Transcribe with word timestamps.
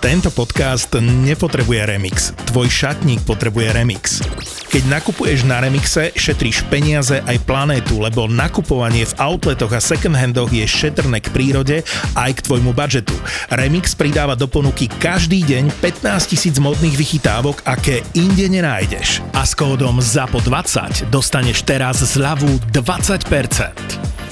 Tento 0.00 0.32
podcast 0.32 0.96
nepotrebuje 0.96 1.84
remix. 1.84 2.32
Tvoj 2.48 2.72
šatník 2.72 3.20
potrebuje 3.28 3.68
remix. 3.76 4.24
Keď 4.72 4.88
nakupuješ 4.88 5.44
na 5.44 5.60
Remixe, 5.60 6.16
šetríš 6.16 6.64
peniaze 6.72 7.20
aj 7.20 7.44
planétu, 7.44 8.00
lebo 8.00 8.24
nakupovanie 8.24 9.04
v 9.04 9.16
outletoch 9.20 9.68
a 9.76 9.76
second-handoch 9.76 10.48
je 10.56 10.64
šetrné 10.64 11.20
k 11.20 11.28
prírode 11.28 11.76
aj 12.16 12.32
k 12.32 12.44
tvojmu 12.48 12.72
budžetu. 12.72 13.12
Remix 13.52 13.92
pridáva 13.92 14.40
do 14.40 14.48
ponuky 14.48 14.88
každý 14.88 15.44
deň 15.44 15.68
15 15.84 16.32
tisíc 16.32 16.56
modných 16.56 16.96
vychytávok, 16.96 17.60
aké 17.68 18.00
inde 18.16 18.48
nenájdeš. 18.48 19.20
A 19.36 19.44
s 19.44 19.52
kódom 19.52 20.00
ZAPO20 20.00 21.12
dostaneš 21.12 21.60
teraz 21.68 22.00
zľavu 22.00 22.48
20%. 22.72 24.29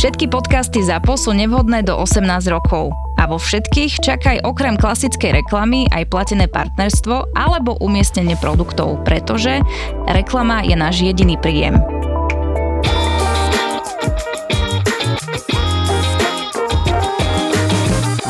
Všetky 0.00 0.32
podcasty 0.32 0.80
ZAPO 0.80 1.12
sú 1.20 1.36
nevhodné 1.36 1.84
do 1.84 1.92
18 1.92 2.24
rokov. 2.48 2.88
A 3.20 3.28
vo 3.28 3.36
všetkých 3.36 4.00
čakaj 4.00 4.40
okrem 4.48 4.80
klasickej 4.80 5.44
reklamy 5.44 5.92
aj 5.92 6.08
platené 6.08 6.48
partnerstvo 6.48 7.36
alebo 7.36 7.76
umiestnenie 7.84 8.32
produktov, 8.40 9.04
pretože 9.04 9.60
reklama 10.08 10.64
je 10.64 10.72
náš 10.72 11.04
jediný 11.04 11.36
príjem. 11.36 11.76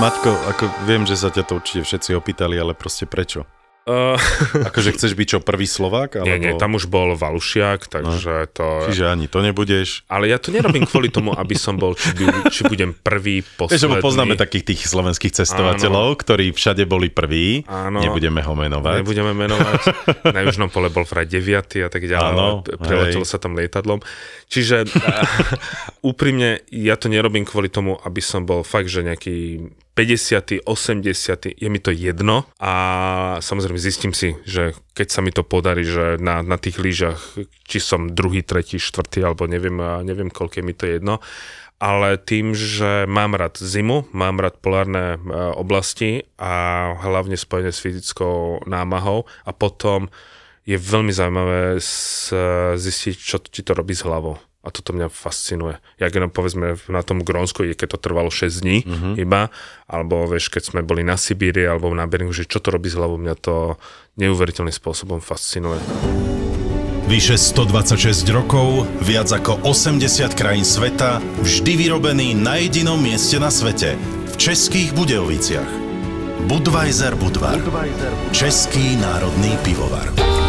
Matko, 0.02 0.34
ako 0.50 0.74
viem, 0.90 1.06
že 1.06 1.14
sa 1.14 1.30
ťa 1.30 1.46
to 1.46 1.62
určite 1.62 1.86
všetci 1.86 2.18
opýtali, 2.18 2.58
ale 2.58 2.74
proste 2.74 3.06
prečo? 3.06 3.46
Uh, 3.88 4.20
akože 4.68 4.92
chceš 4.92 5.16
byť 5.16 5.26
čo, 5.26 5.38
prvý 5.40 5.64
Slovák? 5.64 6.20
Alebo... 6.20 6.28
Nie, 6.28 6.36
nie, 6.36 6.52
tam 6.60 6.76
už 6.76 6.84
bol 6.92 7.16
Valušiak, 7.16 7.88
takže 7.88 8.32
no. 8.44 8.52
to... 8.52 8.66
Čiže 8.92 9.08
ani 9.08 9.24
to 9.24 9.40
nebudeš. 9.40 10.04
Ale 10.04 10.28
ja 10.28 10.36
to 10.36 10.52
nerobím 10.52 10.84
kvôli 10.84 11.08
tomu, 11.08 11.32
aby 11.32 11.56
som 11.56 11.80
bol, 11.80 11.96
či, 11.96 12.12
by, 12.12 12.52
či 12.52 12.68
budem 12.68 12.92
prvý, 12.92 13.40
posledný. 13.60 13.98
Vieš, 13.98 14.04
poznáme 14.04 14.36
takých 14.36 14.76
tých 14.76 14.80
slovenských 14.84 15.32
cestovateľov, 15.32 16.12
Áno. 16.12 16.20
ktorí 16.20 16.52
všade 16.52 16.84
boli 16.84 17.08
prví. 17.08 17.64
Áno. 17.64 18.04
Nebudeme 18.04 18.44
ho 18.44 18.52
menovať. 18.52 19.00
Nebudeme 19.00 19.32
menovať. 19.32 19.80
Na 20.36 20.44
južnom 20.44 20.68
pole 20.68 20.92
bol 20.92 21.08
vraj 21.08 21.24
9 21.24 21.80
a 21.80 21.88
tak 21.88 22.04
ďalej. 22.04 22.36
Áno, 22.36 22.60
preletelo 22.84 23.24
sa 23.24 23.40
tam 23.40 23.56
lietadlom. 23.56 24.04
Čiže 24.52 24.92
úprimne, 26.04 26.60
ja 26.68 27.00
to 27.00 27.08
nerobím 27.08 27.48
kvôli 27.48 27.72
tomu, 27.72 27.96
aby 28.04 28.20
som 28.20 28.44
bol 28.44 28.60
fakt, 28.60 28.92
že 28.92 29.00
nejaký 29.00 29.72
50., 30.00 30.64
80., 30.64 31.60
je 31.60 31.68
mi 31.68 31.76
to 31.76 31.92
jedno 31.92 32.48
a 32.56 32.72
samozrejme 33.44 33.76
zistím 33.76 34.16
si, 34.16 34.32
že 34.48 34.72
keď 34.96 35.08
sa 35.12 35.20
mi 35.20 35.28
to 35.28 35.44
podarí, 35.44 35.84
že 35.84 36.16
na, 36.16 36.40
na 36.40 36.56
tých 36.56 36.80
lyžach, 36.80 37.20
či 37.68 37.84
som 37.84 38.08
druhý, 38.08 38.40
tretí, 38.40 38.80
štvrtý, 38.80 39.20
alebo 39.20 39.44
neviem, 39.44 39.76
neviem 40.00 40.32
koľko 40.32 40.56
je 40.56 40.64
mi 40.64 40.72
to 40.72 40.88
jedno, 40.88 41.20
ale 41.76 42.16
tým, 42.16 42.56
že 42.56 43.04
mám 43.04 43.36
rád 43.36 43.60
zimu, 43.60 44.08
mám 44.16 44.40
rád 44.40 44.56
polárne 44.64 45.16
e, 45.16 45.18
oblasti 45.52 46.24
a 46.40 46.96
hlavne 46.96 47.36
spojené 47.36 47.68
s 47.68 47.84
fyzickou 47.84 48.64
námahou 48.64 49.28
a 49.44 49.52
potom 49.52 50.08
je 50.64 50.80
veľmi 50.80 51.12
zaujímavé 51.12 51.76
zistiť, 52.76 53.16
čo 53.20 53.36
ti 53.44 53.60
to 53.60 53.76
robí 53.76 53.92
s 53.92 54.08
hlavou. 54.08 54.40
A 54.60 54.68
toto 54.68 54.92
mňa 54.92 55.08
fascinuje. 55.08 55.80
Jak 55.96 56.12
jenom 56.12 56.28
povedzme 56.28 56.76
na 56.92 57.00
tom 57.00 57.24
Grónsku, 57.24 57.64
keď 57.64 57.96
to 57.96 57.98
trvalo 57.98 58.28
6 58.28 58.60
dní 58.60 58.84
uh-huh. 58.84 59.14
iba, 59.16 59.48
alebo 59.88 60.28
vieš, 60.28 60.52
keď 60.52 60.62
sme 60.68 60.80
boli 60.84 61.00
na 61.00 61.16
Sibíri 61.16 61.64
alebo 61.64 61.88
na 61.96 62.04
Beringu, 62.04 62.36
že 62.36 62.44
čo 62.44 62.60
to 62.60 62.68
robí 62.68 62.92
s 62.92 62.96
hlavou, 63.00 63.16
mňa 63.16 63.34
to 63.40 63.80
neuveriteľným 64.20 64.76
spôsobom 64.76 65.24
fascinuje. 65.24 65.80
Vyše 67.10 67.34
126 67.40 68.22
rokov, 68.30 68.86
viac 69.02 69.32
ako 69.34 69.66
80 69.66 70.30
krajín 70.38 70.62
sveta, 70.62 71.18
vždy 71.42 71.74
vyrobený 71.74 72.38
na 72.38 72.60
jedinom 72.62 73.02
mieste 73.02 73.40
na 73.42 73.50
svete, 73.50 73.98
v 74.30 74.34
Českých 74.38 74.94
Budejoviciach. 74.94 75.70
Budweiser 76.46 77.18
Budvar. 77.18 77.58
Český 78.30 78.94
národný 79.02 79.58
pivovar. 79.66 80.39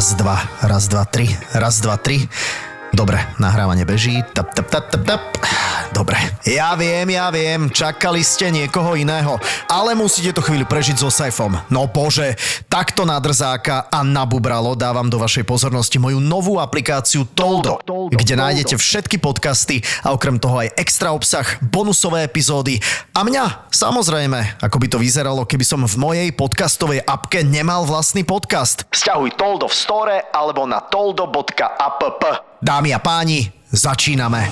Raz, 0.00 0.16
dva, 0.16 0.40
raz, 0.64 0.88
dva, 0.88 1.04
tri, 1.04 1.28
raz, 1.52 1.76
dva, 1.84 2.00
tri. 2.00 2.24
Dobre, 2.88 3.20
nahrávanie 3.36 3.84
beží. 3.84 4.24
Tap, 4.32 4.48
tap, 4.56 4.72
tap, 4.72 4.88
tap, 4.88 5.04
tap. 5.04 5.22
Dobre. 5.90 6.16
Ja 6.46 6.78
viem, 6.78 7.10
ja 7.10 7.28
viem, 7.34 7.66
čakali 7.66 8.22
ste 8.22 8.48
niekoho 8.48 8.94
iného, 8.94 9.36
ale 9.66 9.98
musíte 9.98 10.30
to 10.30 10.42
chvíľu 10.42 10.64
prežiť 10.64 10.96
so 11.02 11.10
Saifom. 11.10 11.58
No 11.66 11.90
bože, 11.90 12.38
takto 12.70 13.02
na 13.02 13.18
drzáka 13.18 13.90
a 13.90 14.06
na 14.06 14.22
bubralo 14.22 14.78
dávam 14.78 15.10
do 15.10 15.18
vašej 15.18 15.42
pozornosti 15.42 15.98
moju 15.98 16.22
novú 16.22 16.62
aplikáciu 16.62 17.26
Toldo, 17.34 17.82
kde 18.08 18.34
nájdete 18.38 18.78
všetky 18.78 19.18
podcasty 19.18 19.82
a 20.06 20.14
okrem 20.14 20.38
toho 20.38 20.62
aj 20.62 20.78
extra 20.78 21.10
obsah, 21.10 21.44
bonusové 21.58 22.24
epizódy 22.24 22.78
a 23.10 23.26
mňa, 23.26 23.68
samozrejme, 23.74 24.62
ako 24.62 24.76
by 24.78 24.86
to 24.86 24.98
vyzeralo, 25.02 25.42
keby 25.44 25.66
som 25.66 25.82
v 25.82 25.96
mojej 25.98 26.28
podcastovej 26.30 27.02
apke 27.02 27.42
nemal 27.42 27.82
vlastný 27.82 28.22
podcast. 28.22 28.86
Sťahuj 28.94 29.34
Toldo 29.34 29.66
v 29.66 29.74
store 29.74 30.16
alebo 30.30 30.64
na 30.64 30.80
toldo.app. 30.86 32.02
Dámy 32.60 32.92
a 32.92 33.00
páni, 33.00 33.59
začíname. 33.70 34.50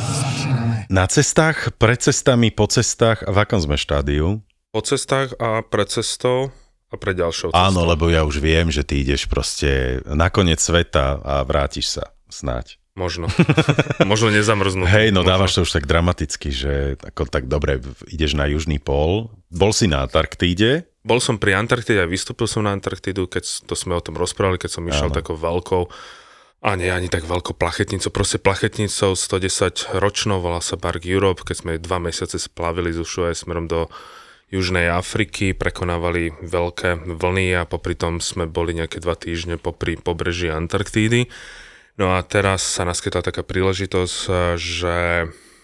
Na 0.89 1.05
cestách, 1.05 1.75
pred 1.77 2.01
cestami, 2.01 2.49
po 2.49 2.65
cestách 2.65 3.27
a 3.27 3.31
v 3.35 3.39
akom 3.45 3.61
sme 3.61 3.77
štádiu? 3.77 4.41
Po 4.73 4.81
cestách 4.81 5.37
a 5.37 5.61
pred 5.61 5.91
cestou 5.91 6.49
a 6.89 6.95
pre 6.97 7.13
ďalšou 7.13 7.53
cestou. 7.53 7.61
Áno, 7.61 7.85
lebo 7.85 8.09
ja 8.09 8.25
už 8.25 8.41
viem, 8.41 8.73
že 8.73 8.87
ty 8.87 9.05
ideš 9.05 9.29
proste 9.29 10.01
na 10.09 10.33
koniec 10.33 10.63
sveta 10.63 11.21
a 11.21 11.45
vrátiš 11.45 12.01
sa, 12.01 12.15
snáď. 12.33 12.81
Možno. 12.99 13.31
Možno 14.11 14.35
nezamrznú. 14.35 14.83
Hej, 14.83 15.15
no 15.15 15.23
Možno. 15.23 15.31
dávaš 15.31 15.51
to 15.55 15.61
už 15.63 15.71
tak 15.71 15.87
dramaticky, 15.87 16.51
že 16.51 16.73
ako 16.99 17.31
tak 17.31 17.47
dobre, 17.47 17.79
ideš 18.11 18.35
na 18.35 18.51
južný 18.51 18.83
pól. 18.83 19.31
Bol 19.55 19.71
si 19.71 19.87
na 19.87 20.03
Antarktíde? 20.03 20.91
Bol 21.07 21.23
som 21.23 21.39
pri 21.39 21.55
Antarktíde 21.55 22.03
a 22.03 22.11
vystúpil 22.11 22.51
som 22.51 22.67
na 22.67 22.75
Antarktídu, 22.75 23.31
keď 23.31 23.71
to 23.71 23.79
sme 23.79 23.95
o 23.95 24.03
tom 24.03 24.19
rozprávali, 24.19 24.59
keď 24.59 24.71
som 24.75 24.85
išiel 24.91 25.15
takou 25.15 25.39
veľkou 25.39 25.87
a 26.59 26.75
nie 26.75 26.91
ani 26.91 27.07
tak 27.07 27.23
veľkou 27.23 27.55
plachetnicou, 27.55 28.11
proste 28.11 28.43
plachetnicou 28.43 29.15
110 29.15 29.95
ročnou, 29.95 30.43
volá 30.43 30.59
sa 30.59 30.75
Bark 30.75 31.07
Europe, 31.07 31.47
keď 31.47 31.57
sme 31.57 31.79
dva 31.79 32.03
mesiace 32.03 32.35
splavili 32.35 32.91
z 32.91 32.99
Ušuje 33.07 33.31
smerom 33.31 33.71
do 33.71 33.87
Južnej 34.51 34.91
Afriky, 34.91 35.55
prekonávali 35.55 36.35
veľké 36.43 37.15
vlny 37.15 37.55
a 37.55 37.69
popri 37.69 37.95
tom 37.95 38.19
sme 38.19 38.51
boli 38.51 38.75
nejaké 38.75 38.99
dva 38.99 39.15
týždne 39.15 39.61
popri 39.61 40.01
pobreží 40.01 40.51
Antarktídy. 40.51 41.31
No 42.01 42.17
a 42.17 42.25
teraz 42.27 42.65
sa 42.65 42.83
naskytla 42.83 43.23
taká 43.23 43.47
príležitosť, 43.47 44.17
že 44.59 44.97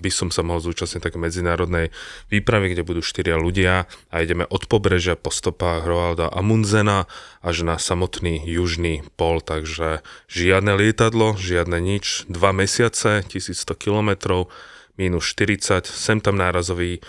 by 0.04 0.12
som 0.12 0.28
sa 0.28 0.44
mohol 0.44 0.60
zúčastniť 0.60 1.00
také 1.00 1.16
medzinárodnej 1.16 1.88
výpravy, 2.28 2.76
kde 2.76 2.84
budú 2.84 3.00
štyria 3.00 3.40
ľudia 3.40 3.88
a 4.12 4.14
ideme 4.20 4.44
od 4.44 4.68
pobrežia 4.68 5.16
po 5.16 5.32
stopách 5.32 5.88
Roalda 5.88 6.28
Amundzena 6.28 7.08
až 7.40 7.64
na 7.64 7.80
samotný 7.80 8.44
južný 8.44 9.00
pol, 9.16 9.40
takže 9.40 10.04
žiadne 10.28 10.76
lietadlo, 10.76 11.40
žiadne 11.40 11.80
nič, 11.80 12.28
dva 12.28 12.52
mesiace, 12.52 13.24
1100 13.24 13.72
kilometrov, 13.80 14.52
minus 15.00 15.24
40, 15.32 15.88
sem 15.88 16.20
tam 16.20 16.36
nárazový 16.36 17.00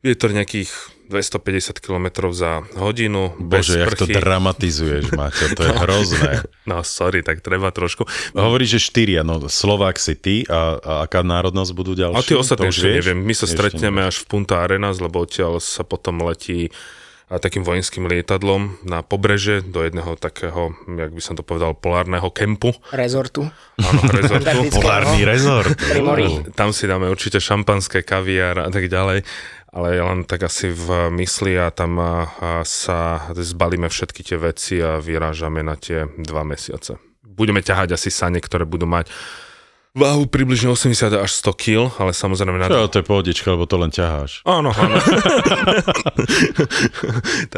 vietor 0.00 0.32
nejakých 0.32 0.72
250 1.10 1.82
km 1.82 2.30
za 2.30 2.62
hodinu. 2.78 3.34
Bože, 3.36 3.82
jak 3.82 3.98
to 3.98 4.06
dramatizuješ, 4.06 5.10
Maťo, 5.10 5.58
to 5.58 5.66
je 5.66 5.72
no, 5.74 5.80
hrozné. 5.82 6.32
No, 6.64 6.86
sorry, 6.86 7.26
tak 7.26 7.42
treba 7.42 7.74
trošku. 7.74 8.06
Hovoríš, 8.32 8.78
že 8.78 8.80
štyria, 8.94 9.26
no 9.26 9.42
Slovák 9.42 9.98
si 9.98 10.14
ty 10.14 10.34
a, 10.46 10.78
a 10.78 10.92
aká 11.04 11.26
národnosť 11.26 11.72
budú 11.74 11.98
ďalšie? 11.98 12.16
A 12.16 12.22
ty 12.22 12.38
ostatné 12.38 12.70
ešte 12.70 13.02
neviem. 13.02 13.18
My 13.18 13.34
sa 13.34 13.50
stretneme 13.50 14.06
až 14.06 14.22
v 14.22 14.38
Punta 14.38 14.62
Arenas, 14.62 15.02
lebo 15.02 15.26
odtiaľ 15.26 15.58
sa 15.58 15.82
potom 15.82 16.22
letí 16.22 16.70
a 17.30 17.38
takým 17.38 17.62
vojenským 17.62 18.10
lietadlom 18.10 18.82
na 18.82 19.06
pobreže 19.06 19.62
do 19.62 19.86
jedného 19.86 20.18
takého, 20.18 20.74
jak 20.90 21.14
by 21.14 21.22
som 21.22 21.38
to 21.38 21.46
povedal, 21.46 21.78
polárneho 21.78 22.26
kempu. 22.26 22.74
Rezortu. 22.90 23.46
Áno, 23.78 24.00
rezortu. 24.18 24.58
Polárny 24.74 25.22
rezort. 25.22 25.70
Tam 26.58 26.74
si 26.74 26.90
dáme 26.90 27.06
určite 27.06 27.38
šampanské, 27.38 28.02
kaviár 28.02 28.66
a 28.66 28.68
tak 28.74 28.90
ďalej 28.90 29.22
ale 29.70 30.02
len 30.02 30.26
tak 30.26 30.50
asi 30.50 30.74
v 30.74 31.14
mysli 31.14 31.54
a 31.54 31.70
tam 31.70 31.96
sa 32.66 33.30
zbalíme 33.30 33.86
všetky 33.86 34.22
tie 34.26 34.38
veci 34.38 34.82
a 34.82 34.98
vyrážame 34.98 35.62
na 35.62 35.78
tie 35.78 36.10
dva 36.18 36.42
mesiace. 36.42 36.98
Budeme 37.22 37.62
ťahať 37.62 37.94
asi 37.94 38.10
sane, 38.10 38.42
ktoré 38.42 38.66
budú 38.66 38.84
mať 38.90 39.08
Váhu 39.90 40.30
približne 40.30 40.70
80 40.70 41.18
až 41.18 41.30
100 41.42 41.50
kg, 41.58 41.90
ale 41.98 42.14
samozrejme... 42.14 42.62
Na 42.62 42.70
Čo, 42.70 42.86
to 42.86 43.02
je 43.02 43.06
pohodička, 43.10 43.58
lebo 43.58 43.66
to 43.66 43.74
len 43.74 43.90
ťaháš. 43.90 44.46
Áno, 44.46 44.70
áno. 44.70 44.96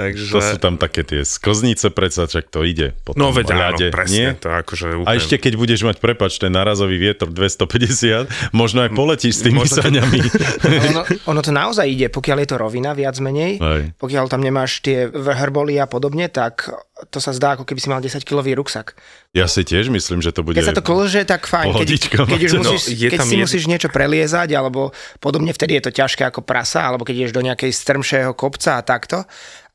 Takže... 0.00 0.32
To 0.32 0.40
sú 0.40 0.56
tam 0.56 0.80
také 0.80 1.04
tie 1.04 1.28
sklznice, 1.28 1.92
predsa, 1.92 2.24
čak 2.24 2.48
to 2.48 2.64
ide. 2.64 2.96
Potom 3.04 3.20
no 3.20 3.36
veď 3.36 3.52
áno, 3.52 3.76
presne. 3.92 4.16
Nie? 4.16 4.28
To 4.40 4.48
akože 4.48 5.04
úplne... 5.04 5.12
A 5.12 5.20
ešte 5.20 5.36
keď 5.36 5.60
budeš 5.60 5.84
mať, 5.84 6.00
prepač, 6.00 6.40
ten 6.40 6.48
narazový 6.48 6.96
vietor 6.96 7.28
250, 7.28 8.56
možno 8.56 8.88
aj 8.88 8.96
poletíš 8.96 9.36
s 9.36 9.40
tými 9.44 9.60
možno... 9.60 9.84
saňami. 9.84 10.20
ono, 10.88 11.02
ono 11.36 11.40
to 11.44 11.52
naozaj 11.52 11.84
ide, 11.84 12.08
pokiaľ 12.08 12.38
je 12.40 12.48
to 12.48 12.56
rovina 12.56 12.96
viac 12.96 13.20
menej, 13.20 13.60
Aj. 13.60 13.92
pokiaľ 14.00 14.32
tam 14.32 14.40
nemáš 14.40 14.80
tie 14.80 15.04
hrboly 15.12 15.76
a 15.76 15.84
podobne, 15.84 16.32
tak 16.32 16.64
to 17.08 17.18
sa 17.18 17.34
zdá, 17.34 17.58
ako 17.58 17.66
keby 17.66 17.80
si 17.82 17.88
mal 17.90 17.98
10-kilový 17.98 18.54
ruksak. 18.54 18.94
Ja 19.34 19.50
si 19.50 19.66
tiež 19.66 19.90
myslím, 19.90 20.22
že 20.22 20.30
to 20.30 20.46
bude... 20.46 20.60
Keď 20.60 20.70
sa 20.70 20.76
to 20.76 20.84
klože, 20.84 21.24
tak 21.26 21.48
fajn. 21.48 21.74
Keď, 21.74 21.88
keď, 22.12 22.40
už 22.46 22.52
no, 22.54 22.62
musíš, 22.62 22.84
keď 23.10 23.20
si 23.24 23.34
jed... 23.34 23.42
musíš 23.42 23.64
niečo 23.66 23.88
preliezať, 23.88 24.54
alebo 24.54 24.94
podobne, 25.18 25.50
vtedy 25.50 25.80
je 25.80 25.88
to 25.88 25.92
ťažké 25.92 26.22
ako 26.28 26.44
prasa, 26.44 26.86
alebo 26.86 27.02
keď 27.02 27.14
ideš 27.26 27.34
do 27.34 27.42
nejakej 27.42 27.72
strmšieho 27.72 28.32
kopca 28.36 28.78
a 28.78 28.82
takto 28.84 29.24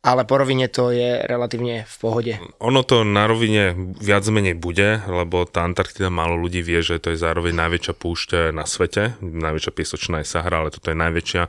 ale 0.06 0.24
po 0.24 0.40
rovine 0.40 0.70
to 0.72 0.94
je 0.94 1.26
relatívne 1.26 1.84
v 1.84 1.96
pohode. 2.00 2.34
Ono 2.64 2.82
to 2.86 3.04
na 3.04 3.28
rovine 3.28 3.76
viac 3.98 4.24
menej 4.30 4.56
bude, 4.56 5.04
lebo 5.04 5.44
tá 5.44 5.66
Antarktida 5.68 6.08
málo 6.08 6.38
ľudí 6.38 6.64
vie, 6.64 6.80
že 6.80 7.02
to 7.02 7.12
je 7.12 7.20
zároveň 7.20 7.58
najväčšia 7.58 7.94
púšť 7.98 8.30
na 8.56 8.64
svete. 8.64 9.20
Najväčšia 9.20 9.72
piesočná 9.74 10.16
je 10.24 10.30
Sahara, 10.30 10.64
ale 10.64 10.72
toto 10.72 10.94
je 10.94 10.98
najväčšia 10.98 11.44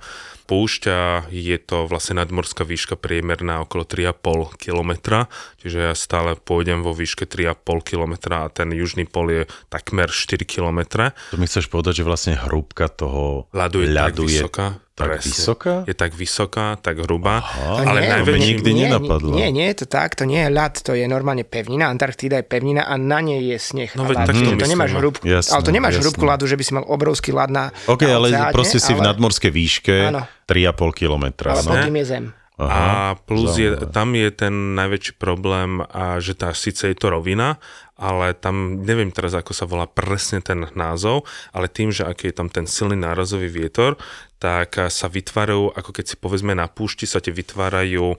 púšť 0.48 0.82
a 0.88 1.28
je 1.28 1.56
to 1.60 1.84
vlastne 1.84 2.16
nadmorská 2.24 2.64
výška 2.64 2.96
priemerná 2.96 3.60
okolo 3.68 3.84
3,5 3.84 4.56
km, 4.56 5.22
čiže 5.60 5.92
ja 5.92 5.94
stále 5.94 6.40
pôjdem 6.40 6.80
vo 6.80 6.96
výške 6.96 7.28
3,5 7.28 7.84
km 7.84 8.14
a 8.32 8.48
ten 8.48 8.72
južný 8.72 9.04
pol 9.04 9.28
je 9.28 9.42
takmer 9.68 10.08
4 10.08 10.48
km. 10.48 11.12
To 11.30 11.36
mi 11.36 11.44
chceš 11.44 11.68
povedať, 11.68 12.00
že 12.00 12.08
vlastne 12.08 12.34
hrúbka 12.40 12.88
toho 12.88 13.44
ľadu 13.52 13.84
je 13.84 13.88
ľadu 13.92 14.24
tak 14.24 14.32
vysoká? 14.32 14.66
Tak 14.98 15.22
Presne. 15.22 15.30
vysoká? 15.30 15.74
Je 15.86 15.94
tak 15.94 16.10
vysoká, 16.18 16.74
tak 16.82 16.98
hrubá, 17.06 17.38
Aha, 17.38 17.86
ale 17.86 18.02
nie, 18.02 18.10
najväčší... 18.18 18.42
nikdy 18.50 18.70
nie, 18.74 18.80
nenapadlo. 18.90 19.30
Nie, 19.38 19.48
nie, 19.54 19.70
je 19.70 19.86
to 19.86 19.86
tak, 19.86 20.18
to 20.18 20.26
nie 20.26 20.42
je 20.42 20.50
ľad, 20.50 20.74
to 20.82 20.98
je 20.98 21.06
normálne 21.06 21.46
pevnina, 21.46 21.86
Antarktída 21.86 22.42
je 22.42 22.46
pevnina 22.50 22.82
a 22.82 22.98
na 22.98 23.22
nej 23.22 23.38
je 23.38 23.58
sneh. 23.62 23.94
No 23.94 24.10
veď 24.10 24.26
tak 24.26 24.34
to, 24.34 24.58
to 24.58 24.66
nemáš 24.66 24.90
no. 24.90 24.98
hrúbku, 24.98 25.22
jasné, 25.22 25.54
ale 25.54 25.62
to 25.62 25.70
nemáš 25.70 25.94
jasné. 25.94 26.02
hrúbku 26.02 26.24
ľadu, 26.26 26.44
že 26.50 26.58
by 26.58 26.64
si 26.66 26.72
mal 26.74 26.84
obrovský 26.90 27.30
ľad 27.30 27.50
na 27.54 27.70
OK, 27.86 28.02
na 28.02 28.18
ale 28.18 28.26
oceáne, 28.34 28.50
proste 28.50 28.82
si 28.82 28.90
ale... 28.90 28.98
v 28.98 29.00
nadmorskej 29.06 29.52
výške 29.54 29.96
áno. 30.10 30.26
3,5 30.50 31.00
kilometra. 31.06 31.54
Ale 31.54 31.62
pod 31.62 31.78
tým 31.86 31.96
je 32.02 32.06
zem. 32.10 32.24
Aha, 32.58 33.14
a 33.14 33.14
plus 33.14 33.54
je, 33.54 33.70
tam 33.94 34.18
je 34.18 34.34
ten 34.34 34.74
najväčší 34.74 35.14
problém, 35.14 35.78
a 35.78 36.18
že 36.18 36.34
tá 36.34 36.50
síce 36.50 36.90
je 36.90 36.96
to 36.98 37.14
rovina, 37.14 37.62
ale 37.98 38.32
tam 38.32 38.86
neviem 38.86 39.10
teraz, 39.10 39.34
ako 39.34 39.50
sa 39.50 39.66
volá 39.66 39.90
presne 39.90 40.38
ten 40.38 40.70
názov, 40.78 41.26
ale 41.50 41.66
tým, 41.66 41.90
že 41.90 42.06
aký 42.06 42.30
je 42.30 42.38
tam 42.38 42.48
ten 42.48 42.64
silný 42.64 42.94
nárazový 42.94 43.50
vietor, 43.50 43.98
tak 44.38 44.78
sa 44.78 45.10
vytvárajú, 45.10 45.74
ako 45.74 45.90
keď 45.90 46.14
si 46.14 46.16
povedzme 46.16 46.54
na 46.54 46.70
púšti, 46.70 47.10
sa 47.10 47.18
ti 47.18 47.34
vytvárajú 47.34 48.14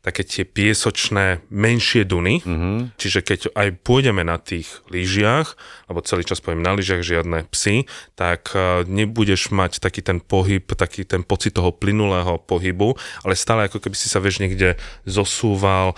také 0.00 0.24
tie 0.24 0.48
piesočné 0.48 1.44
menšie 1.52 2.08
duny. 2.08 2.40
Mm-hmm. 2.40 2.96
Čiže 2.96 3.20
keď 3.20 3.40
aj 3.52 3.68
pôjdeme 3.84 4.24
na 4.24 4.40
tých 4.40 4.80
lyžiach, 4.88 5.54
alebo 5.86 6.00
celý 6.00 6.24
čas 6.24 6.40
poviem 6.40 6.64
na 6.64 6.72
lyžiach 6.72 7.04
žiadne 7.04 7.44
psy, 7.52 7.84
tak 8.16 8.56
e, 8.56 8.88
nebudeš 8.88 9.52
mať 9.52 9.76
taký 9.76 10.00
ten 10.00 10.24
pohyb, 10.24 10.64
taký 10.72 11.04
ten 11.04 11.20
pocit 11.20 11.52
toho 11.52 11.68
plynulého 11.68 12.40
pohybu, 12.48 12.96
ale 13.28 13.36
stále 13.36 13.68
ako 13.68 13.76
keby 13.76 13.92
si 13.92 14.08
sa 14.08 14.24
vieš 14.24 14.40
niekde 14.40 14.80
zosúval, 15.04 15.92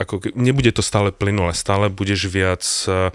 ako, 0.00 0.32
nebude 0.32 0.72
to 0.72 0.80
stále 0.80 1.12
plynulé, 1.12 1.52
stále 1.52 1.92
budeš 1.92 2.32
viac 2.32 2.47
uh, 2.86 3.10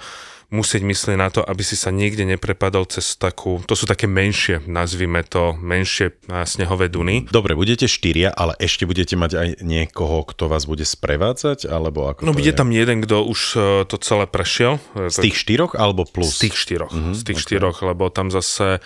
musieť 0.53 0.85
myslieť 0.85 1.17
na 1.17 1.33
to, 1.33 1.41
aby 1.41 1.65
si 1.65 1.73
sa 1.73 1.89
niekde 1.89 2.29
neprepadol 2.29 2.85
cez 2.85 3.17
takú, 3.17 3.57
to 3.65 3.73
sú 3.73 3.89
také 3.89 4.05
menšie, 4.05 4.61
nazvime 4.69 5.25
to, 5.25 5.57
menšie 5.57 6.13
snehové 6.45 6.93
duny. 6.93 7.25
Dobre, 7.33 7.57
budete 7.57 7.89
štyria, 7.89 8.29
ale 8.29 8.53
ešte 8.61 8.85
budete 8.85 9.17
mať 9.17 9.31
aj 9.33 9.49
niekoho, 9.65 10.21
kto 10.29 10.45
vás 10.45 10.69
bude 10.69 10.85
sprevádzať, 10.85 11.65
alebo 11.65 12.05
ako 12.05 12.29
No 12.29 12.37
bude 12.37 12.53
je? 12.53 12.55
tam 12.55 12.69
jeden, 12.69 13.01
kto 13.01 13.25
už 13.25 13.41
e, 13.57 13.59
to 13.89 13.97
celé 13.97 14.29
prešiel. 14.29 14.77
Z 14.93 15.25
tých 15.25 15.41
štyroch 15.41 15.73
alebo 15.73 16.05
plus? 16.05 16.37
Z 16.37 16.47
tých 16.47 16.55
štyroch, 16.61 16.93
mm-hmm, 16.93 17.17
z 17.17 17.21
tých 17.25 17.39
okay. 17.41 17.45
štyroch, 17.49 17.77
lebo 17.81 18.13
tam 18.13 18.29
zase 18.29 18.77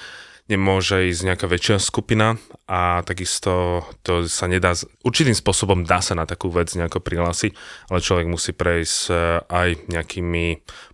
nemôže 0.48 1.12
ísť 1.12 1.22
nejaká 1.28 1.46
väčšia 1.48 1.78
skupina 1.80 2.40
a 2.68 3.04
takisto 3.04 3.84
to 4.04 4.28
sa 4.32 4.48
nedá, 4.48 4.72
určitým 5.04 5.36
spôsobom 5.36 5.84
dá 5.84 6.00
sa 6.00 6.16
na 6.16 6.24
takú 6.24 6.48
vec 6.48 6.72
nejako 6.72 7.04
prihlásiť, 7.04 7.52
ale 7.92 8.00
človek 8.00 8.28
musí 8.32 8.56
prejsť 8.56 9.00
e, 9.08 9.14
aj 9.44 9.70
nejakými 9.92 10.46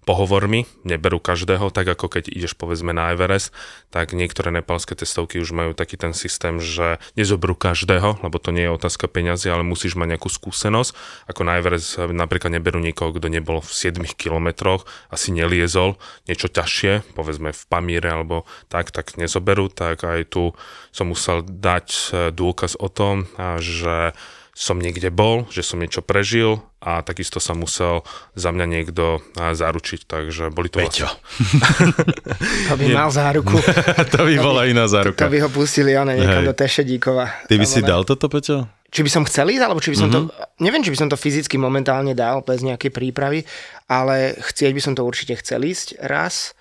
pohovormi, 0.03 0.67
neberú 0.83 1.17
každého, 1.17 1.71
tak 1.71 1.87
ako 1.87 2.11
keď 2.11 2.29
ideš 2.29 2.53
povedzme 2.59 2.91
na 2.91 3.15
Everest, 3.15 3.55
tak 3.89 4.11
niektoré 4.11 4.51
nepalské 4.51 4.93
testovky 4.93 5.39
už 5.39 5.55
majú 5.55 5.71
taký 5.71 5.95
ten 5.95 6.11
systém, 6.11 6.59
že 6.59 6.99
nezoberú 7.15 7.55
každého, 7.55 8.19
lebo 8.21 8.37
to 8.37 8.51
nie 8.51 8.67
je 8.67 8.75
otázka 8.75 9.07
peňazí, 9.07 9.47
ale 9.47 9.63
musíš 9.63 9.95
mať 9.95 10.15
nejakú 10.15 10.29
skúsenosť. 10.29 10.91
Ako 11.31 11.41
na 11.47 11.57
Everest 11.57 11.97
napríklad 11.97 12.53
neberú 12.53 12.83
nikoho, 12.83 13.15
kto 13.15 13.31
nebol 13.31 13.63
v 13.63 13.71
7 13.71 14.03
kilometroch, 14.19 14.83
asi 15.09 15.31
neliezol 15.31 15.95
niečo 16.27 16.51
ťažšie, 16.51 17.15
povedzme 17.15 17.55
v 17.55 17.63
Pamíre 17.71 18.11
alebo 18.11 18.43
tak, 18.67 18.91
tak 18.91 19.15
nezoberú, 19.15 19.71
tak 19.71 20.03
aj 20.03 20.27
tu 20.27 20.51
som 20.91 21.09
musel 21.09 21.41
dať 21.41 21.87
e, 21.89 22.01
dôkaz 22.35 22.77
o 22.77 22.91
tom, 22.91 23.25
že 23.57 24.13
som 24.53 24.77
niekde 24.77 25.09
bol, 25.09 25.49
že 25.49 25.65
som 25.65 25.81
niečo 25.81 26.05
prežil 26.05 26.61
a 26.77 27.01
takisto 27.01 27.41
sa 27.41 27.57
musel 27.57 28.05
za 28.37 28.53
mňa 28.53 28.65
niekto 28.69 29.25
zaručiť, 29.33 30.05
takže 30.05 30.53
boli 30.53 30.69
to 30.69 30.77
Peťo. 30.77 31.09
Vlastne... 31.09 31.89
to 32.69 32.73
by 32.77 32.85
mal 32.93 33.09
záruku. 33.09 33.57
to 34.13 34.19
by 34.21 34.35
bola 34.37 34.69
iná 34.69 34.85
záruka. 34.85 35.25
To 35.25 35.33
by 35.33 35.41
ho 35.41 35.49
pustili, 35.49 35.97
ale 35.97 36.21
niekam 36.21 36.45
do 36.45 36.53
Tešedíkova. 36.53 37.49
Ty 37.49 37.55
by 37.57 37.65
si 37.65 37.81
dal 37.81 38.05
toto, 38.05 38.29
Peťo? 38.29 38.69
Či 38.93 39.01
by 39.01 39.09
som 39.09 39.25
chcel 39.25 39.49
ísť, 39.49 39.63
alebo 39.65 39.81
či 39.81 39.89
by 39.89 39.97
som 39.97 40.09
mm-hmm. 40.13 40.29
to... 40.29 40.37
Mhm. 40.37 40.61
Neviem, 40.61 40.83
či 40.85 40.93
by 40.93 40.99
som 41.01 41.09
to 41.09 41.17
fyzicky 41.17 41.57
momentálne 41.57 42.13
dal 42.13 42.45
bez 42.45 42.61
nejakej 42.61 42.93
prípravy, 42.93 43.41
ale 43.89 44.37
chcieť 44.37 44.69
by 44.69 44.81
som 44.85 44.93
to 44.93 45.01
určite 45.01 45.33
chcel 45.41 45.65
ísť 45.65 45.97
raz, 45.97 46.53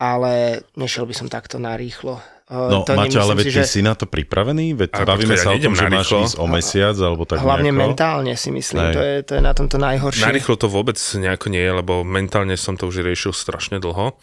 ale 0.00 0.64
nešiel 0.72 1.04
by 1.04 1.12
som 1.12 1.28
takto 1.28 1.60
narýchlo. 1.60 2.16
No, 2.46 2.86
to 2.86 2.94
Maťo, 2.94 3.18
ale 3.26 3.42
veď 3.42 3.46
si, 3.50 3.50
ty 3.50 3.58
že... 3.58 3.66
si 3.66 3.80
na 3.82 3.98
to 3.98 4.06
pripravený? 4.06 4.78
Veď 4.78 5.02
ale 5.02 5.06
bavíme 5.10 5.34
sa 5.34 5.50
ja 5.50 5.58
o 5.58 5.66
tom, 5.66 5.74
že 5.74 5.86
máš 5.90 6.10
ísť 6.14 6.36
o 6.38 6.46
mesiac, 6.46 6.94
alebo 6.94 7.26
tak 7.26 7.42
Hlavne 7.42 7.74
nejako. 7.74 7.82
mentálne 7.82 8.32
si 8.38 8.54
myslím, 8.54 8.94
to 8.94 9.00
je, 9.02 9.14
to 9.26 9.32
je 9.34 9.42
na 9.42 9.50
tomto 9.50 9.82
najhoršie. 9.82 10.22
Narýchlo 10.22 10.54
to 10.54 10.70
vôbec 10.70 10.94
nejako 10.94 11.46
nie 11.50 11.58
je, 11.58 11.72
lebo 11.74 12.06
mentálne 12.06 12.54
som 12.54 12.78
to 12.78 12.86
už 12.86 13.02
riešil 13.02 13.34
strašne 13.34 13.82
dlho 13.82 14.14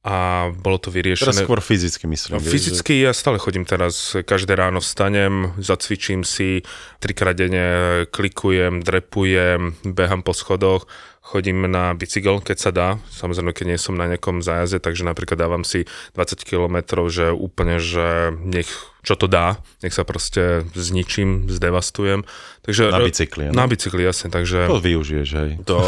a 0.00 0.48
bolo 0.56 0.80
to 0.80 0.88
vyriešené. 0.88 1.28
Teraz 1.28 1.44
skôr 1.44 1.60
fyzicky 1.60 2.08
myslím. 2.08 2.40
No, 2.40 2.42
fyzicky 2.42 3.04
ja 3.04 3.12
stále 3.12 3.36
chodím 3.36 3.68
teraz, 3.68 4.16
každé 4.16 4.56
ráno 4.56 4.80
vstanem, 4.80 5.52
zacvičím 5.60 6.24
si, 6.24 6.64
trikrát 6.98 7.36
denne 7.36 8.08
klikujem, 8.08 8.80
drepujem, 8.80 9.76
behám 9.84 10.24
po 10.24 10.32
schodoch, 10.32 10.88
chodím 11.30 11.70
na 11.70 11.94
bicykel, 11.94 12.42
keď 12.42 12.58
sa 12.58 12.70
dá, 12.74 12.88
samozrejme, 13.14 13.54
keď 13.54 13.66
nie 13.70 13.78
som 13.78 13.94
na 13.94 14.10
nejakom 14.10 14.42
zájazde, 14.42 14.82
takže 14.82 15.06
napríklad 15.06 15.38
dávam 15.38 15.62
si 15.62 15.86
20 16.18 16.42
km, 16.42 17.06
že 17.06 17.30
úplne, 17.30 17.78
že 17.78 18.34
nech 18.42 18.66
čo 19.00 19.16
to 19.16 19.26
dá, 19.26 19.60
nech 19.80 19.96
sa 19.96 20.04
proste 20.04 20.68
zničím, 20.76 21.48
zdevastujem. 21.48 22.28
Takže, 22.60 22.92
na 22.92 23.00
bicykli, 23.00 23.44
Na 23.50 23.64
bicykli, 23.64 24.04
jasne, 24.04 24.28
takže... 24.28 24.68
To 24.68 24.78
využiješ, 24.84 25.28
hej. 25.32 25.50
To, 25.64 25.80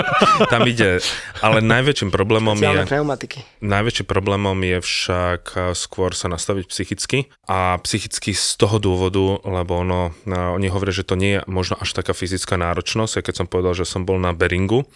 tam 0.52 0.64
ide, 0.64 1.04
ale 1.44 1.60
najväčším 1.60 2.08
problémom 2.08 2.56
Speciálne 2.56 2.88
je... 2.88 2.90
pneumatiky. 2.90 3.38
Najväčším 3.60 4.06
problémom 4.08 4.56
je 4.64 4.78
však 4.80 5.42
skôr 5.76 6.16
sa 6.16 6.32
nastaviť 6.32 6.64
psychicky 6.72 7.28
a 7.44 7.76
psychicky 7.84 8.32
z 8.32 8.56
toho 8.56 8.80
dôvodu, 8.80 9.44
lebo 9.44 9.84
ono, 9.84 10.16
oni 10.24 10.72
hovoria, 10.72 10.96
že 10.96 11.04
to 11.04 11.20
nie 11.20 11.38
je 11.38 11.40
možno 11.44 11.76
až 11.76 11.92
taká 11.92 12.16
fyzická 12.16 12.56
náročnosť, 12.56 13.20
ja 13.20 13.22
keď 13.22 13.34
som 13.44 13.46
povedal, 13.46 13.76
že 13.76 13.84
som 13.84 14.08
bol 14.08 14.16
na 14.16 14.32
Beringu, 14.32 14.88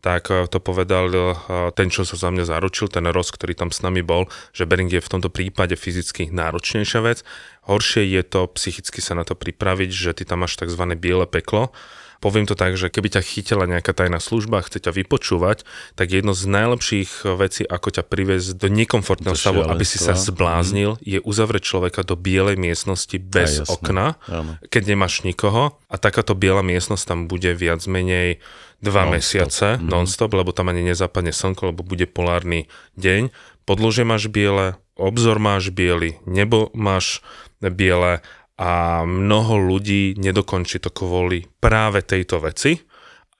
tak 0.00 0.32
eh, 0.32 0.48
to 0.48 0.58
povedal 0.58 1.12
eh, 1.12 1.36
ten, 1.76 1.92
čo 1.92 2.08
sa 2.08 2.16
za 2.16 2.28
mňa 2.32 2.44
zaručil, 2.48 2.88
ten 2.88 3.06
Ross, 3.08 3.32
ktorý 3.32 3.52
tam 3.56 3.70
s 3.70 3.84
nami 3.84 4.00
bol, 4.00 4.26
že 4.56 4.64
Bering 4.64 4.90
je 4.90 5.00
v 5.00 5.12
tomto 5.12 5.28
prípade 5.28 5.76
fyzicky 5.76 6.32
náročnejšia 6.32 7.00
vec. 7.04 7.22
Horšie 7.68 8.08
je 8.08 8.22
to 8.24 8.48
psychicky 8.56 9.04
sa 9.04 9.14
na 9.14 9.22
to 9.22 9.36
pripraviť, 9.36 9.90
že 9.92 10.10
ty 10.16 10.22
tam 10.24 10.42
máš 10.42 10.56
tzv. 10.56 10.82
biele 10.96 11.28
peklo, 11.28 11.70
Poviem 12.20 12.44
to 12.44 12.52
tak, 12.52 12.76
že 12.76 12.92
keby 12.92 13.16
ťa 13.16 13.22
chytila 13.24 13.64
nejaká 13.64 13.96
tajná 13.96 14.20
služba 14.20 14.60
a 14.60 14.66
chce 14.68 14.84
ťa 14.84 14.92
vypočúvať, 14.92 15.64
tak 15.96 16.12
jedno 16.12 16.36
z 16.36 16.52
najlepších 16.52 17.24
vecí, 17.32 17.64
ako 17.64 17.88
ťa 17.96 18.04
priviesť 18.04 18.60
do 18.60 18.68
nekomfortného 18.68 19.32
stavu, 19.32 19.64
aby 19.64 19.84
si 19.88 19.96
sa 19.96 20.12
zbláznil, 20.12 21.00
mm. 21.00 21.02
je 21.02 21.18
uzavrieť 21.24 21.64
človeka 21.64 22.04
do 22.04 22.20
bielej 22.20 22.60
miestnosti 22.60 23.16
bez 23.16 23.64
Aj, 23.64 23.72
okna, 23.72 24.20
Áno. 24.28 24.60
keď 24.68 24.92
nemáš 24.92 25.24
nikoho 25.24 25.80
a 25.88 25.96
takáto 25.96 26.36
biela 26.36 26.60
miestnosť 26.60 27.04
tam 27.08 27.20
bude 27.24 27.56
viac 27.56 27.80
menej 27.88 28.44
dva 28.84 29.08
non 29.08 29.16
mesiace 29.16 29.80
mm. 29.80 29.88
non-stop, 29.88 30.36
lebo 30.36 30.52
tam 30.52 30.68
ani 30.68 30.84
nezapadne 30.84 31.32
slnko, 31.32 31.72
lebo 31.72 31.80
bude 31.80 32.04
polárny 32.04 32.68
deň. 33.00 33.32
Podložie 33.64 34.04
máš 34.04 34.28
biele, 34.28 34.76
obzor 35.00 35.40
máš 35.40 35.72
biely, 35.72 36.20
nebo 36.28 36.68
máš 36.76 37.24
biele 37.60 38.24
a 38.60 39.02
mnoho 39.08 39.56
ľudí 39.56 40.20
nedokončí 40.20 40.84
to 40.84 40.92
kvôli 40.92 41.48
práve 41.64 42.04
tejto 42.04 42.44
veci. 42.44 42.76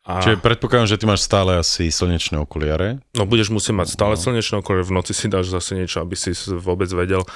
A... 0.09 0.25
Čiže 0.25 0.41
predpokladám, 0.41 0.89
že 0.89 0.97
ty 0.97 1.05
máš 1.05 1.29
stále 1.29 1.61
asi 1.61 1.93
slnečné 1.93 2.41
okuliare. 2.41 3.05
No 3.13 3.29
budeš 3.29 3.53
musieť 3.53 3.85
mať 3.85 3.89
stále 3.93 4.17
no. 4.17 4.21
slnečné 4.25 4.65
okuliare, 4.65 4.89
v 4.89 4.97
noci 4.97 5.13
si 5.13 5.29
dáš 5.29 5.53
zase 5.53 5.77
niečo, 5.77 6.01
aby 6.01 6.17
si 6.17 6.33
vôbec 6.57 6.89
vedel 6.89 7.29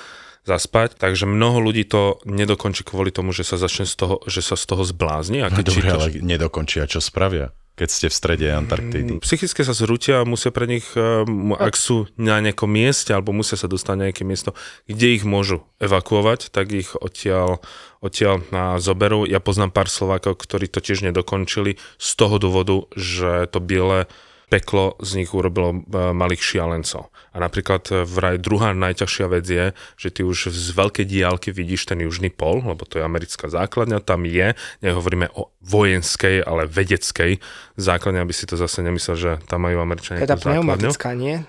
zaspať. 0.49 0.97
Takže 0.97 1.29
mnoho 1.29 1.61
ľudí 1.61 1.85
to 1.85 2.25
nedokončí 2.25 2.89
kvôli 2.89 3.13
tomu, 3.13 3.37
že 3.37 3.45
sa 3.45 3.61
začne 3.61 3.85
z 3.85 3.95
toho, 4.01 4.17
že 4.25 4.41
sa 4.41 4.57
z 4.57 4.65
toho 4.65 4.81
zblázni. 4.81 5.45
A 5.45 5.53
keď 5.53 5.65
no, 5.65 5.69
dobre, 5.69 5.85
čítaš... 5.85 6.01
ale 6.01 6.09
nedokončia, 6.25 6.89
čo 6.89 7.05
spravia? 7.05 7.53
Keď 7.75 7.89
ste 7.91 8.07
v 8.07 8.15
strede 8.15 8.47
Antarktídy? 8.55 9.19
Mm, 9.19 9.23
psychicky 9.23 9.67
sa 9.67 9.75
zrútia 9.75 10.23
a 10.23 10.29
musia 10.29 10.55
pre 10.55 10.71
nich, 10.71 10.87
eh, 10.95 11.27
ak 11.59 11.75
sú 11.75 12.07
na 12.15 12.39
nejakom 12.39 12.71
mieste 12.71 13.11
alebo 13.11 13.35
musia 13.35 13.59
sa 13.59 13.67
dostať 13.67 13.95
na 13.99 14.05
nejaké 14.11 14.23
miesto, 14.23 14.55
kde 14.87 15.19
ich 15.19 15.27
môžu 15.27 15.67
evakuovať, 15.83 16.55
tak 16.55 16.71
ich 16.71 16.95
odtiaľ, 16.95 17.59
odtiaľ 17.99 18.47
na 18.55 18.79
zoberu. 18.79 19.27
Ja 19.27 19.43
poznám 19.43 19.75
pár 19.75 19.91
Slovákov, 19.91 20.39
ktorí 20.39 20.71
to 20.71 20.79
tiež 20.79 21.03
nedokončili 21.03 21.77
z 21.99 22.11
toho 22.15 22.39
dôvodu, 22.39 22.87
že 22.95 23.51
to 23.51 23.59
biele 23.59 24.07
peklo 24.53 24.97
z 25.01 25.23
nich 25.23 25.31
urobilo 25.33 25.73
e, 25.73 25.79
malých 26.13 26.43
šialencov. 26.43 27.11
A 27.35 27.37
napríklad 27.43 27.83
e, 27.91 28.05
vraj 28.05 28.37
druhá 28.39 28.77
najťažšia 28.77 29.27
vec 29.29 29.47
je, 29.47 29.67
že 29.99 30.09
ty 30.13 30.21
už 30.23 30.53
z 30.53 30.69
veľkej 30.75 31.07
diálky 31.09 31.51
vidíš 31.51 31.91
ten 31.91 32.01
južný 32.03 32.31
pol, 32.31 32.63
lebo 32.63 32.85
to 32.87 33.01
je 33.01 33.05
americká 33.05 33.51
základňa, 33.51 34.05
tam 34.05 34.29
je, 34.29 34.55
nehovoríme 34.85 35.33
o 35.35 35.53
vojenskej, 35.65 36.45
ale 36.45 36.69
vedeckej 36.69 37.41
základne, 37.75 38.21
aby 38.21 38.35
si 38.37 38.45
to 38.45 38.55
zase 38.55 38.85
nemyslel, 38.85 39.17
že 39.17 39.31
tam 39.49 39.65
majú 39.65 39.81
Američania 39.81 40.23
Teda 40.23 40.39
pneumatická, 40.39 41.17
nie? 41.17 41.43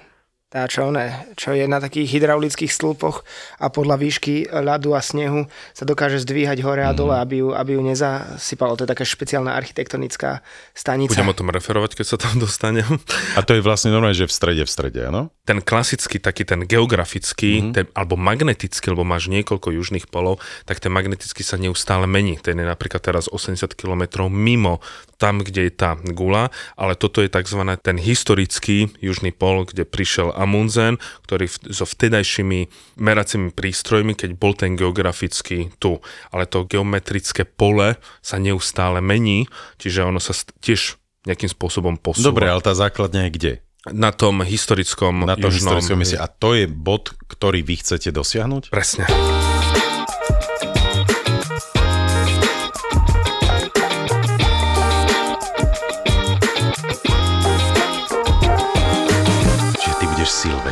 Tá 0.45 0.69
čo, 0.69 0.93
ne, 0.93 1.25
čo 1.33 1.57
je 1.57 1.65
na 1.65 1.81
takých 1.81 2.15
hydraulických 2.15 2.69
stĺpoch 2.69 3.25
a 3.57 3.65
podľa 3.73 3.97
výšky 3.97 4.45
ľadu 4.53 4.93
a 4.93 5.01
snehu 5.01 5.49
sa 5.73 5.89
dokáže 5.89 6.21
zdvíhať 6.21 6.61
hore 6.61 6.85
a 6.85 6.93
dole, 6.93 7.17
mm. 7.17 7.23
aby 7.25 7.35
ju, 7.41 7.49
aby 7.49 7.71
ju 7.75 7.81
nezasypalo. 7.81 8.77
To 8.77 8.85
je 8.85 8.93
taká 8.93 9.01
špeciálna 9.01 9.57
architektonická 9.57 10.45
stanica. 10.77 11.17
Budem 11.17 11.33
o 11.33 11.39
tom 11.41 11.49
referovať, 11.49 11.97
keď 11.97 12.05
sa 12.05 12.17
tam 12.21 12.37
dostanem. 12.45 12.85
A 13.33 13.41
to 13.41 13.57
je 13.57 13.65
vlastne 13.65 13.89
normálne, 13.89 14.13
že 14.13 14.29
v 14.29 14.37
strede, 14.37 14.61
v 14.61 14.71
strede, 14.71 15.09
áno? 15.09 15.33
Ten 15.49 15.65
klasický, 15.65 16.21
taký 16.21 16.45
ten 16.45 16.61
geografický, 16.69 17.65
mm. 17.65 17.71
ten, 17.73 17.85
alebo 17.97 18.13
magnetický, 18.13 18.93
lebo 18.93 19.01
máš 19.01 19.33
niekoľko 19.33 19.73
južných 19.73 20.05
polov, 20.13 20.45
tak 20.69 20.77
ten 20.77 20.93
magnetický 20.93 21.41
sa 21.41 21.57
neustále 21.57 22.05
mení. 22.05 22.37
Ten 22.37 22.61
je 22.61 22.69
napríklad 22.69 23.01
teraz 23.01 23.25
80 23.33 23.73
km 23.73 24.29
mimo 24.29 24.77
tam, 25.17 25.41
kde 25.41 25.71
je 25.71 25.73
tá 25.73 25.95
gula, 26.11 26.51
ale 26.75 26.93
toto 26.93 27.23
je 27.23 27.31
tzv. 27.31 27.59
ten 27.79 27.97
historický 27.97 28.91
južný 28.99 29.31
pol, 29.31 29.63
kde 29.63 29.87
prišiel 29.87 30.34
Amundsen, 30.35 30.99
ktorý 31.25 31.47
so 31.71 31.87
vtedajšími 31.87 32.67
meracími 32.99 33.55
prístrojmi, 33.55 34.13
keď 34.13 34.35
bol 34.35 34.53
ten 34.53 34.75
geografický 34.75 35.71
tu. 35.79 36.03
Ale 36.29 36.45
to 36.45 36.67
geometrické 36.67 37.47
pole 37.47 37.95
sa 38.19 38.35
neustále 38.37 38.99
mení, 38.99 39.47
čiže 39.79 40.03
ono 40.03 40.19
sa 40.19 40.35
tiež 40.61 40.99
nejakým 41.25 41.49
spôsobom 41.49 41.97
posúva. 41.97 42.29
Dobre, 42.29 42.45
ale 42.51 42.61
tá 42.61 42.77
základňa 42.77 43.21
je 43.27 43.31
kde? 43.33 43.53
Na 43.85 44.09
tom 44.09 44.41
historickom 44.41 45.29
Na 45.29 45.37
tom 45.37 45.53
južnom... 45.53 45.77
historickom 45.77 45.97
mieste. 46.01 46.17
A 46.17 46.25
to 46.25 46.57
je 46.57 46.65
bod, 46.65 47.13
ktorý 47.29 47.61
vy 47.61 47.81
chcete 47.81 48.09
dosiahnuť? 48.09 48.73
Presne. 48.73 49.05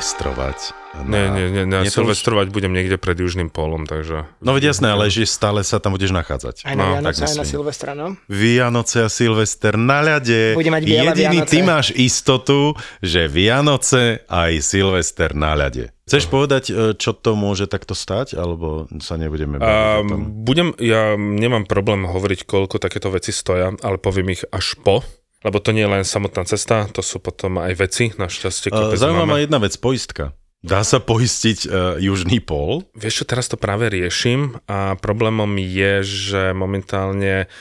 Silvestrovať. 0.04 0.60
Na... 0.94 1.02
Nie, 1.10 1.26
nie, 1.32 1.48
nie, 1.50 1.64
na 1.66 1.88
silvestrovať 1.88 2.52
už... 2.52 2.54
budem 2.54 2.76
niekde 2.76 3.00
pred 3.02 3.18
Južným 3.18 3.50
polom, 3.50 3.88
takže... 3.88 4.30
No 4.44 4.54
veď 4.54 4.76
jasné, 4.76 4.94
ale 4.94 5.10
že 5.10 5.26
stále 5.26 5.66
sa 5.66 5.80
tam 5.82 5.96
budeš 5.96 6.14
nachádzať. 6.14 6.68
Aj 6.70 6.76
na 6.78 6.86
no, 6.86 6.90
Vianoce, 7.00 7.24
aj 7.26 7.36
na 7.40 7.46
Silvestra, 7.48 7.92
no. 7.98 8.08
Vianoce 8.30 8.98
a 9.02 9.10
Silvester 9.10 9.74
na 9.80 10.06
ľade. 10.06 10.54
Bude 10.54 10.70
mať 10.70 10.84
Jediný 10.86 11.40
Vianoce. 11.42 11.50
ty 11.50 11.58
máš 11.66 11.88
istotu, 11.96 12.78
že 13.02 13.26
Vianoce 13.26 14.22
aj 14.28 14.52
Silvester 14.62 15.34
na 15.34 15.58
ľade. 15.58 15.90
Chceš 16.04 16.28
povedať, 16.28 16.64
e, 16.68 16.74
čo 17.00 17.16
to 17.16 17.34
môže 17.34 17.66
takto 17.72 17.96
stať, 17.96 18.36
alebo 18.36 18.92
sa 19.00 19.16
nebudeme 19.16 19.56
baviť 19.56 20.04
um, 20.04 20.44
Budem, 20.44 20.76
ja 20.78 21.16
nemám 21.16 21.64
problém 21.64 22.04
hovoriť, 22.04 22.44
koľko 22.44 22.76
takéto 22.78 23.08
veci 23.08 23.32
stoja, 23.32 23.72
ale 23.80 23.98
poviem 23.98 24.36
ich 24.36 24.44
až 24.52 24.76
po, 24.84 25.00
lebo 25.44 25.60
to 25.60 25.76
nie 25.76 25.84
je 25.84 25.94
len 26.00 26.04
samotná 26.08 26.48
cesta, 26.48 26.88
to 26.90 27.04
sú 27.04 27.20
potom 27.20 27.60
aj 27.60 27.76
veci, 27.76 28.16
našťastie. 28.16 28.72
Zaujímavá 28.72 29.28
ma 29.28 29.44
jedna 29.44 29.60
vec, 29.60 29.76
poistka. 29.78 30.32
Dá 30.64 30.80
sa 30.88 31.04
poistiť 31.04 31.68
uh, 31.68 32.00
južný 32.00 32.40
pol? 32.40 32.88
Vieš 32.96 33.24
čo, 33.24 33.26
teraz 33.28 33.52
to 33.52 33.60
práve 33.60 33.92
riešim 33.92 34.64
a 34.64 34.96
problémom 34.96 35.60
je, 35.60 35.94
že 36.08 36.42
momentálne 36.56 37.52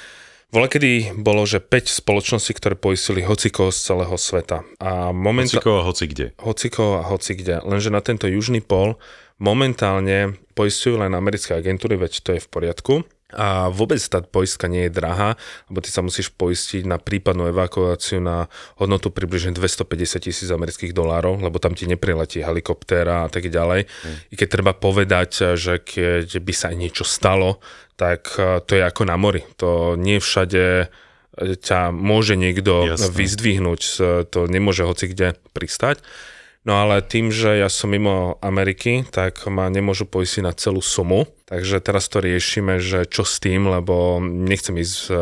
kedy 0.53 1.19
bolo, 1.19 1.43
že 1.49 1.65
5 1.65 2.05
spoločností, 2.05 2.53
ktoré 2.55 2.77
poistili 2.77 3.25
hociko 3.25 3.73
z 3.73 3.79
celého 3.91 4.15
sveta. 4.15 4.63
A 4.79 5.11
momentá... 5.11 5.59
Hociko 5.59 5.81
a 5.81 5.87
hoci 5.89 6.05
kde. 6.07 6.27
Hociko 6.39 7.01
a 7.01 7.03
hoci 7.09 7.33
kde. 7.35 7.65
Lenže 7.65 7.89
na 7.89 8.05
tento 8.05 8.29
južný 8.29 8.61
pol 8.61 9.01
momentálne 9.41 10.39
poistujú 10.53 11.01
len 11.01 11.17
americké 11.17 11.57
agentúry, 11.57 11.97
veď 11.97 12.13
to 12.21 12.31
je 12.37 12.45
v 12.45 12.49
poriadku 12.53 12.95
a 13.33 13.73
vôbec 13.73 13.99
tá 13.99 14.21
poistka 14.21 14.69
nie 14.69 14.87
je 14.89 14.93
drahá, 14.93 15.41
lebo 15.69 15.81
ty 15.81 15.89
sa 15.89 16.05
musíš 16.05 16.29
poistiť 16.33 16.85
na 16.85 17.01
prípadnú 17.01 17.49
evakuáciu 17.49 18.21
na 18.21 18.47
hodnotu 18.77 19.09
približne 19.09 19.57
250 19.57 20.29
tisíc 20.29 20.49
amerických 20.49 20.93
dolárov, 20.93 21.41
lebo 21.41 21.57
tam 21.57 21.73
ti 21.73 21.89
nepriletí 21.89 22.45
helikoptéra 22.45 23.27
a 23.27 23.29
tak 23.33 23.49
ďalej. 23.49 23.89
Mm. 23.89 24.17
I 24.31 24.35
keď 24.37 24.49
treba 24.49 24.73
povedať, 24.77 25.57
že 25.57 25.81
keď 25.81 26.29
by 26.45 26.53
sa 26.53 26.71
niečo 26.77 27.05
stalo, 27.09 27.59
tak 27.97 28.37
e, 28.37 28.61
to 28.65 28.77
je 28.77 28.83
ako 28.85 29.03
na 29.09 29.17
mori. 29.17 29.45
To 29.61 29.97
nie 29.97 30.21
všade 30.21 30.65
e, 30.85 30.87
ťa 31.57 31.93
môže 31.93 32.37
niekto 32.37 32.97
Jasne. 32.97 33.13
vyzdvihnúť, 33.13 33.83
to 34.29 34.39
nemôže 34.49 34.85
hoci 34.85 35.09
kde 35.13 35.41
pristať. 35.57 36.05
No 36.63 36.79
ale 36.79 37.03
tým, 37.03 37.35
že 37.35 37.59
ja 37.59 37.67
som 37.67 37.91
mimo 37.91 38.39
Ameriky, 38.39 39.03
tak 39.11 39.43
ma 39.51 39.67
nemôžu 39.67 40.07
poistiť 40.07 40.43
na 40.47 40.55
celú 40.55 40.79
sumu. 40.79 41.27
Takže 41.51 41.83
teraz 41.83 42.07
to 42.07 42.23
riešime, 42.23 42.79
že 42.79 43.03
čo 43.11 43.27
s 43.27 43.43
tým, 43.43 43.67
lebo 43.67 44.23
nechcem 44.23 44.79
ísť 44.79 44.99
e, 45.11 45.15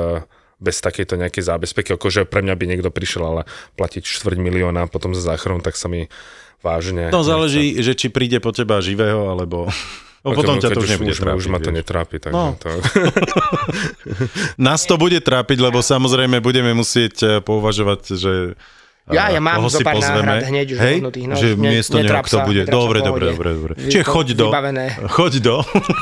bez 0.61 0.85
takejto 0.85 1.17
nejakej 1.17 1.49
zábezpeky, 1.49 1.97
akože 1.97 2.29
pre 2.29 2.45
mňa 2.45 2.55
by 2.61 2.65
niekto 2.69 2.93
prišiel, 2.93 3.25
ale 3.25 3.43
platiť 3.81 4.05
štvrť 4.05 4.37
milióna 4.37 4.85
potom 4.93 5.17
za 5.17 5.25
záchranu, 5.25 5.65
tak 5.65 5.81
sa 5.81 5.89
mi 5.89 6.13
vážne... 6.61 7.09
No 7.09 7.25
záleží, 7.25 7.73
nechce. 7.73 7.89
že 7.89 7.93
či 7.97 8.07
príde 8.13 8.37
po 8.45 8.53
teba 8.53 8.85
živého, 8.85 9.33
alebo... 9.33 9.65
No, 10.21 10.37
potom 10.37 10.61
ťa 10.61 10.77
to 10.77 10.85
už 10.85 11.01
nebude 11.01 11.17
už, 11.17 11.21
trápiť. 11.25 11.41
Už 11.41 11.49
ma 11.49 11.59
to 11.65 11.73
netrápi. 11.73 12.21
Tak 12.21 12.29
no. 12.29 12.53
to... 12.61 12.69
Nás 14.69 14.85
to 14.85 15.01
bude 15.01 15.17
trápiť, 15.17 15.57
lebo 15.65 15.81
samozrejme 15.81 16.45
budeme 16.45 16.77
musieť 16.77 17.15
e, 17.25 17.27
pouvažovať, 17.41 18.21
že 18.21 18.33
ja, 19.13 19.25
ja 19.35 19.41
mám 19.41 19.67
zo 19.71 19.83
pár 19.83 19.99
náhrad 19.99 20.47
hneď 20.47 20.67
už 20.75 20.79
Hej? 20.79 20.95
dohodnutých. 20.99 21.27
No, 21.27 21.35
že 21.37 21.49
ne, 21.55 21.71
miesto 21.71 21.97
neho 21.99 22.23
kto 22.23 22.37
bude. 22.47 22.63
Dobre, 22.67 22.99
dobre, 23.05 23.25
dobre, 23.35 23.49
dobre. 23.55 23.73
Čiže 23.79 24.05
choď 24.07 24.29
do, 24.35 24.47
choď 25.11 25.33
do. 25.43 25.57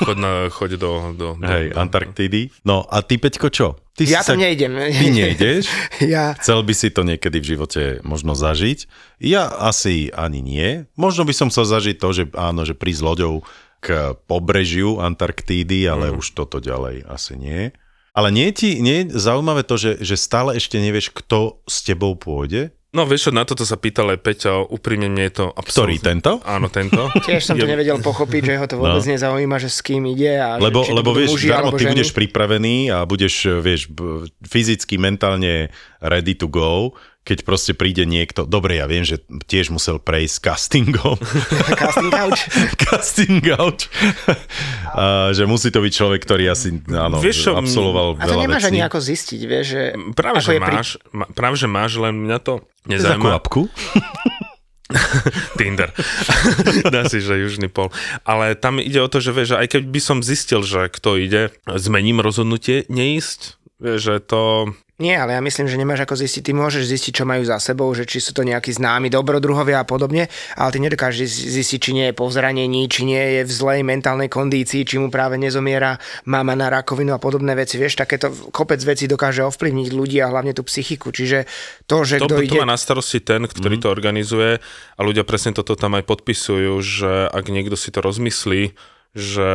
choď, 0.05 0.17
na, 0.17 0.33
choď 0.49 0.71
do, 0.77 0.93
do, 1.17 1.29
do, 1.37 1.47
Hej, 1.47 1.73
do, 1.73 1.79
Antarktídy. 1.81 2.55
No 2.63 2.87
a 2.87 3.01
ty, 3.03 3.17
Peťko, 3.17 3.49
čo? 3.49 3.81
Ty 3.99 4.03
ja 4.07 4.23
tam 4.23 4.39
sa... 4.39 4.45
nejdem. 4.47 4.79
Ty 4.79 5.07
nejdeš? 5.11 5.67
ja. 6.15 6.39
Chcel 6.39 6.63
by 6.63 6.75
si 6.77 6.89
to 6.95 7.03
niekedy 7.03 7.43
v 7.43 7.47
živote 7.59 7.83
možno 8.07 8.39
zažiť? 8.39 8.87
Ja 9.19 9.51
asi 9.51 10.15
ani 10.15 10.39
nie. 10.39 10.87
Možno 10.95 11.27
by 11.27 11.35
som 11.35 11.51
chcel 11.51 11.67
zažiť 11.67 11.97
to, 11.99 12.09
že 12.15 12.25
áno, 12.39 12.63
že 12.63 12.79
prísť 12.79 13.03
loďou 13.03 13.43
k 13.83 14.15
pobrežiu 14.31 15.03
Antarktídy, 15.03 15.87
ale 15.87 16.11
mm. 16.11 16.19
už 16.19 16.35
toto 16.39 16.63
ďalej 16.63 17.07
asi 17.11 17.35
nie. 17.35 17.75
Ale 18.15 18.35
nie 18.35 18.51
je 18.51 18.55
ti 18.55 18.71
nie 18.83 19.07
je 19.07 19.15
zaujímavé 19.15 19.63
to, 19.63 19.79
že, 19.79 20.03
že 20.03 20.19
stále 20.19 20.59
ešte 20.59 20.83
nevieš, 20.83 21.15
kto 21.15 21.63
s 21.71 21.87
tebou 21.87 22.19
pôjde? 22.19 22.75
No 22.89 23.05
vieš 23.05 23.29
čo, 23.29 23.33
na 23.37 23.45
toto 23.45 23.69
sa 23.69 23.77
pýtal 23.77 24.17
aj 24.17 24.25
Peťa, 24.25 24.65
úprimne 24.65 25.13
mne 25.13 25.29
je 25.29 25.45
to 25.45 25.47
absolútne... 25.53 25.77
Ktorý, 25.77 25.97
tento? 26.01 26.33
Áno, 26.49 26.73
tento. 26.73 27.13
Tiež 27.29 27.45
som 27.45 27.61
to 27.61 27.69
nevedel 27.69 28.01
pochopiť, 28.01 28.43
že 28.49 28.55
ho 28.57 28.65
to 28.65 28.81
vôbec 28.81 29.05
no. 29.05 29.13
nezaujíma, 29.13 29.61
že 29.61 29.69
s 29.69 29.85
kým 29.85 30.09
ide. 30.09 30.41
A 30.41 30.57
lebo 30.57 30.81
že, 30.81 30.97
lebo 30.97 31.13
vieš, 31.13 31.37
muži, 31.37 31.53
darmo 31.53 31.77
ty 31.77 31.85
ženy. 31.85 31.93
budeš 31.93 32.11
pripravený 32.17 32.89
a 32.89 33.05
budeš, 33.05 33.61
vieš, 33.61 33.93
fyzicky, 34.41 34.97
mentálne 34.97 35.69
ready 36.01 36.33
to 36.33 36.49
go, 36.49 36.97
keď 37.29 37.45
proste 37.45 37.73
príde 37.77 38.09
niekto, 38.09 38.49
dobre, 38.49 38.81
ja 38.81 38.89
viem, 38.89 39.05
že 39.05 39.21
tiež 39.45 39.69
musel 39.69 40.01
prejsť 40.01 40.37
castingom. 40.49 41.21
casting 41.81 42.09
couch. 42.09 42.41
casting 42.83 43.39
couch. 43.45 43.93
a, 44.97 45.37
že 45.37 45.45
musí 45.45 45.69
to 45.69 45.85
byť 45.85 45.93
človek, 45.93 46.21
ktorý 46.25 46.49
asi 46.49 46.81
áno, 46.89 47.21
vieš, 47.21 47.49
čo, 47.49 47.51
absolvoval 47.59 48.17
a 48.17 48.25
to 48.25 48.33
veľa 48.33 48.45
nemáš 48.49 48.65
vecí. 48.65 48.71
ani 48.73 48.81
ako 48.81 48.99
zistiť, 49.05 49.41
vieš, 49.45 49.67
že... 49.69 49.83
Práve, 50.17 50.41
že 50.41 50.57
máš, 50.57 50.89
pri... 50.97 51.37
práve, 51.37 51.57
že 51.61 51.69
máš, 51.69 51.93
len 52.01 52.15
mňa 52.17 52.39
to 52.41 52.65
nezaujíma. 52.89 53.37
apku? 53.37 53.69
Tinder. 55.61 55.93
Dá 56.89 57.05
si, 57.13 57.21
že 57.21 57.37
južný 57.37 57.69
pol. 57.69 57.93
Ale 58.25 58.57
tam 58.57 58.81
ide 58.81 59.05
o 59.05 59.09
to, 59.13 59.21
že 59.21 59.37
vieš, 59.37 59.61
aj 59.61 59.69
keď 59.69 59.83
by 59.85 60.01
som 60.01 60.19
zistil, 60.25 60.65
že 60.65 60.89
kto 60.89 61.21
ide, 61.21 61.53
zmením 61.69 62.25
rozhodnutie 62.25 62.89
neísť. 62.89 63.61
Vieš, 63.79 64.01
že 64.01 64.17
to 64.25 64.73
nie, 64.99 65.15
ale 65.15 65.39
ja 65.39 65.41
myslím, 65.41 65.71
že 65.71 65.79
nemáš 65.79 66.03
ako 66.03 66.19
zistiť. 66.19 66.51
Ty 66.51 66.53
môžeš 66.59 66.91
zistiť, 66.91 67.23
čo 67.23 67.25
majú 67.25 67.47
za 67.47 67.63
sebou, 67.63 67.87
že 67.95 68.03
či 68.03 68.19
sú 68.19 68.35
to 68.35 68.43
nejakí 68.43 68.75
známi 68.75 69.07
dobrodruhovia 69.07 69.83
a 69.83 69.87
podobne, 69.87 70.27
ale 70.59 70.71
ty 70.75 70.83
nedokážeš 70.83 71.23
zistiť, 71.55 71.79
či 71.79 71.91
nie 71.95 72.07
je 72.11 72.19
po 72.19 72.27
zranení, 72.27 72.91
či 72.91 73.07
nie 73.07 73.39
je 73.39 73.41
v 73.47 73.53
zlej 73.55 73.87
mentálnej 73.87 74.27
kondícii, 74.27 74.83
či 74.83 74.99
mu 74.99 75.07
práve 75.07 75.39
nezomiera 75.39 76.03
mama 76.27 76.59
na 76.59 76.67
rakovinu 76.67 77.15
a 77.15 77.23
podobné 77.23 77.55
veci. 77.55 77.79
Vieš, 77.79 77.95
takéto 77.95 78.35
kopec 78.51 78.83
vecí 78.83 79.07
dokáže 79.07 79.47
ovplyvniť 79.47 79.89
ľudí 79.95 80.19
a 80.19 80.35
hlavne 80.35 80.51
tú 80.51 80.67
psychiku. 80.67 81.15
Čiže 81.15 81.47
to, 81.87 82.03
že 82.03 82.19
to, 82.19 82.27
kto 82.27 82.35
to 82.35 82.45
ide... 82.51 82.59
má 82.59 82.67
na 82.67 82.75
starosti 82.75 83.23
ten, 83.23 83.47
ktorý 83.47 83.79
mm. 83.79 83.83
to 83.87 83.89
organizuje 83.95 84.59
a 84.99 85.01
ľudia 85.07 85.23
presne 85.23 85.55
toto 85.55 85.79
tam 85.79 85.95
aj 85.95 86.11
podpisujú, 86.11 86.75
že 86.83 87.31
ak 87.31 87.47
niekto 87.55 87.79
si 87.79 87.95
to 87.95 88.03
rozmyslí, 88.03 88.75
že 89.15 89.49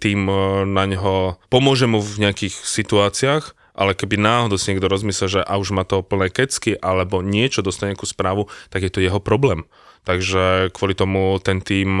tým 0.00 0.24
na 0.72 0.84
neho 0.88 1.36
pomôže 1.52 1.84
mu 1.84 2.00
v 2.00 2.26
nejakých 2.26 2.56
situáciách, 2.64 3.52
ale 3.76 3.92
keby 3.92 4.16
náhodou 4.16 4.56
si 4.56 4.72
niekto 4.72 4.88
rozmyslel, 4.88 5.28
že 5.28 5.40
a 5.44 5.60
už 5.60 5.76
má 5.76 5.84
to 5.84 6.00
plné 6.00 6.32
kecky, 6.32 6.80
alebo 6.80 7.20
niečo 7.20 7.60
dostane 7.60 7.92
nejakú 7.92 8.08
správu, 8.08 8.48
tak 8.72 8.88
je 8.88 8.90
to 8.90 9.04
jeho 9.04 9.20
problém. 9.20 9.68
Takže 10.06 10.70
kvôli 10.70 10.94
tomu 10.94 11.34
ten 11.42 11.58
tým 11.58 11.98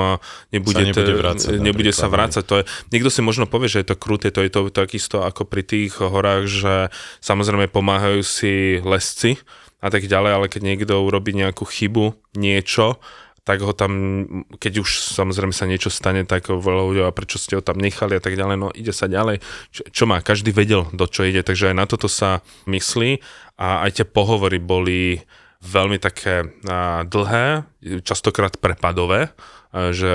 nebude, 0.54 0.78
sa 0.78 0.94
nebude, 0.94 1.14
vrácať, 1.18 1.52
nebude 1.58 1.92
sa 1.92 2.06
vrácať. 2.06 2.44
To 2.46 2.54
je, 2.62 2.64
niekto 2.94 3.10
si 3.10 3.18
možno 3.18 3.50
povie, 3.50 3.66
že 3.66 3.82
je 3.82 3.88
to 3.90 3.98
kruté, 3.98 4.30
to 4.30 4.46
je 4.46 4.50
to 4.50 4.70
takisto 4.70 5.26
ako 5.26 5.42
pri 5.42 5.66
tých 5.66 5.98
horách, 5.98 6.46
že 6.46 6.74
samozrejme 7.18 7.66
pomáhajú 7.66 8.22
si 8.22 8.78
lesci 8.86 9.42
a 9.82 9.90
tak 9.90 10.06
ďalej, 10.06 10.32
ale 10.38 10.46
keď 10.46 10.62
niekto 10.62 11.02
urobí 11.02 11.34
nejakú 11.34 11.66
chybu, 11.66 12.14
niečo, 12.38 13.02
tak 13.46 13.62
ho 13.62 13.70
tam, 13.70 14.26
keď 14.58 14.82
už 14.82 15.14
samozrejme 15.14 15.54
sa 15.54 15.70
niečo 15.70 15.86
stane, 15.86 16.26
tak 16.26 16.50
veľa 16.50 16.82
ľudí, 16.90 17.00
a 17.06 17.14
prečo 17.14 17.38
ste 17.38 17.54
ho 17.54 17.62
tam 17.62 17.78
nechali? 17.78 18.18
a 18.18 18.22
tak 18.22 18.34
ďalej, 18.34 18.56
no 18.58 18.74
ide 18.74 18.90
sa 18.90 19.06
ďalej. 19.06 19.38
Čo, 19.70 19.82
čo 19.94 20.04
má, 20.10 20.18
každý 20.18 20.50
vedel, 20.50 20.90
do 20.90 21.06
čo 21.06 21.22
ide, 21.22 21.46
takže 21.46 21.70
aj 21.70 21.76
na 21.78 21.86
toto 21.86 22.10
sa 22.10 22.42
myslí. 22.66 23.22
A 23.54 23.86
aj 23.86 24.02
tie 24.02 24.06
pohovory 24.06 24.58
boli 24.58 25.22
veľmi 25.62 26.02
také 26.02 26.58
dlhé, 27.06 27.64
častokrát 28.02 28.58
prepadové, 28.58 29.30
že 29.74 30.10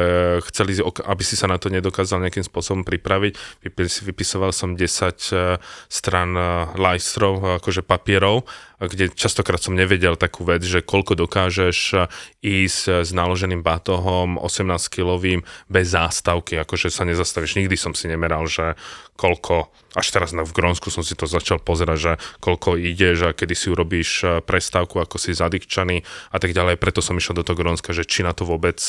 chceli, 0.49 0.79
aby 0.81 1.23
si 1.23 1.37
sa 1.37 1.45
na 1.45 1.61
to 1.61 1.69
nedokázal 1.69 2.23
nejakým 2.23 2.45
spôsobom 2.45 2.81
pripraviť. 2.81 3.37
Vypisoval 4.07 4.55
som 4.55 4.73
10 4.73 4.81
e, 4.81 5.61
stran 5.85 6.31
e, 6.33 6.43
lajstrov, 6.81 7.61
akože 7.61 7.85
papierov, 7.85 8.49
kde 8.81 9.13
častokrát 9.13 9.61
som 9.61 9.77
nevedel 9.77 10.17
takú 10.17 10.41
vec, 10.47 10.65
že 10.65 10.81
koľko 10.81 11.13
dokážeš 11.13 11.77
e, 11.93 11.97
ísť 12.41 13.05
s 13.05 13.11
naloženým 13.13 13.61
batohom 13.61 14.41
18-kilovým 14.41 15.45
bez 15.69 15.93
zástavky, 15.93 16.57
akože 16.57 16.89
sa 16.89 17.05
nezastavíš. 17.05 17.61
Nikdy 17.61 17.75
som 17.77 17.93
si 17.93 18.09
nemeral, 18.09 18.49
že 18.49 18.73
koľko, 19.13 19.69
až 19.93 20.07
teraz 20.09 20.33
v 20.33 20.55
Grónsku 20.57 20.89
som 20.89 21.05
si 21.05 21.13
to 21.13 21.29
začal 21.29 21.61
pozerať, 21.61 21.97
že 22.01 22.13
koľko 22.41 22.81
ideš 22.81 23.29
a 23.29 23.37
kedy 23.37 23.53
si 23.53 23.69
urobíš 23.69 24.41
prestávku, 24.49 24.97
ako 24.97 25.21
si 25.21 25.37
zadykčaný 25.37 26.01
a 26.33 26.41
tak 26.41 26.57
ďalej. 26.57 26.81
Preto 26.81 27.05
som 27.05 27.13
išiel 27.13 27.37
do 27.37 27.45
toho 27.45 27.60
Grónska, 27.61 27.93
že 27.93 28.03
či 28.03 28.25
na 28.25 28.33
to 28.33 28.43
vôbec 28.43 28.81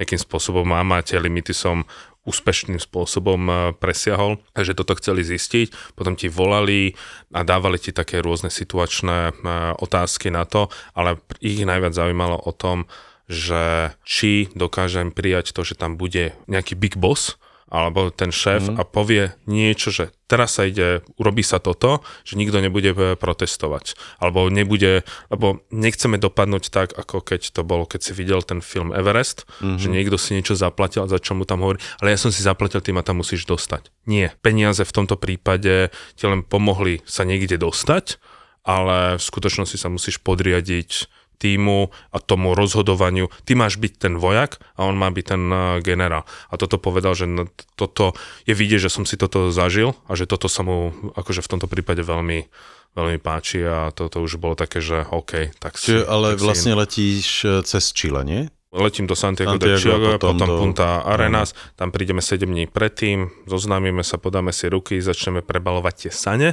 nejakým 0.00 0.20
spôsobom 0.20 0.64
mám 0.64 0.96
a 0.96 1.04
tie 1.04 1.20
limity 1.20 1.52
som 1.52 1.84
úspešným 2.26 2.82
spôsobom 2.82 3.40
eh, 3.46 3.56
presiahol, 3.78 4.42
takže 4.52 4.76
toto 4.76 4.98
chceli 4.98 5.22
zistiť, 5.22 5.94
potom 5.94 6.18
ti 6.18 6.26
volali 6.26 6.98
a 7.30 7.46
dávali 7.46 7.78
ti 7.78 7.94
také 7.94 8.18
rôzne 8.20 8.50
situačné 8.50 9.30
eh, 9.30 9.32
otázky 9.78 10.28
na 10.34 10.44
to, 10.44 10.68
ale 10.92 11.22
ich 11.38 11.62
najviac 11.62 11.94
zaujímalo 11.94 12.36
o 12.42 12.52
tom, 12.52 12.90
že 13.30 13.94
či 14.06 14.50
dokážem 14.54 15.10
prijať 15.10 15.50
to, 15.54 15.66
že 15.66 15.78
tam 15.78 15.98
bude 15.98 16.34
nejaký 16.50 16.78
big 16.78 16.94
boss, 16.98 17.38
alebo 17.66 18.14
ten 18.14 18.30
šéf 18.30 18.70
mm. 18.70 18.76
a 18.78 18.82
povie 18.86 19.34
niečo, 19.50 19.90
že 19.90 20.14
teraz 20.30 20.58
sa 20.58 20.66
ide, 20.66 21.02
urobí 21.18 21.42
sa 21.42 21.58
toto, 21.58 22.06
že 22.22 22.38
nikto 22.38 22.62
nebude 22.62 22.94
eh, 22.94 23.18
protestovať. 23.18 23.98
Alebo 24.22 24.46
nebude, 24.46 25.02
lebo 25.30 25.66
nechceme 25.74 26.18
dopadnúť 26.18 26.70
tak, 26.70 26.94
ako 26.94 27.22
keď 27.22 27.50
to 27.50 27.66
bolo, 27.66 27.82
keď 27.86 28.00
si 28.06 28.12
videl 28.14 28.42
ten 28.46 28.62
film 28.62 28.94
Everest, 28.94 29.50
mm-hmm. 29.58 29.78
že 29.82 29.88
niekto 29.90 30.16
si 30.18 30.38
niečo 30.38 30.54
zaplatil, 30.54 31.10
za 31.10 31.18
čo 31.18 31.34
mu 31.34 31.42
tam 31.42 31.66
hovorí, 31.66 31.82
ale 31.98 32.14
ja 32.14 32.18
som 32.18 32.30
si 32.30 32.42
zaplatil, 32.46 32.78
ty 32.82 32.94
ma 32.94 33.02
tam 33.02 33.18
musíš 33.22 33.46
dostať. 33.50 33.90
Nie. 34.06 34.30
Peniaze 34.46 34.86
v 34.86 34.94
tomto 34.94 35.18
prípade 35.18 35.90
ti 36.14 36.24
len 36.24 36.46
pomohli 36.46 37.02
sa 37.02 37.26
niekde 37.26 37.58
dostať, 37.58 38.22
ale 38.66 39.18
v 39.18 39.22
skutočnosti 39.22 39.78
sa 39.78 39.90
musíš 39.90 40.18
podriadiť 40.22 41.06
týmu 41.36 41.92
a 42.10 42.16
tomu 42.18 42.56
rozhodovaniu. 42.56 43.28
Ty 43.44 43.52
máš 43.54 43.76
byť 43.76 43.92
ten 43.96 44.14
vojak 44.16 44.58
a 44.74 44.88
on 44.88 44.96
má 44.96 45.12
byť 45.12 45.24
ten 45.24 45.42
eh, 45.48 45.60
generál. 45.84 46.24
A 46.48 46.54
toto 46.56 46.80
povedal, 46.80 47.12
že 47.12 47.28
toto 47.76 48.16
je 48.48 48.56
vidieť, 48.56 48.88
že 48.88 48.90
som 48.92 49.04
si 49.04 49.20
toto 49.20 49.52
zažil 49.52 49.94
a 50.08 50.16
že 50.16 50.24
toto 50.24 50.48
sa 50.48 50.64
mu 50.64 50.92
akože 51.14 51.44
v 51.44 51.50
tomto 51.52 51.68
prípade 51.68 52.00
veľmi 52.00 52.48
veľmi 52.96 53.20
páči 53.20 53.60
a 53.60 53.92
toto 53.92 54.24
už 54.24 54.40
bolo 54.40 54.56
také, 54.56 54.80
že 54.80 55.04
OK, 55.12 55.52
tak 55.60 55.76
si... 55.76 55.92
Čiže 55.92 56.08
ale 56.08 56.32
tak 56.32 56.40
vlastne 56.40 56.72
si... 56.72 56.80
letíš 56.80 57.28
eh, 57.44 57.60
cez 57.60 57.92
Chile, 57.92 58.24
nie? 58.24 58.42
Letím 58.76 59.08
do 59.08 59.16
Santiago, 59.16 59.56
Santiago 59.56 59.72
de 59.72 59.80
Chile, 59.80 60.08
potom, 60.18 60.36
potom 60.36 60.48
do... 60.48 60.56
Punta 60.58 61.00
Arenas, 61.04 61.52
uh 61.52 61.76
tam 61.76 61.92
prídeme 61.92 62.24
7 62.24 62.44
dní 62.48 62.66
predtým, 62.68 63.28
zoznámime 63.44 64.00
sa, 64.00 64.16
podáme 64.16 64.48
si 64.52 64.68
ruky, 64.72 64.96
začneme 64.96 65.44
prebalovať 65.44 66.08
tie 66.08 66.12
sane, 66.12 66.48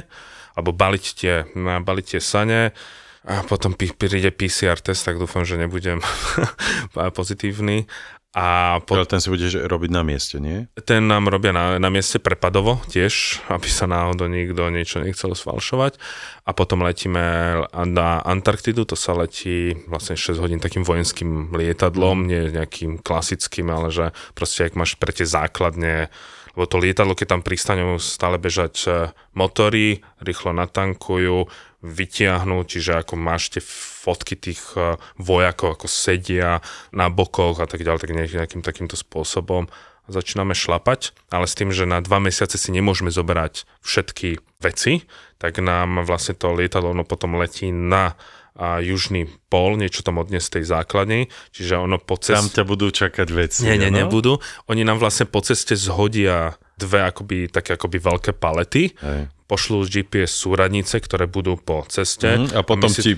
alebo 0.52 0.76
baliť 0.76 1.04
tie, 1.16 1.34
baliť 1.56 2.06
tie 2.16 2.20
sane, 2.20 2.76
a 3.24 3.40
potom 3.40 3.72
príde 3.72 4.28
PCR 4.28 4.76
test, 4.76 5.08
tak 5.08 5.16
dúfam, 5.16 5.48
že 5.48 5.56
nebudem 5.56 6.04
pozitívny. 7.18 7.88
A 8.34 8.82
po... 8.82 8.98
ten 9.06 9.22
si 9.22 9.30
budeš 9.30 9.62
robiť 9.70 9.90
na 9.94 10.02
mieste, 10.02 10.42
nie? 10.42 10.66
Ten 10.82 11.06
nám 11.06 11.30
robia 11.30 11.54
na, 11.54 11.78
na 11.78 11.86
mieste 11.86 12.18
prepadovo 12.18 12.82
tiež, 12.90 13.38
aby 13.46 13.70
sa 13.70 13.86
náhodou 13.86 14.26
nikto 14.26 14.74
niečo 14.74 14.98
nechcel 14.98 15.38
sfalšovať. 15.38 16.02
A 16.42 16.50
potom 16.50 16.82
letíme 16.82 17.22
na 17.70 18.18
Antarktidu, 18.26 18.90
to 18.90 18.98
sa 18.98 19.14
letí 19.14 19.78
vlastne 19.86 20.18
6 20.18 20.42
hodín 20.42 20.58
takým 20.58 20.82
vojenským 20.82 21.54
lietadlom, 21.54 22.26
nie 22.26 22.50
nejakým 22.50 23.06
klasickým, 23.06 23.70
ale 23.70 23.94
že 23.94 24.10
proste 24.34 24.66
ak 24.66 24.74
máš 24.74 24.98
pre 24.98 25.14
tie 25.14 25.24
základne 25.24 26.10
lebo 26.54 26.70
to 26.70 26.78
lietadlo, 26.78 27.18
keď 27.18 27.34
tam 27.34 27.42
pristanú 27.42 27.98
stále 27.98 28.38
bežať 28.38 28.74
e, 28.86 28.90
motory, 29.34 30.06
rýchlo 30.22 30.54
natankujú, 30.54 31.50
vytiahnuť, 31.84 32.64
čiže 32.64 32.92
ako 33.04 33.14
máš 33.20 33.52
tie 33.52 33.62
fotky 33.62 34.40
tých 34.40 34.72
e, 34.72 34.96
vojakov, 35.20 35.76
ako 35.76 35.86
sedia 35.86 36.64
na 36.96 37.12
bokoch 37.12 37.60
a 37.60 37.68
tak 37.68 37.84
ďalej, 37.84 38.00
tak 38.00 38.16
nejakým 38.16 38.64
takýmto 38.64 38.96
spôsobom 38.96 39.68
začíname 40.08 40.56
šlapať, 40.56 41.16
ale 41.32 41.48
s 41.48 41.56
tým, 41.56 41.72
že 41.72 41.88
na 41.88 42.00
dva 42.00 42.20
mesiace 42.20 42.56
si 42.60 42.72
nemôžeme 42.72 43.08
zoberať 43.08 43.68
všetky 43.84 44.40
veci, 44.60 45.04
tak 45.36 45.60
nám 45.60 46.04
vlastne 46.08 46.36
to 46.36 46.52
lietadlo 46.52 46.92
ono 46.92 47.04
potom 47.04 47.36
letí 47.36 47.68
na 47.68 48.16
a 48.54 48.78
južný 48.78 49.26
pol, 49.50 49.74
niečo 49.74 50.06
tam 50.06 50.22
odnes 50.22 50.46
tej 50.46 50.62
základne, 50.62 51.26
čiže 51.50 51.74
ono 51.74 51.98
po 51.98 52.14
ceste... 52.14 52.38
Tam 52.38 52.54
ťa 52.54 52.62
budú 52.62 52.86
čakať 52.86 53.28
veci. 53.34 53.66
Nie, 53.66 53.74
nie, 53.74 53.90
no? 53.90 54.06
nebudú. 54.06 54.38
Oni 54.70 54.86
nám 54.86 55.02
vlastne 55.02 55.26
po 55.26 55.42
ceste 55.42 55.74
zhodia 55.74 56.54
dve 56.78 57.02
akoby, 57.02 57.50
také 57.50 57.74
akoby 57.74 57.98
veľké 57.98 58.30
palety, 58.38 58.94
Hej 58.94 59.33
pošlú 59.54 59.86
z 59.86 60.02
GPS 60.02 60.34
súradnice, 60.34 60.98
ktoré 60.98 61.30
budú 61.30 61.54
po 61.54 61.86
ceste. 61.86 62.26
Mm, 62.26 62.58
a 62.58 62.66
potom 62.66 62.90
si... 62.90 63.06
ti, 63.06 63.14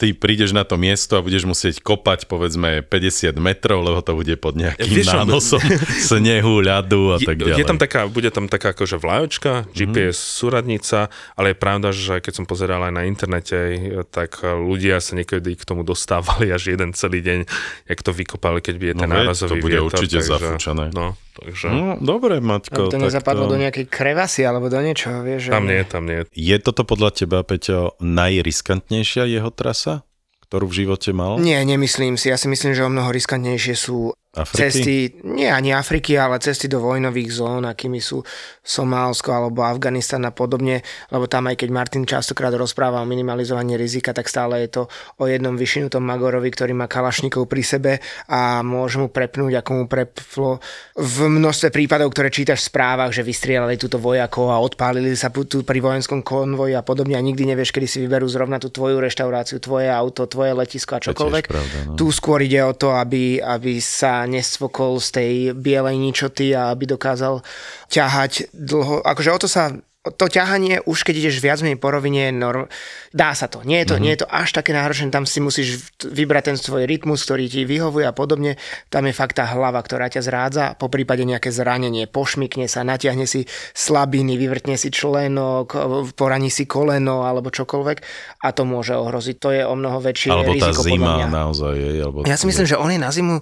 ty 0.00 0.16
prídeš 0.16 0.56
na 0.56 0.64
to 0.64 0.80
miesto 0.80 1.20
a 1.20 1.20
budeš 1.20 1.44
musieť 1.44 1.84
kopať 1.84 2.24
povedzme 2.24 2.80
50 2.80 3.36
metrov, 3.36 3.84
lebo 3.84 4.00
to 4.00 4.16
bude 4.16 4.32
pod 4.40 4.56
nejakým 4.56 4.88
Vieš, 4.88 5.12
nánosom 5.20 5.60
snehu, 6.08 6.64
ľadu 6.64 7.12
a 7.12 7.18
tak 7.20 7.36
ďalej. 7.36 7.60
Je 7.60 7.68
tam 7.68 7.76
taká, 7.76 8.08
bude 8.08 8.32
tam 8.32 8.48
taká 8.48 8.72
akože 8.72 8.96
vlajočka, 8.96 9.68
GPS 9.76 10.16
mm. 10.16 10.28
súradnica, 10.40 11.12
ale 11.36 11.52
je 11.52 11.56
pravda, 11.60 11.92
že 11.92 12.24
keď 12.24 12.32
som 12.32 12.44
pozeral 12.48 12.80
aj 12.88 12.92
na 12.96 13.04
internete, 13.04 13.76
tak 14.08 14.40
ľudia 14.40 15.04
sa 15.04 15.12
niekedy 15.20 15.60
k 15.60 15.68
tomu 15.68 15.84
dostávali 15.84 16.48
až 16.48 16.72
jeden 16.72 16.96
celý 16.96 17.20
deň, 17.20 17.44
jak 17.92 18.00
to 18.00 18.16
vykopali, 18.16 18.64
keď 18.64 18.74
by 18.80 18.84
je 18.88 18.94
ten 18.96 19.10
no, 19.12 19.16
nárazový 19.20 19.60
To 19.60 19.64
bude 19.68 19.76
vietor, 19.76 19.88
určite 19.92 20.16
takže, 20.24 20.32
zafúčané. 20.32 20.84
No, 20.96 21.12
takže... 21.34 21.66
No, 21.68 21.98
dobre, 21.98 22.38
Maťko. 22.38 22.88
to 22.88 22.98
nezapadlo 22.98 23.50
to... 23.50 23.58
do 23.58 23.60
nejakej 23.60 23.90
krevasy 23.90 24.46
alebo 24.46 24.70
do 24.70 24.78
niečoho, 24.78 25.26
vieš? 25.26 25.50
Tam 25.50 25.66
nie, 25.66 25.82
tam 25.84 26.06
nie. 26.06 26.24
Je 26.32 26.56
toto 26.62 26.86
podľa 26.86 27.10
teba, 27.12 27.42
Peťo, 27.42 27.98
najriskantnejšia 27.98 29.26
jeho 29.26 29.50
trasa, 29.50 30.06
ktorú 30.46 30.70
v 30.70 30.86
živote 30.86 31.10
mal? 31.10 31.42
Nie, 31.42 31.60
nemyslím 31.66 32.14
si. 32.14 32.30
Ja 32.30 32.38
si 32.38 32.46
myslím, 32.46 32.72
že 32.72 32.86
o 32.86 32.90
mnoho 32.90 33.10
riskantnejšie 33.10 33.74
sú 33.74 34.14
Afriky? 34.34 34.60
Cesty, 34.60 34.94
nie 35.30 35.46
ani 35.46 35.70
Afriky, 35.70 36.18
ale 36.18 36.42
cesty 36.42 36.66
do 36.66 36.82
vojnových 36.82 37.30
zón, 37.30 37.62
akými 37.64 38.02
sú 38.02 38.20
Somálsko 38.64 39.30
alebo 39.30 39.62
Afganistan 39.62 40.26
a 40.26 40.34
podobne, 40.34 40.82
lebo 41.14 41.30
tam 41.30 41.46
aj 41.46 41.62
keď 41.62 41.68
Martin 41.70 42.04
častokrát 42.08 42.50
rozpráva 42.50 42.98
o 42.98 43.06
minimalizovaní 43.06 43.78
rizika, 43.78 44.10
tak 44.10 44.26
stále 44.26 44.66
je 44.66 44.80
to 44.80 44.82
o 45.20 45.24
jednom 45.30 45.54
vyšinutom 45.54 46.02
Magorovi, 46.02 46.50
ktorý 46.50 46.74
má 46.74 46.90
kalašníkov 46.90 47.46
pri 47.46 47.62
sebe 47.62 47.92
a 48.26 48.64
môže 48.66 48.98
mu 48.98 49.06
prepnúť, 49.06 49.62
ako 49.62 49.70
mu 49.70 49.84
preplo 49.86 50.58
v 50.98 51.18
množstve 51.28 51.70
prípadov, 51.70 52.10
ktoré 52.10 52.32
čítaš 52.32 52.66
v 52.66 52.70
správach, 52.74 53.12
že 53.14 53.22
vystrielali 53.22 53.78
túto 53.78 54.02
vojakov 54.02 54.50
a 54.50 54.58
odpálili 54.58 55.14
sa 55.14 55.30
tu 55.30 55.62
pri 55.62 55.78
vojenskom 55.78 56.26
konvoji 56.26 56.74
a 56.74 56.82
podobne 56.82 57.14
a 57.14 57.22
nikdy 57.22 57.54
nevieš, 57.54 57.70
kedy 57.70 57.86
si 57.86 58.02
vyberú 58.02 58.26
zrovna 58.26 58.58
tú 58.58 58.72
tvoju 58.72 58.98
reštauráciu, 58.98 59.62
tvoje 59.62 59.86
auto, 59.92 60.26
tvoje 60.26 60.56
letisko 60.56 60.96
a 60.96 61.00
čokoľvek. 61.04 61.44
Pravda, 61.46 61.78
no. 61.86 61.94
Tu 61.94 62.08
skôr 62.10 62.42
ide 62.42 62.64
o 62.64 62.72
to, 62.74 62.96
aby, 62.96 63.38
aby 63.38 63.78
sa 63.78 64.23
nesvokol 64.26 64.98
z 65.00 65.08
tej 65.10 65.32
bielej 65.52 65.96
ničoty 65.96 66.52
a 66.52 66.72
aby 66.72 66.84
dokázal 66.88 67.44
ťahať 67.88 68.50
dlho. 68.52 69.04
Akože 69.04 69.30
o 69.30 69.38
to 69.38 69.48
sa 69.48 69.72
to 70.04 70.28
ťahanie, 70.28 70.84
už 70.84 71.00
keď 71.00 71.14
ideš 71.16 71.40
viac 71.40 71.64
menej 71.64 71.80
po 71.80 71.88
rovine, 71.88 72.28
norm, 72.28 72.68
dá 73.16 73.32
sa 73.32 73.48
to. 73.48 73.64
Nie 73.64 73.82
je 73.82 73.88
to, 73.88 73.94
mm-hmm. 73.96 74.04
nie 74.04 74.12
je 74.12 74.20
to 74.20 74.28
až 74.28 74.52
také 74.52 74.76
náročné, 74.76 75.08
tam 75.08 75.24
si 75.24 75.40
musíš 75.40 75.88
vybrať 76.04 76.52
ten 76.52 76.56
svoj 76.60 76.84
rytmus, 76.84 77.24
ktorý 77.24 77.48
ti 77.48 77.64
vyhovuje 77.64 78.04
a 78.04 78.12
podobne. 78.12 78.60
Tam 78.92 79.08
je 79.08 79.16
fakt 79.16 79.40
tá 79.40 79.48
hlava, 79.48 79.80
ktorá 79.80 80.12
ťa 80.12 80.20
zrádza, 80.20 80.64
po 80.76 80.92
prípade 80.92 81.24
nejaké 81.24 81.48
zranenie, 81.48 82.04
pošmikne 82.04 82.68
sa, 82.68 82.84
natiahne 82.84 83.24
si 83.24 83.48
slabiny, 83.72 84.36
vyvrtne 84.36 84.76
si 84.76 84.92
členok, 84.92 85.72
poraní 86.12 86.52
si 86.52 86.68
koleno 86.68 87.24
alebo 87.24 87.48
čokoľvek 87.48 87.98
a 88.44 88.48
to 88.52 88.68
môže 88.68 88.92
ohroziť. 88.92 89.36
To 89.40 89.48
je 89.56 89.62
o 89.64 89.72
mnoho 89.72 90.04
väčšie 90.04 90.28
alebo 90.36 90.52
riziko. 90.52 90.68
Alebo 90.68 90.84
tá 90.84 90.84
zima 90.84 91.12
naozaj 91.32 91.72
je. 91.80 91.90
Alebo 92.04 92.18
ja 92.28 92.36
si 92.36 92.44
myslím, 92.44 92.68
že 92.68 92.76
on 92.76 92.92
je 92.92 93.00
na 93.00 93.08
zimu 93.08 93.40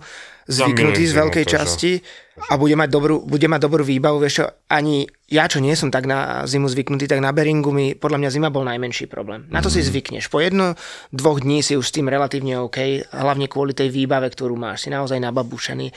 zvyknutý 0.48 1.02
z 1.06 1.14
veľkej 1.14 1.44
to, 1.46 1.50
časti 1.54 1.92
a 2.50 2.56
bude 2.56 2.74
mať, 2.74 2.88
dobrú, 2.88 3.16
bude 3.22 3.46
mať 3.46 3.60
dobrú 3.60 3.84
výbavu. 3.84 4.18
Vieš 4.18 4.34
čo, 4.42 4.44
ani 4.72 5.06
ja, 5.28 5.46
čo 5.46 5.60
nie 5.62 5.76
som 5.76 5.92
tak 5.92 6.08
na 6.08 6.48
zimu 6.48 6.66
zvyknutý, 6.66 7.06
tak 7.06 7.20
na 7.20 7.30
Beringu 7.30 7.70
mi 7.70 7.92
podľa 7.94 8.18
mňa 8.18 8.30
zima 8.32 8.48
bol 8.48 8.64
najmenší 8.66 9.06
problém. 9.06 9.46
Na 9.52 9.60
to 9.60 9.70
mm. 9.70 9.74
si 9.74 9.80
mhm. 9.84 9.88
zvykneš. 9.92 10.24
Po 10.32 10.38
jedno, 10.40 10.74
dvoch 11.12 11.38
dní 11.38 11.62
si 11.62 11.78
už 11.78 11.86
s 11.86 11.94
tým 11.94 12.08
relatívne 12.08 12.58
OK, 12.62 13.08
hlavne 13.12 13.46
kvôli 13.46 13.76
tej 13.76 13.92
výbave, 13.92 14.32
ktorú 14.32 14.56
máš. 14.58 14.86
Si 14.86 14.88
naozaj 14.90 15.20
nababušený. 15.20 15.92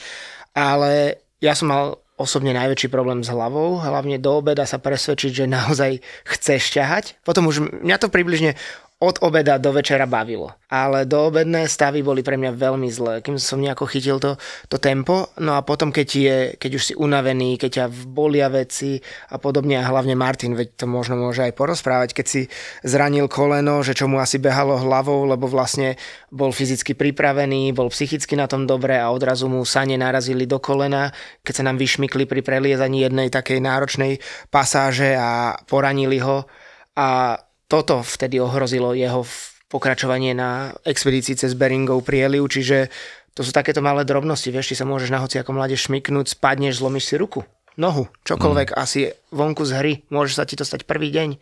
Ale 0.56 1.20
ja 1.40 1.52
som 1.52 1.68
mal 1.68 2.00
osobne 2.16 2.56
najväčší 2.56 2.88
problém 2.88 3.20
s 3.20 3.28
hlavou, 3.28 3.76
hlavne 3.76 4.16
do 4.16 4.40
obeda 4.40 4.64
sa 4.64 4.80
presvedčiť, 4.80 5.44
že 5.44 5.52
naozaj 5.52 6.00
chceš 6.24 6.72
ťahať. 6.72 7.20
Potom 7.28 7.44
už 7.44 7.84
mňa 7.84 7.96
to 8.00 8.08
približne 8.08 8.56
od 8.96 9.20
obeda 9.20 9.60
do 9.60 9.76
večera 9.76 10.08
bavilo. 10.08 10.56
Ale 10.72 11.04
do 11.04 11.28
obedné 11.28 11.68
stavy 11.68 12.00
boli 12.00 12.24
pre 12.24 12.40
mňa 12.40 12.56
veľmi 12.56 12.88
zlé, 12.88 13.20
kým 13.20 13.36
som 13.36 13.60
nejako 13.60 13.84
chytil 13.84 14.16
to, 14.16 14.40
to 14.72 14.80
tempo. 14.80 15.28
No 15.36 15.52
a 15.52 15.60
potom, 15.60 15.92
keď, 15.92 16.08
je, 16.08 16.36
keď 16.56 16.70
už 16.80 16.82
si 16.82 16.94
unavený, 16.96 17.60
keď 17.60 17.70
ťa 17.70 17.86
bolia 18.08 18.48
veci 18.48 18.96
a 19.28 19.36
podobne, 19.36 19.76
a 19.76 19.84
hlavne 19.84 20.16
Martin, 20.16 20.56
veď 20.56 20.80
to 20.80 20.86
možno 20.88 21.20
môže 21.20 21.44
aj 21.44 21.52
porozprávať, 21.52 22.16
keď 22.16 22.26
si 22.26 22.40
zranil 22.88 23.28
koleno, 23.28 23.84
že 23.84 23.92
čo 23.92 24.08
mu 24.08 24.16
asi 24.16 24.40
behalo 24.40 24.80
hlavou, 24.80 25.28
lebo 25.28 25.44
vlastne 25.44 26.00
bol 26.32 26.48
fyzicky 26.48 26.96
pripravený, 26.96 27.76
bol 27.76 27.92
psychicky 27.92 28.32
na 28.32 28.48
tom 28.48 28.64
dobre 28.64 28.96
a 28.96 29.12
odrazu 29.12 29.44
mu 29.44 29.60
sane 29.68 30.00
narazili 30.00 30.48
do 30.48 30.56
kolena, 30.56 31.12
keď 31.44 31.52
sa 31.52 31.66
nám 31.68 31.76
vyšmykli 31.76 32.24
pri 32.24 32.40
preliezaní 32.40 33.04
jednej 33.04 33.28
takej 33.28 33.60
náročnej 33.60 34.24
pasáže 34.48 35.12
a 35.20 35.60
poranili 35.68 36.16
ho. 36.24 36.48
A 36.96 37.36
toto 37.66 38.02
vtedy 38.02 38.38
ohrozilo 38.38 38.94
jeho 38.94 39.26
pokračovanie 39.66 40.32
na 40.32 40.74
expedícii 40.86 41.34
cez 41.34 41.58
Beringov 41.58 42.06
prieliv, 42.06 42.46
čiže 42.46 42.90
to 43.34 43.44
sú 43.44 43.52
takéto 43.52 43.84
malé 43.84 44.06
drobnosti, 44.06 44.48
vieš, 44.48 44.72
ty 44.72 44.74
sa 44.78 44.88
môžeš 44.88 45.12
na 45.12 45.20
hoci 45.20 45.36
ako 45.42 45.52
mládež 45.52 45.90
šmiknúť, 45.90 46.38
spadneš, 46.38 46.80
zlomíš 46.80 47.12
si 47.12 47.14
ruku, 47.18 47.44
nohu, 47.76 48.08
čokoľvek, 48.24 48.72
mm. 48.72 48.76
asi 48.78 49.12
vonku 49.34 49.66
z 49.66 49.72
hry, 49.76 49.92
môže 50.08 50.38
sa 50.38 50.48
ti 50.48 50.56
to 50.56 50.64
stať 50.64 50.88
prvý 50.88 51.12
deň. 51.12 51.36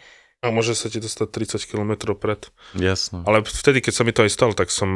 A 0.45 0.53
môže 0.53 0.77
sa 0.77 0.93
ti 0.93 1.01
to 1.01 1.09
stať 1.09 1.57
30 1.57 1.71
km 1.71 2.13
pred. 2.19 2.53
Jasno. 2.77 3.25
Ale 3.25 3.41
vtedy, 3.41 3.81
keď 3.81 3.93
sa 3.97 4.05
mi 4.05 4.13
to 4.13 4.29
aj 4.29 4.33
stalo, 4.33 4.53
tak 4.53 4.69
som 4.69 4.91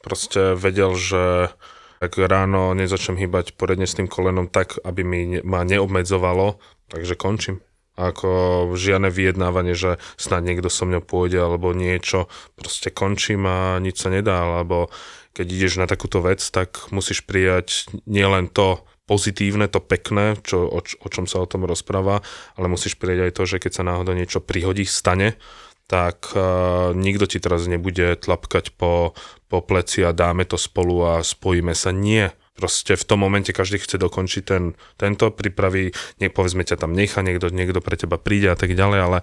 proste 0.00 0.56
vedel, 0.56 0.96
že 0.96 1.52
ak 2.00 2.16
ráno 2.16 2.72
nezačnem 2.72 3.20
hýbať 3.20 3.56
poriadne 3.60 3.84
s 3.84 3.96
tým 3.96 4.08
kolenom 4.08 4.48
tak, 4.48 4.80
aby 4.84 5.04
mi 5.04 5.20
ne, 5.28 5.40
ma 5.44 5.68
neobmedzovalo, 5.68 6.60
takže 6.88 7.16
končím 7.16 7.60
ako 7.96 8.28
žiadne 8.76 9.08
vyjednávanie, 9.08 9.72
že 9.72 9.96
snad 10.20 10.44
niekto 10.44 10.68
so 10.68 10.84
mňou 10.84 11.02
pôjde 11.02 11.40
alebo 11.40 11.72
niečo, 11.72 12.28
proste 12.54 12.92
končím 12.92 13.48
a 13.48 13.80
nič 13.80 14.04
sa 14.04 14.12
nedá, 14.12 14.44
alebo 14.44 14.92
keď 15.32 15.46
ideš 15.48 15.80
na 15.80 15.88
takúto 15.88 16.20
vec, 16.24 16.40
tak 16.40 16.88
musíš 16.92 17.24
prijať 17.24 17.88
nielen 18.08 18.48
to 18.52 18.84
pozitívne, 19.08 19.70
to 19.70 19.78
pekné, 19.78 20.36
čo, 20.42 20.66
o, 20.66 20.80
o 20.82 21.08
čom 21.08 21.24
sa 21.30 21.40
o 21.40 21.48
tom 21.48 21.64
rozpráva, 21.64 22.20
ale 22.58 22.66
musíš 22.72 22.98
prijať 22.98 23.30
aj 23.30 23.32
to, 23.32 23.42
že 23.44 23.56
keď 23.62 23.72
sa 23.72 23.86
náhodou 23.86 24.12
niečo 24.12 24.42
prihodí, 24.42 24.82
stane, 24.88 25.38
tak 25.86 26.34
uh, 26.34 26.90
nikto 26.90 27.30
ti 27.30 27.38
teraz 27.38 27.70
nebude 27.70 28.18
tlapkať 28.18 28.74
po, 28.74 29.14
po 29.46 29.58
pleci 29.62 30.02
a 30.02 30.10
dáme 30.10 30.42
to 30.42 30.58
spolu 30.58 31.06
a 31.06 31.22
spojíme 31.22 31.78
sa. 31.78 31.94
Nie 31.94 32.34
Proste 32.56 32.96
v 32.96 33.04
tom 33.04 33.20
momente 33.20 33.52
každý 33.52 33.76
chce 33.76 34.00
dokončiť 34.00 34.42
ten, 34.42 34.72
tento, 34.96 35.28
pripraví, 35.28 35.92
nie, 36.18 36.28
povedzme 36.32 36.64
ťa 36.64 36.80
tam 36.80 36.96
nechá, 36.96 37.20
niekto, 37.20 37.52
niekto 37.52 37.84
pre 37.84 38.00
teba 38.00 38.16
príde 38.16 38.48
a 38.48 38.56
tak 38.56 38.72
ďalej, 38.72 39.00
ale 39.04 39.18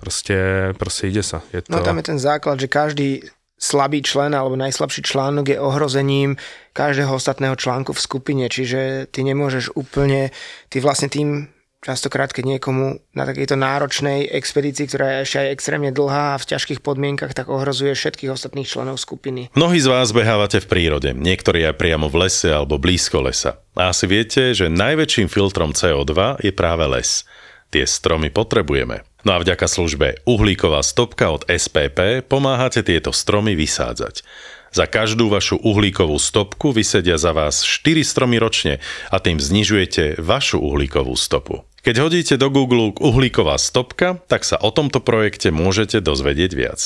proste, 0.00 0.36
proste 0.80 1.12
ide 1.12 1.20
sa. 1.20 1.44
Je 1.52 1.60
no, 1.68 1.78
to... 1.78 1.84
No 1.84 1.86
tam 1.86 2.00
je 2.00 2.08
ten 2.08 2.20
základ, 2.20 2.56
že 2.56 2.72
každý 2.72 3.28
slabý 3.58 4.00
člen 4.06 4.32
alebo 4.32 4.54
najslabší 4.54 5.02
článok 5.02 5.52
je 5.52 5.58
ohrozením 5.58 6.38
každého 6.72 7.10
ostatného 7.10 7.58
článku 7.58 7.90
v 7.90 8.00
skupine, 8.00 8.44
čiže 8.46 9.10
ty 9.10 9.26
nemôžeš 9.26 9.74
úplne, 9.74 10.30
ty 10.70 10.78
vlastne 10.78 11.10
tým 11.10 11.50
častokrát, 11.82 12.30
keď 12.34 12.58
niekomu 12.58 13.00
na 13.14 13.24
takejto 13.24 13.54
náročnej 13.54 14.26
expedícii, 14.28 14.90
ktorá 14.90 15.06
je 15.08 15.18
ešte 15.24 15.38
aj 15.42 15.48
extrémne 15.54 15.90
dlhá 15.94 16.34
a 16.34 16.40
v 16.40 16.48
ťažkých 16.54 16.80
podmienkach, 16.82 17.32
tak 17.34 17.48
ohrozuje 17.48 17.94
všetkých 17.94 18.34
ostatných 18.34 18.68
členov 18.68 18.98
skupiny. 18.98 19.48
Mnohí 19.54 19.78
z 19.78 19.88
vás 19.88 20.10
behávate 20.10 20.60
v 20.62 20.70
prírode, 20.70 21.10
niektorí 21.14 21.64
aj 21.64 21.78
priamo 21.78 22.10
v 22.10 22.28
lese 22.28 22.50
alebo 22.50 22.76
blízko 22.76 23.24
lesa. 23.24 23.62
A 23.78 23.94
asi 23.94 24.10
viete, 24.10 24.52
že 24.52 24.72
najväčším 24.72 25.30
filtrom 25.30 25.72
CO2 25.72 26.42
je 26.42 26.52
práve 26.52 26.84
les. 26.90 27.22
Tie 27.68 27.84
stromy 27.84 28.32
potrebujeme. 28.32 29.04
No 29.28 29.36
a 29.36 29.42
vďaka 29.44 29.68
službe 29.68 30.24
Uhlíková 30.24 30.80
stopka 30.80 31.28
od 31.28 31.44
SPP 31.44 32.24
pomáhate 32.24 32.80
tieto 32.80 33.12
stromy 33.12 33.52
vysádzať. 33.52 34.24
Za 34.68 34.84
každú 34.84 35.32
vašu 35.32 35.60
uhlíkovú 35.60 36.16
stopku 36.20 36.76
vysedia 36.76 37.16
za 37.16 37.32
vás 37.32 37.64
4 37.64 38.04
stromy 38.04 38.36
ročne 38.36 38.84
a 39.08 39.16
tým 39.20 39.40
znižujete 39.40 40.20
vašu 40.20 40.60
uhlíkovú 40.60 41.16
stopu. 41.16 41.67
Keď 41.88 42.04
hodíte 42.04 42.36
do 42.36 42.52
Google 42.52 42.92
uhlíková 43.00 43.56
stopka, 43.56 44.20
tak 44.28 44.44
sa 44.44 44.60
o 44.60 44.68
tomto 44.68 45.00
projekte 45.00 45.48
môžete 45.48 46.04
dozvedieť 46.04 46.52
viac. 46.52 46.80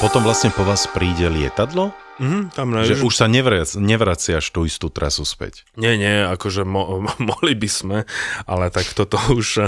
Potom 0.00 0.24
vlastne 0.24 0.48
po 0.56 0.64
vás 0.64 0.88
príde 0.88 1.28
lietadlo 1.28 1.92
Mm, 2.14 2.54
tam 2.54 2.70
že 2.86 3.02
už 3.02 3.10
sa 3.10 3.26
nevrac, 3.26 3.66
nevraciaš 3.74 4.46
tú 4.54 4.62
istú 4.62 4.86
trasu 4.86 5.26
späť. 5.26 5.66
Nie, 5.74 5.98
nie, 5.98 6.22
akože 6.22 6.62
mo, 6.62 7.02
mohli 7.30 7.58
by 7.58 7.66
sme, 7.66 7.98
ale 8.46 8.70
tak 8.70 8.86
toto 8.94 9.18
už... 9.38 9.66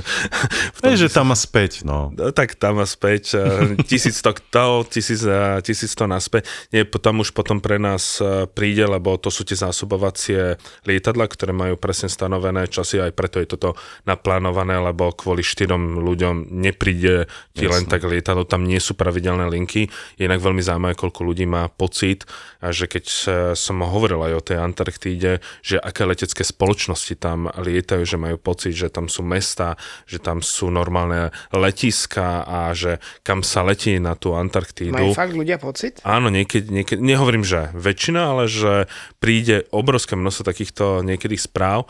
Je, 0.87 0.94
že 0.94 1.11
tam 1.11 1.35
a 1.35 1.37
späť, 1.38 1.82
no. 1.82 2.14
no. 2.14 2.30
Tak 2.30 2.54
tam 2.54 2.78
a 2.78 2.87
späť, 2.87 3.35
1100 3.82 4.54
to, 4.54 4.87
1100 4.87 5.66
naspäť. 6.06 6.46
Nie, 6.70 6.87
tam 6.87 7.22
už 7.22 7.35
potom 7.35 7.59
pre 7.59 7.82
nás 7.82 8.22
príde, 8.54 8.87
lebo 8.87 9.18
to 9.18 9.35
sú 9.35 9.42
tie 9.42 9.59
zásobovacie 9.59 10.56
lietadla, 10.87 11.26
ktoré 11.26 11.50
majú 11.50 11.74
presne 11.74 12.06
stanovené 12.06 12.70
časy, 12.70 13.02
aj 13.02 13.12
preto 13.14 13.42
je 13.42 13.50
toto 13.50 13.74
naplánované, 14.06 14.78
lebo 14.78 15.11
kvôli 15.11 15.42
štyrom 15.42 15.98
ľuďom 15.98 16.54
nepríde 16.54 17.26
ti 17.59 17.66
Jasne. 17.66 17.74
len 17.74 17.85
tak 17.90 18.06
lietadlo, 18.06 18.46
tam 18.46 18.62
nie 18.62 18.78
sú 18.78 18.94
pravidelné 18.94 19.50
linky. 19.50 19.90
Je 20.14 20.30
inak 20.30 20.38
veľmi 20.38 20.62
zaujímavé, 20.62 20.94
koľko 20.94 21.26
ľudí 21.26 21.44
má 21.48 21.66
pocit, 21.66 22.22
a 22.61 22.72
že 22.72 22.88
keď 22.88 23.05
som 23.55 23.85
hovoril 23.85 24.18
aj 24.22 24.33
o 24.33 24.42
tej 24.42 24.59
Antarktíde, 24.59 25.44
že 25.61 25.77
aké 25.77 26.09
letecké 26.09 26.42
spoločnosti 26.42 27.14
tam 27.20 27.53
lietajú, 27.53 28.03
že 28.03 28.16
majú 28.16 28.40
pocit, 28.40 28.72
že 28.72 28.88
tam 28.88 29.12
sú 29.12 29.22
mesta, 29.22 29.77
že 30.09 30.18
tam 30.18 30.40
sú 30.40 30.72
normálne 30.72 31.31
letiska 31.53 32.42
a 32.46 32.72
že 32.72 32.99
kam 33.22 33.44
sa 33.44 33.62
letí 33.62 34.01
na 34.01 34.16
tú 34.16 34.33
Antarktídu. 34.35 34.96
Majú 34.96 35.12
fakt 35.12 35.35
ľudia 35.37 35.61
pocit? 35.61 36.01
Áno, 36.03 36.33
niekedy, 36.33 36.68
niekedy, 36.68 37.01
nehovorím, 37.01 37.44
že 37.44 37.70
väčšina, 37.77 38.20
ale 38.33 38.44
že 38.49 38.90
príde 39.20 39.68
obrovské 39.70 40.16
množstvo 40.16 40.42
takýchto 40.42 40.85
niekedy 41.05 41.37
správ 41.37 41.87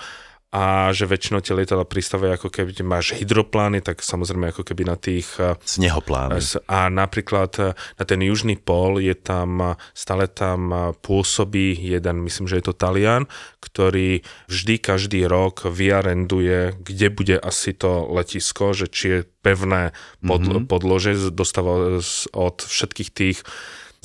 a 0.56 0.88
že 0.96 1.04
väčšinou 1.04 1.44
tie 1.44 1.52
lietadla 1.52 1.84
pristávajú 1.84 2.40
ako 2.40 2.48
keby 2.48 2.80
máš 2.80 3.12
hydroplány, 3.12 3.84
tak 3.84 4.00
samozrejme 4.00 4.56
ako 4.56 4.64
keby 4.64 4.88
na 4.88 4.96
tých... 4.96 5.28
Eh, 5.36 5.52
Snehoplány. 5.60 6.40
A 6.64 6.88
napríklad 6.88 7.52
eh, 7.60 7.76
na 7.76 8.04
ten 8.08 8.24
južný 8.24 8.56
pol 8.56 8.96
je 8.96 9.12
tam, 9.12 9.60
eh, 9.60 9.76
stále 9.92 10.24
tam 10.32 10.72
pôsobí 11.04 11.76
jeden, 11.76 12.24
myslím, 12.24 12.48
že 12.48 12.56
je 12.56 12.72
to 12.72 12.78
Talian, 12.78 13.28
ktorý 13.60 14.24
vždy 14.48 14.74
každý 14.80 15.28
rok 15.28 15.68
vyarenduje, 15.68 16.72
kde 16.80 17.06
bude 17.12 17.36
asi 17.36 17.76
to 17.76 18.08
letisko, 18.08 18.72
že 18.72 18.88
či 18.88 19.04
je 19.12 19.20
pevné 19.44 19.92
pod, 20.24 20.40
mm-hmm. 20.40 20.64
podlože, 20.72 21.30
dostáva 21.36 22.00
od 22.32 22.56
všetkých 22.64 23.10
tých 23.12 23.38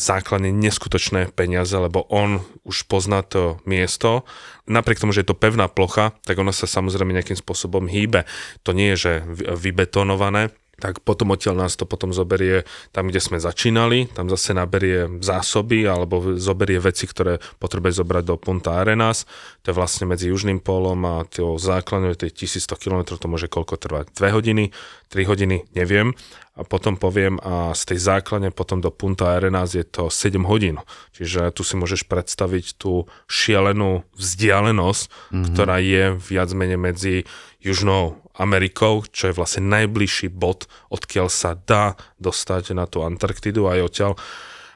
základne 0.02 0.50
neskutočné 0.50 1.30
peniaze, 1.30 1.78
lebo 1.78 2.02
on 2.10 2.42
už 2.66 2.90
pozná 2.90 3.22
to 3.22 3.62
miesto. 3.70 4.26
Napriek 4.66 4.98
tomu, 4.98 5.14
že 5.14 5.22
je 5.22 5.30
to 5.30 5.38
pevná 5.38 5.70
plocha, 5.70 6.18
tak 6.26 6.42
ono 6.42 6.50
sa 6.50 6.66
samozrejme 6.66 7.14
nejakým 7.14 7.38
spôsobom 7.38 7.86
hýbe. 7.86 8.26
To 8.66 8.74
nie 8.74 8.98
je, 8.98 8.98
že 8.98 9.14
vybetonované, 9.54 10.50
tak 10.82 11.06
potom 11.06 11.38
odtiaľ 11.38 11.70
nás 11.70 11.78
to 11.78 11.86
potom 11.86 12.10
zoberie 12.10 12.66
tam, 12.90 13.08
kde 13.08 13.22
sme 13.22 13.38
začínali, 13.38 14.10
tam 14.10 14.26
zase 14.28 14.58
naberie 14.58 15.22
zásoby 15.22 15.86
alebo 15.86 16.42
zoberie 16.42 16.82
veci, 16.82 17.06
ktoré 17.06 17.38
potrebuje 17.62 18.02
zobrať 18.02 18.24
do 18.26 18.36
Punta 18.42 18.82
Arenas, 18.82 19.30
to 19.62 19.70
je 19.70 19.78
vlastne 19.78 20.10
medzi 20.10 20.34
Južným 20.34 20.58
polom 20.58 20.98
a 21.06 21.22
to 21.30 21.62
základne, 21.62 22.18
to 22.18 22.26
je 22.26 22.34
1100 22.34 22.82
km, 22.82 23.14
to 23.14 23.30
môže 23.30 23.46
koľko 23.46 23.78
trvať, 23.78 24.10
2 24.18 24.34
hodiny, 24.34 24.74
3 25.14 25.30
hodiny, 25.30 25.70
neviem, 25.78 26.18
a 26.58 26.68
potom 26.68 27.00
poviem 27.00 27.40
a 27.42 27.72
z 27.78 27.94
tej 27.94 28.00
základne 28.02 28.50
potom 28.52 28.84
do 28.84 28.90
Punta 28.90 29.38
Arenas 29.38 29.78
je 29.78 29.86
to 29.86 30.10
7 30.10 30.44
hodín, 30.46 30.82
čiže 31.14 31.54
tu 31.54 31.62
si 31.62 31.78
môžeš 31.78 32.10
predstaviť 32.10 32.76
tú 32.82 33.08
šialenú 33.30 34.04
vzdialenosť, 34.18 35.04
mm-hmm. 35.06 35.44
ktorá 35.54 35.78
je 35.80 36.04
viac 36.18 36.50
menej 36.52 36.80
medzi 36.82 37.16
Južnou 37.62 38.21
Amerikou, 38.38 39.04
čo 39.10 39.32
je 39.32 39.38
vlastne 39.38 39.68
najbližší 39.68 40.32
bod, 40.32 40.70
odkiaľ 40.94 41.28
sa 41.28 41.56
dá 41.56 42.00
dostať 42.22 42.76
na 42.76 42.88
tú 42.88 43.04
Antarktidu 43.04 43.68
aj 43.68 43.80
odtiaľ 43.92 44.12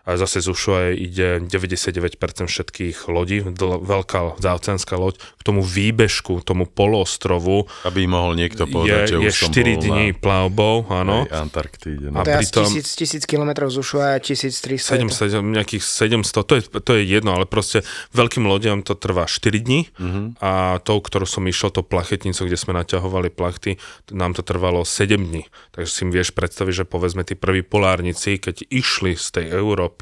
A 0.05 0.21
zase 0.21 0.37
z 0.37 0.53
Ushuaia 0.53 0.93
ide 0.93 1.41
99% 1.41 2.21
všetkých 2.45 3.09
lodí, 3.09 3.41
dl- 3.41 3.81
veľká 3.81 4.37
záoceánska 4.37 4.93
loď, 5.01 5.17
k 5.17 5.41
tomu 5.41 5.65
výbežku, 5.65 6.45
tomu 6.45 6.69
poloostrovu. 6.69 7.65
Aby 7.81 8.05
mohol 8.05 8.37
niekto 8.37 8.69
povedať, 8.69 9.17
je, 9.17 9.17
že 9.17 9.17
je 9.17 9.29
už 9.33 9.39
4 9.81 9.81
dní 9.81 10.05
na... 10.13 10.17
plavbou, 10.17 10.85
áno. 10.93 11.25
Antarktíde. 11.25 12.13
No. 12.13 12.21
A 12.21 12.27
to 12.27 12.37
je 12.37 12.45
pritom, 12.45 12.69
1000, 12.69 13.25
1000 13.25 13.25
km 13.25 13.51
z 13.65 13.75
Ushuaia, 13.81 14.21
1300. 14.21 15.09
700, 15.09 15.41
nejakých 15.41 15.81
700, 15.81 16.45
to 16.45 16.53
je, 16.53 16.61
to 16.69 16.91
je 16.95 17.01
jedno, 17.09 17.33
ale 17.33 17.49
proste 17.49 17.81
veľkým 18.13 18.45
lodiam 18.45 18.85
to 18.85 18.93
trvá 18.93 19.25
4 19.25 19.57
dní 19.57 19.89
uh-huh. 19.97 20.37
a 20.37 20.77
tou, 20.85 21.01
ktorú 21.01 21.25
som 21.25 21.41
išiel, 21.49 21.73
to 21.73 21.81
plachetnico, 21.81 22.45
kde 22.45 22.57
sme 22.61 22.77
naťahovali 22.77 23.33
plachty, 23.33 23.81
nám 24.13 24.37
to 24.37 24.45
trvalo 24.45 24.85
7 24.85 25.17
dní. 25.17 25.49
Takže 25.73 25.89
si 25.89 26.03
vieš 26.13 26.29
predstaviť, 26.31 26.83
že 26.83 26.85
povedzme 26.85 27.25
tí 27.25 27.33
prví 27.33 27.65
polárnici, 27.65 28.37
keď 28.37 28.69
išli 28.69 29.17
z 29.17 29.27
tej 29.41 29.45
Európy, 29.55 29.94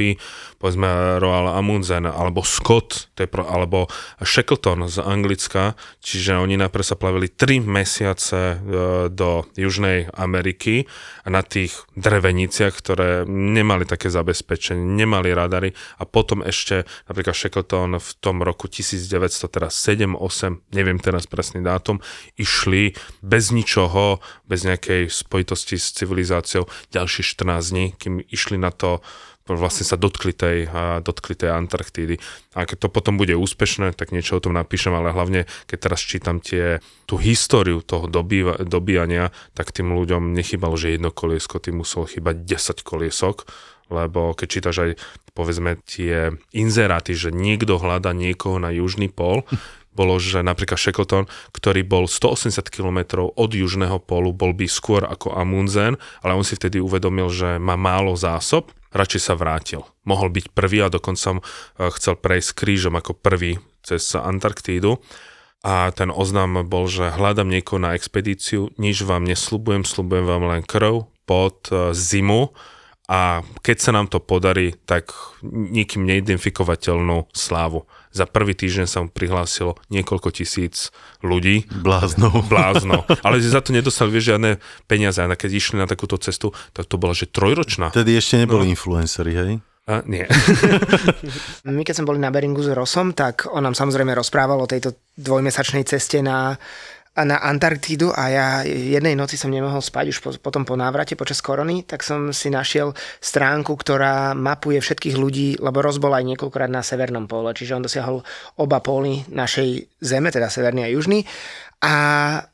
povedzme 0.58 1.20
Royal 1.22 1.54
Amundsen 1.54 2.10
alebo 2.10 2.42
Scott, 2.42 3.14
to 3.14 3.24
je 3.24 3.30
pro, 3.30 3.46
alebo 3.46 3.86
Shackleton 4.20 4.90
z 4.90 5.00
Anglicka, 5.04 5.78
čiže 6.02 6.40
oni 6.40 6.58
najprv 6.58 6.84
sa 6.84 6.98
plavili 6.98 7.30
3 7.30 7.62
mesiace 7.62 8.40
e, 8.40 8.56
do 9.14 9.46
Južnej 9.54 10.10
Ameriky 10.18 10.90
na 11.30 11.46
tých 11.46 11.86
dreveniciach, 11.94 12.74
ktoré 12.74 13.24
nemali 13.30 13.86
také 13.88 14.10
zabezpečenie, 14.10 14.82
nemali 14.82 15.32
radary 15.32 15.72
a 16.00 16.04
potom 16.04 16.42
ešte 16.44 16.84
napríklad 17.08 17.36
Shackleton 17.36 18.00
v 18.00 18.10
tom 18.20 18.42
roku 18.42 18.66
1900, 18.68 19.48
teraz 19.48 19.78
7, 19.80 20.18
8, 20.18 20.74
neviem 20.76 20.98
teraz 20.98 21.30
presný 21.30 21.62
dátum, 21.62 22.00
išli 22.36 22.96
bez 23.22 23.52
ničoho, 23.54 24.20
bez 24.48 24.66
nejakej 24.66 25.08
spojitosti 25.12 25.80
s 25.80 25.96
civilizáciou 25.96 26.68
ďalšie 26.92 27.24
14 27.24 27.72
dní, 27.72 27.86
kým 27.96 28.20
išli 28.24 28.58
na 28.60 28.72
to 28.72 29.04
vlastne 29.48 29.84
sa 29.84 30.00
dotkli 30.00 30.32
tej, 30.32 30.72
dotkli 31.04 31.36
tej 31.36 31.52
Antarktídy. 31.52 32.16
A 32.56 32.64
keď 32.64 32.88
to 32.88 32.90
potom 32.90 33.20
bude 33.20 33.36
úspešné, 33.36 33.92
tak 33.92 34.16
niečo 34.16 34.40
o 34.40 34.44
tom 34.44 34.56
napíšem, 34.56 34.96
ale 34.96 35.12
hlavne, 35.12 35.44
keď 35.68 35.78
teraz 35.90 36.00
čítam 36.00 36.40
tie, 36.40 36.80
tú 37.04 37.20
históriu 37.20 37.84
toho 37.84 38.08
dobýva, 38.08 38.64
dobíjania, 38.64 39.36
tak 39.52 39.76
tým 39.76 39.92
ľuďom 39.92 40.32
nechybalo, 40.32 40.80
že 40.80 40.96
jedno 40.96 41.12
koliesko, 41.12 41.60
tým 41.60 41.84
muselo 41.84 42.08
chýbať 42.08 42.48
10 42.48 42.88
koliesok, 42.88 43.44
lebo 43.92 44.32
keď 44.32 44.48
čítaš 44.48 44.78
aj 44.80 44.92
povedzme 45.34 45.82
tie 45.84 46.32
inzeráty, 46.56 47.18
že 47.18 47.34
niekto 47.34 47.82
hľada 47.82 48.16
niekoho 48.16 48.62
na 48.62 48.72
južný 48.72 49.12
pol, 49.12 49.44
bolo, 49.94 50.18
že 50.18 50.42
napríklad 50.42 50.78
Shackleton, 50.78 51.30
ktorý 51.56 51.86
bol 51.86 52.10
180 52.10 52.60
km 52.68 53.30
od 53.30 53.50
južného 53.54 54.02
pólu, 54.02 54.34
bol 54.34 54.52
by 54.52 54.66
skôr 54.68 55.06
ako 55.06 55.34
Amundsen, 55.38 55.96
ale 56.26 56.34
on 56.34 56.46
si 56.46 56.58
vtedy 56.58 56.82
uvedomil, 56.82 57.30
že 57.30 57.62
má 57.62 57.80
málo 57.80 58.18
zásob, 58.18 58.74
radšej 58.94 59.22
sa 59.22 59.34
vrátil. 59.34 59.82
Mohol 60.06 60.42
byť 60.42 60.46
prvý 60.52 60.86
a 60.86 60.94
dokonca 60.94 61.42
chcel 61.78 62.14
prejsť 62.18 62.50
krížom 62.58 62.94
ako 62.98 63.18
prvý 63.18 63.62
cez 63.82 64.14
Antarktídu. 64.14 65.02
A 65.64 65.96
ten 65.96 66.12
oznam 66.12 66.60
bol, 66.68 66.92
že 66.92 67.08
hľadám 67.08 67.48
niekoho 67.48 67.80
na 67.80 67.96
expedíciu, 67.96 68.76
nič 68.76 69.00
vám 69.08 69.24
nesľubujem, 69.24 69.88
slubujem 69.88 70.28
vám 70.28 70.44
len 70.52 70.60
krv, 70.60 71.08
pod 71.24 71.72
e, 71.72 71.96
zimu 71.96 72.52
a 73.08 73.44
keď 73.64 73.78
sa 73.80 73.92
nám 73.92 74.08
to 74.08 74.24
podarí, 74.24 74.76
tak 74.88 75.12
nikým 75.44 76.08
neidentifikovateľnú 76.08 77.32
slávu 77.36 77.84
za 78.14 78.30
prvý 78.30 78.54
týždeň 78.54 78.86
sa 78.86 79.02
mu 79.02 79.10
prihlásilo 79.10 79.76
niekoľko 79.90 80.30
tisíc 80.30 80.94
ľudí. 81.26 81.66
Bláznov. 81.82 82.46
Bláznov. 82.46 83.10
Ale 83.26 83.42
za 83.42 83.60
to 83.60 83.74
nedostali 83.74 84.14
vieš, 84.14 84.38
žiadne 84.38 84.62
peniaze. 84.86 85.20
A 85.20 85.28
keď 85.34 85.52
išli 85.58 85.82
na 85.82 85.90
takúto 85.90 86.22
cestu, 86.22 86.54
tak 86.78 86.86
to 86.86 87.02
bola, 87.02 87.18
že 87.18 87.26
trojročná. 87.26 87.90
Tedy 87.90 88.14
ešte 88.14 88.38
neboli 88.38 88.70
no. 88.70 88.78
influenceri, 88.78 89.34
hej? 89.34 89.52
A, 89.84 90.00
nie. 90.08 90.24
My 91.68 91.84
keď 91.84 92.00
sme 92.00 92.08
boli 92.08 92.20
na 92.22 92.32
Beringu 92.32 92.64
s 92.64 92.72
Rosom, 92.72 93.12
tak 93.12 93.52
on 93.52 93.68
nám 93.68 93.76
samozrejme 93.76 94.16
rozprával 94.16 94.56
o 94.64 94.70
tejto 94.70 94.96
dvojmesačnej 95.20 95.84
ceste 95.84 96.24
na 96.24 96.56
na 97.22 97.38
Antarktídu 97.38 98.10
a 98.10 98.24
ja 98.34 98.48
jednej 98.66 99.14
noci 99.14 99.38
som 99.38 99.54
nemohol 99.54 99.86
spať 99.86 100.06
už 100.10 100.18
po, 100.18 100.30
potom 100.42 100.66
po 100.66 100.74
návrate 100.74 101.14
počas 101.14 101.46
korony, 101.46 101.86
tak 101.86 102.02
som 102.02 102.34
si 102.34 102.50
našiel 102.50 102.98
stránku, 103.22 103.78
ktorá 103.78 104.34
mapuje 104.34 104.82
všetkých 104.82 105.14
ľudí, 105.14 105.62
lebo 105.62 105.86
rozbol 105.86 106.10
aj 106.18 106.26
niekoľkokrát 106.34 106.74
na 106.74 106.82
severnom 106.82 107.30
pole, 107.30 107.54
čiže 107.54 107.78
on 107.78 107.86
dosiahol 107.86 108.26
oba 108.58 108.82
póly 108.82 109.22
našej 109.30 110.02
zeme, 110.02 110.34
teda 110.34 110.50
severný 110.50 110.90
a 110.90 110.94
južný. 110.94 111.22
A 111.84 111.96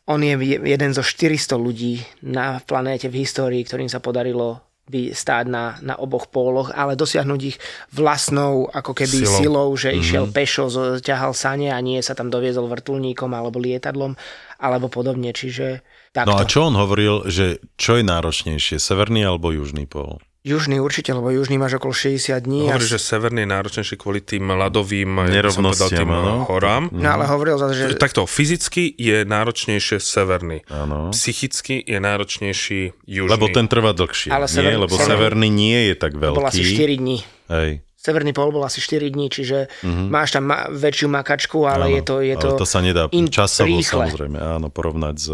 on 0.10 0.20
je 0.26 0.36
jeden 0.66 0.92
zo 0.92 1.06
400 1.06 1.56
ľudí 1.56 2.04
na 2.26 2.60
planéte 2.66 3.08
v 3.08 3.24
histórii, 3.24 3.64
ktorým 3.64 3.88
sa 3.88 4.04
podarilo 4.04 4.69
by 4.90 5.14
stáť 5.14 5.46
na, 5.46 5.78
na 5.86 5.96
oboch 5.96 6.28
póloch, 6.34 6.74
ale 6.74 6.98
dosiahnuť 6.98 7.42
ich 7.46 7.58
vlastnou 7.94 8.66
ako 8.74 8.98
keby 8.98 9.18
silou, 9.22 9.38
silou 9.38 9.70
že 9.78 9.90
mm-hmm. 9.94 10.02
išiel 10.02 10.26
pešo, 10.34 10.66
ťahal 11.00 11.38
sane 11.38 11.70
a 11.70 11.78
nie 11.80 12.02
sa 12.02 12.18
tam 12.18 12.34
doviezol 12.34 12.66
vrtulníkom 12.66 13.30
alebo 13.30 13.62
lietadlom 13.62 14.18
alebo 14.60 14.92
podobne, 14.92 15.32
čiže 15.32 15.86
takto. 16.12 16.34
No 16.34 16.42
a 16.42 16.44
čo 16.50 16.68
on 16.68 16.76
hovoril, 16.76 17.30
že 17.30 17.64
čo 17.78 17.96
je 17.96 18.04
náročnejšie, 18.04 18.82
severný 18.82 19.24
alebo 19.24 19.54
južný 19.54 19.86
pól? 19.86 20.20
Južný 20.40 20.80
určite, 20.80 21.12
lebo 21.12 21.28
južný 21.36 21.60
máš 21.60 21.84
okolo 21.84 21.92
60 21.92 22.32
dní. 22.48 22.72
Hovorí, 22.72 22.88
a... 22.88 22.92
že 22.96 22.96
severný 22.96 23.44
je 23.44 23.50
náročnejší 23.52 23.96
kvôli 24.00 24.24
tým 24.24 24.48
ľadovým 24.48 25.28
nerovnostiam, 25.28 26.08
tým 26.08 26.16
no? 26.16 26.48
horám. 26.48 26.88
No 26.96 27.10
ale 27.12 27.28
hovoril 27.28 27.60
zase, 27.60 27.76
že... 27.76 27.84
Takto, 28.00 28.24
fyzicky 28.24 28.88
je 28.96 29.28
náročnejšie 29.28 30.00
severný. 30.00 30.64
Ano. 30.72 31.12
Psychicky 31.12 31.84
je 31.84 32.00
náročnejší 32.00 32.80
južný. 33.04 33.36
Lebo 33.36 33.52
ten 33.52 33.68
trvá 33.68 33.92
dlhšie, 33.92 34.32
ale 34.32 34.48
sever... 34.48 34.72
nie? 34.72 34.80
Lebo 34.80 34.96
severný, 34.96 35.12
severný 35.12 35.48
nie 35.52 35.80
je 35.92 35.96
tak 36.00 36.16
veľký. 36.16 36.40
Bol 36.40 36.48
asi 36.48 36.64
4 36.64 37.04
dní. 37.04 37.18
Hej. 37.52 37.72
Severný 38.00 38.32
pol 38.32 38.56
bol 38.56 38.64
asi 38.64 38.80
4 38.80 39.12
dní, 39.12 39.28
čiže 39.28 39.68
uh-huh. 39.68 40.08
máš 40.08 40.40
tam 40.40 40.48
ma- 40.48 40.72
väčšiu 40.72 41.12
makačku, 41.12 41.68
ale 41.68 41.92
áno, 41.92 41.96
je 42.00 42.02
to, 42.08 42.16
je 42.24 42.36
to, 42.40 42.50
ale 42.56 42.62
to 42.64 42.68
sa 42.68 42.80
nedá 42.80 43.12
in- 43.12 43.28
časovo 43.28 43.76
rýchle. 43.76 44.08
samozrejme, 44.08 44.40
áno, 44.40 44.72
porovnať 44.72 45.16
s 45.20 45.28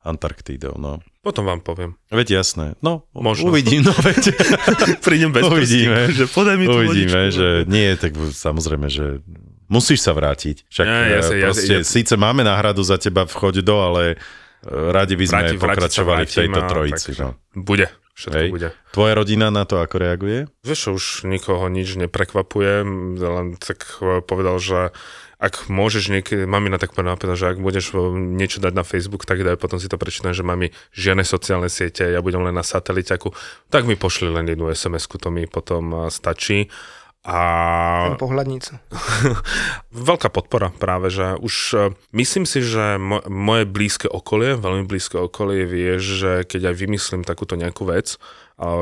Antarktídou, 0.00 0.80
no. 0.80 1.04
Potom 1.20 1.44
vám 1.44 1.60
poviem. 1.60 2.00
Veď 2.08 2.40
jasné. 2.40 2.80
No, 2.80 3.04
Možno. 3.12 3.52
uvidím, 3.52 3.84
no 3.84 3.92
veď. 3.92 4.32
Prídem 5.04 5.36
bez 5.36 5.44
Uvidíme, 5.44 6.08
že 6.08 6.24
podaj 6.24 6.56
mi 6.56 6.64
Uvidíme, 6.64 7.28
vodičku. 7.28 7.36
že 7.36 7.46
nie, 7.68 7.92
tak 8.00 8.16
samozrejme, 8.16 8.88
že 8.88 9.20
musíš 9.68 10.00
sa 10.00 10.16
vrátiť. 10.16 10.64
Však 10.72 10.86
ja, 10.88 10.96
ja, 10.96 11.20
ja, 11.20 11.48
proste, 11.52 11.74
ja, 11.76 11.80
ja, 11.80 11.86
síce 11.86 12.16
máme 12.16 12.40
náhradu 12.40 12.80
za 12.80 12.96
teba 12.96 13.28
v 13.28 13.34
chode 13.36 13.60
do, 13.60 13.76
ale 13.84 14.02
e, 14.10 14.16
radi 14.64 15.20
by 15.20 15.24
sme 15.28 15.42
vráti, 15.44 15.60
pokračovali 15.60 16.24
vráti, 16.24 16.32
v 16.32 16.36
tejto 16.40 16.60
trojici. 16.64 17.10
No. 17.20 17.28
Bude. 17.52 17.92
Všetko 18.16 18.36
Hej. 18.40 18.48
bude. 18.52 18.68
Tvoja 18.92 19.12
rodina 19.16 19.48
na 19.52 19.64
to 19.68 19.80
ako 19.80 19.96
reaguje? 20.00 20.48
Vieš, 20.64 20.80
už 20.96 21.04
nikoho 21.28 21.68
nič 21.68 22.00
neprekvapuje, 22.00 22.84
len 23.16 23.60
tak 23.60 23.84
povedal, 24.24 24.56
že 24.56 24.96
ak 25.40 25.72
môžeš 25.72 26.12
niekedy, 26.12 26.44
mami 26.44 26.68
na 26.68 26.76
tak 26.76 26.92
povedala, 26.92 27.16
že 27.32 27.56
ak 27.56 27.64
budeš 27.64 27.96
niečo 28.36 28.60
dať 28.60 28.76
na 28.76 28.84
Facebook, 28.84 29.24
tak 29.24 29.40
daj, 29.40 29.56
potom 29.56 29.80
si 29.80 29.88
to 29.88 29.96
prečítam, 29.96 30.36
že 30.36 30.44
mami 30.44 30.76
žiadne 30.92 31.24
sociálne 31.24 31.72
siete, 31.72 32.04
ja 32.04 32.20
budem 32.20 32.44
len 32.44 32.52
na 32.52 32.60
sateliteku, 32.60 33.32
tak 33.72 33.88
mi 33.88 33.96
pošli 33.96 34.28
len 34.28 34.44
jednu 34.44 34.68
SMS-ku, 34.68 35.16
to 35.16 35.32
mi 35.32 35.48
potom 35.48 36.12
stačí. 36.12 36.68
A... 37.20 38.16
pohľadnicu. 38.16 38.80
Veľká 40.08 40.32
podpora 40.32 40.72
práve, 40.72 41.12
že 41.12 41.36
už 41.36 41.54
e, 41.76 41.76
myslím 42.16 42.48
si, 42.48 42.64
že 42.64 42.96
mo- 42.96 43.20
moje 43.28 43.68
blízke 43.68 44.08
okolie, 44.08 44.56
veľmi 44.56 44.88
blízke 44.88 45.20
okolie 45.20 45.68
vie, 45.68 46.00
že 46.00 46.48
keď 46.48 46.72
aj 46.72 46.80
vymyslím 46.80 47.22
takúto 47.28 47.60
nejakú 47.60 47.84
vec, 47.84 48.16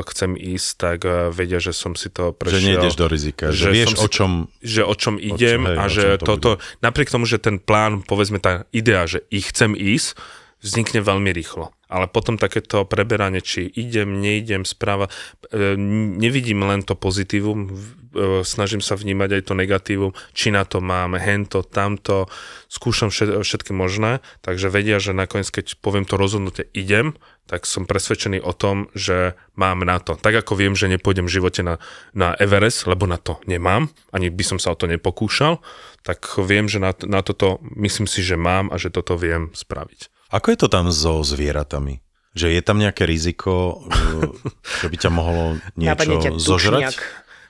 chcem 0.02 0.34
ísť, 0.34 0.68
tak 0.74 0.98
e, 1.06 1.30
vedia, 1.30 1.62
že 1.62 1.70
som 1.70 1.94
si 1.94 2.10
to 2.10 2.34
prešiel. 2.34 2.58
Že 2.58 2.68
nejdeš 2.74 2.94
do 2.98 3.06
rizika, 3.06 3.44
že, 3.54 3.70
že 3.70 3.70
vieš 3.70 3.94
o 4.02 4.06
čom... 4.10 4.50
Že 4.58 4.82
o 4.82 4.94
čom 4.98 5.14
idem 5.22 5.62
o 5.62 5.70
čom, 5.70 5.70
hej, 5.70 5.78
a 5.78 5.84
že 5.86 6.04
to 6.18 6.26
toto, 6.34 6.50
bude. 6.58 6.82
napriek 6.82 7.08
tomu, 7.14 7.24
že 7.30 7.38
ten 7.38 7.62
plán, 7.62 8.02
povedzme 8.02 8.42
tá 8.42 8.66
idea, 8.74 9.06
že 9.06 9.22
ich 9.30 9.54
chcem 9.54 9.78
ísť, 9.78 10.18
vznikne 10.58 11.00
veľmi 11.02 11.30
rýchlo. 11.30 11.70
Ale 11.88 12.04
potom 12.04 12.36
takéto 12.36 12.84
preberanie, 12.84 13.40
či 13.40 13.64
idem, 13.64 14.20
neidem, 14.20 14.68
správa, 14.68 15.08
e, 15.48 15.72
nevidím 16.20 16.60
len 16.60 16.84
to 16.84 16.92
pozitívum, 16.92 17.64
e, 17.64 18.44
snažím 18.44 18.84
sa 18.84 18.92
vnímať 18.92 19.40
aj 19.40 19.42
to 19.48 19.54
negatívum, 19.56 20.12
či 20.36 20.52
na 20.52 20.68
to 20.68 20.84
mám 20.84 21.16
hento, 21.16 21.64
tamto, 21.64 22.28
skúšam 22.68 23.08
všetky 23.08 23.72
možné, 23.72 24.20
takže 24.44 24.68
vedia, 24.68 25.00
že 25.00 25.16
nakoniec, 25.16 25.48
keď 25.48 25.80
poviem 25.80 26.04
to 26.04 26.20
rozhodnutie, 26.20 26.68
idem, 26.76 27.16
tak 27.48 27.64
som 27.64 27.88
presvedčený 27.88 28.44
o 28.44 28.52
tom, 28.52 28.92
že 28.92 29.32
mám 29.56 29.80
na 29.80 29.96
to. 29.96 30.20
Tak 30.20 30.44
ako 30.44 30.60
viem, 30.60 30.76
že 30.76 30.92
nepôjdem 30.92 31.24
v 31.24 31.40
živote 31.40 31.64
na, 31.64 31.80
na 32.12 32.36
Everest, 32.36 32.84
lebo 32.84 33.08
na 33.08 33.16
to 33.16 33.40
nemám, 33.48 33.88
ani 34.12 34.28
by 34.28 34.44
som 34.44 34.58
sa 34.60 34.76
o 34.76 34.78
to 34.78 34.84
nepokúšal, 34.84 35.64
tak 36.04 36.20
viem, 36.36 36.68
že 36.68 36.84
na, 36.84 36.92
na 37.08 37.24
toto 37.24 37.64
myslím 37.80 38.04
si, 38.04 38.20
že 38.20 38.36
mám 38.36 38.68
a 38.68 38.76
že 38.76 38.92
toto 38.92 39.16
viem 39.16 39.48
spraviť. 39.56 40.17
Ako 40.28 40.52
je 40.52 40.58
to 40.60 40.68
tam 40.68 40.92
so 40.92 41.24
zvieratami? 41.24 42.04
Že 42.36 42.60
je 42.60 42.62
tam 42.62 42.76
nejaké 42.76 43.08
riziko, 43.08 43.82
že 44.84 44.86
by 44.92 44.96
ťa 45.00 45.10
mohlo 45.10 45.56
niečo 45.74 46.36
zožrať? 46.36 47.00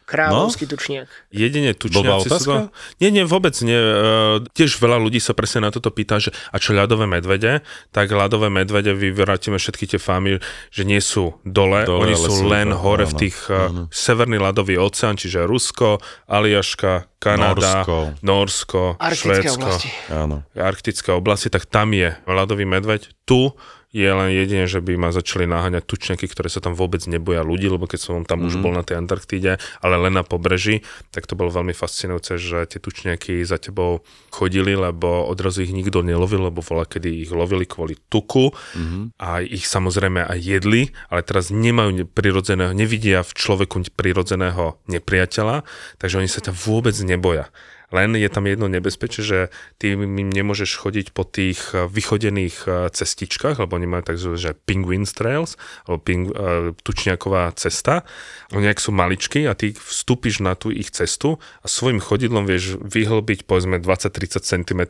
Kráľovský 0.08 0.64
no? 0.64 0.70
tučniak. 0.72 1.08
Jedine 1.28 1.76
tučniaci 1.76 2.28
sú 2.32 2.40
to... 2.40 2.72
Nie, 2.96 3.12
nie, 3.12 3.28
vôbec 3.28 3.52
nie. 3.60 3.76
Uh, 3.76 4.40
tiež 4.56 4.80
veľa 4.80 4.96
ľudí 4.96 5.20
sa 5.20 5.36
presne 5.36 5.68
na 5.68 5.70
toto 5.70 5.92
pýta, 5.92 6.16
že 6.16 6.32
a 6.48 6.56
čo 6.56 6.72
ľadové 6.72 7.04
medvede? 7.04 7.60
Tak 7.92 8.08
ľadové 8.08 8.48
medvede 8.48 8.96
vyvrátime 8.96 9.60
všetky 9.60 9.84
tie 9.84 10.00
fámy, 10.00 10.40
že 10.72 10.82
nie 10.88 11.04
sú 11.04 11.36
dole, 11.44 11.84
dole 11.84 12.08
oni 12.08 12.14
sú 12.16 12.48
len 12.48 12.72
to, 12.72 12.80
hore 12.80 13.04
áno, 13.04 13.12
v 13.12 13.14
tých 13.20 13.36
uh, 13.52 13.84
Severný 13.92 14.40
ľadový 14.40 14.80
oceán, 14.80 15.20
čiže 15.20 15.44
Rusko, 15.44 16.00
Aliaška, 16.24 17.12
Kanada, 17.20 17.84
Norsko, 17.84 17.98
Norsko 18.22 18.82
Švédsko, 18.96 19.58
oblasti. 19.58 19.90
Áno. 20.08 20.46
arktické 20.54 21.10
oblasti, 21.12 21.52
tak 21.52 21.66
tam 21.66 21.92
je 21.92 22.14
ľadový 22.24 22.64
medveď. 22.64 23.10
Tu 23.26 23.52
je 23.88 24.04
len 24.04 24.28
jedine, 24.28 24.68
že 24.68 24.84
by 24.84 25.00
ma 25.00 25.08
začali 25.08 25.48
naháňať 25.48 25.88
tučňaky, 25.88 26.28
ktoré 26.28 26.52
sa 26.52 26.60
tam 26.60 26.76
vôbec 26.76 27.00
neboja 27.08 27.40
ľudí, 27.40 27.72
lebo 27.72 27.88
keď 27.88 28.00
som 28.00 28.14
tam 28.28 28.44
mm-hmm. 28.44 28.48
už 28.48 28.54
mhm. 28.60 28.62
bol 28.62 28.72
na 28.76 28.84
tej 28.84 28.96
Antarktíde, 29.00 29.52
ale 29.80 29.94
len 29.96 30.12
na 30.12 30.24
pobreží, 30.24 30.84
tak 31.08 31.24
to 31.24 31.32
bolo 31.32 31.48
veľmi 31.48 31.72
fascinujúce, 31.72 32.36
že 32.36 32.68
tie 32.68 32.80
tučňaky 32.80 33.40
za 33.48 33.56
tebou 33.56 34.04
chodili, 34.28 34.76
lebo 34.76 35.24
odrazu 35.24 35.64
ich 35.64 35.72
nikto 35.72 36.04
nelovil, 36.04 36.52
lebo 36.52 36.60
vola, 36.60 36.84
kedy 36.84 37.24
ich 37.24 37.32
lovili 37.32 37.64
kvôli 37.64 37.96
tuku 38.12 38.52
mm-hmm. 38.52 39.16
a 39.16 39.40
ich 39.40 39.64
samozrejme 39.64 40.20
aj 40.20 40.38
jedli, 40.38 40.92
ale 41.08 41.24
teraz 41.24 41.48
nemajú 41.48 42.04
prirodzeného, 42.12 42.76
nevidia 42.76 43.24
v 43.24 43.32
človeku 43.32 43.80
prirodzeného 43.96 44.76
nepriateľa, 44.84 45.64
takže 45.96 46.20
oni 46.20 46.28
sa 46.28 46.44
ťa 46.44 46.52
vôbec 46.52 46.92
neboja. 47.00 47.48
Len 47.88 48.12
je 48.20 48.28
tam 48.28 48.44
jedno 48.44 48.68
nebezpečie, 48.68 49.24
že 49.24 49.38
ty 49.80 49.96
im 49.96 50.28
nemôžeš 50.28 50.76
chodiť 50.76 51.06
po 51.16 51.24
tých 51.24 51.72
eh, 51.72 51.88
vychodených 51.88 52.56
eh, 52.68 52.72
cestičkách, 52.92 53.56
lebo 53.64 53.76
oni 53.80 53.88
majú 53.88 54.02
tzv. 54.12 54.30
že 54.36 54.52
penguin 54.68 55.08
trails, 55.08 55.56
alebo 55.88 55.98
ping, 56.02 56.28
uh, 56.28 56.74
tučniaková 56.84 57.54
cesta. 57.56 58.04
Oni 58.52 58.68
ak 58.68 58.82
sú 58.82 58.92
maličky 58.92 59.48
a 59.48 59.56
ty 59.56 59.72
vstúpiš 59.72 60.44
na 60.44 60.52
tú 60.52 60.68
ich 60.68 60.92
cestu 60.92 61.40
a 61.62 61.66
svojim 61.66 62.02
chodidlom 62.02 62.44
vieš 62.44 62.76
vyhlbiť 62.82 63.48
povedzme 63.48 63.80
20-30 63.80 64.42
cm 64.42 64.80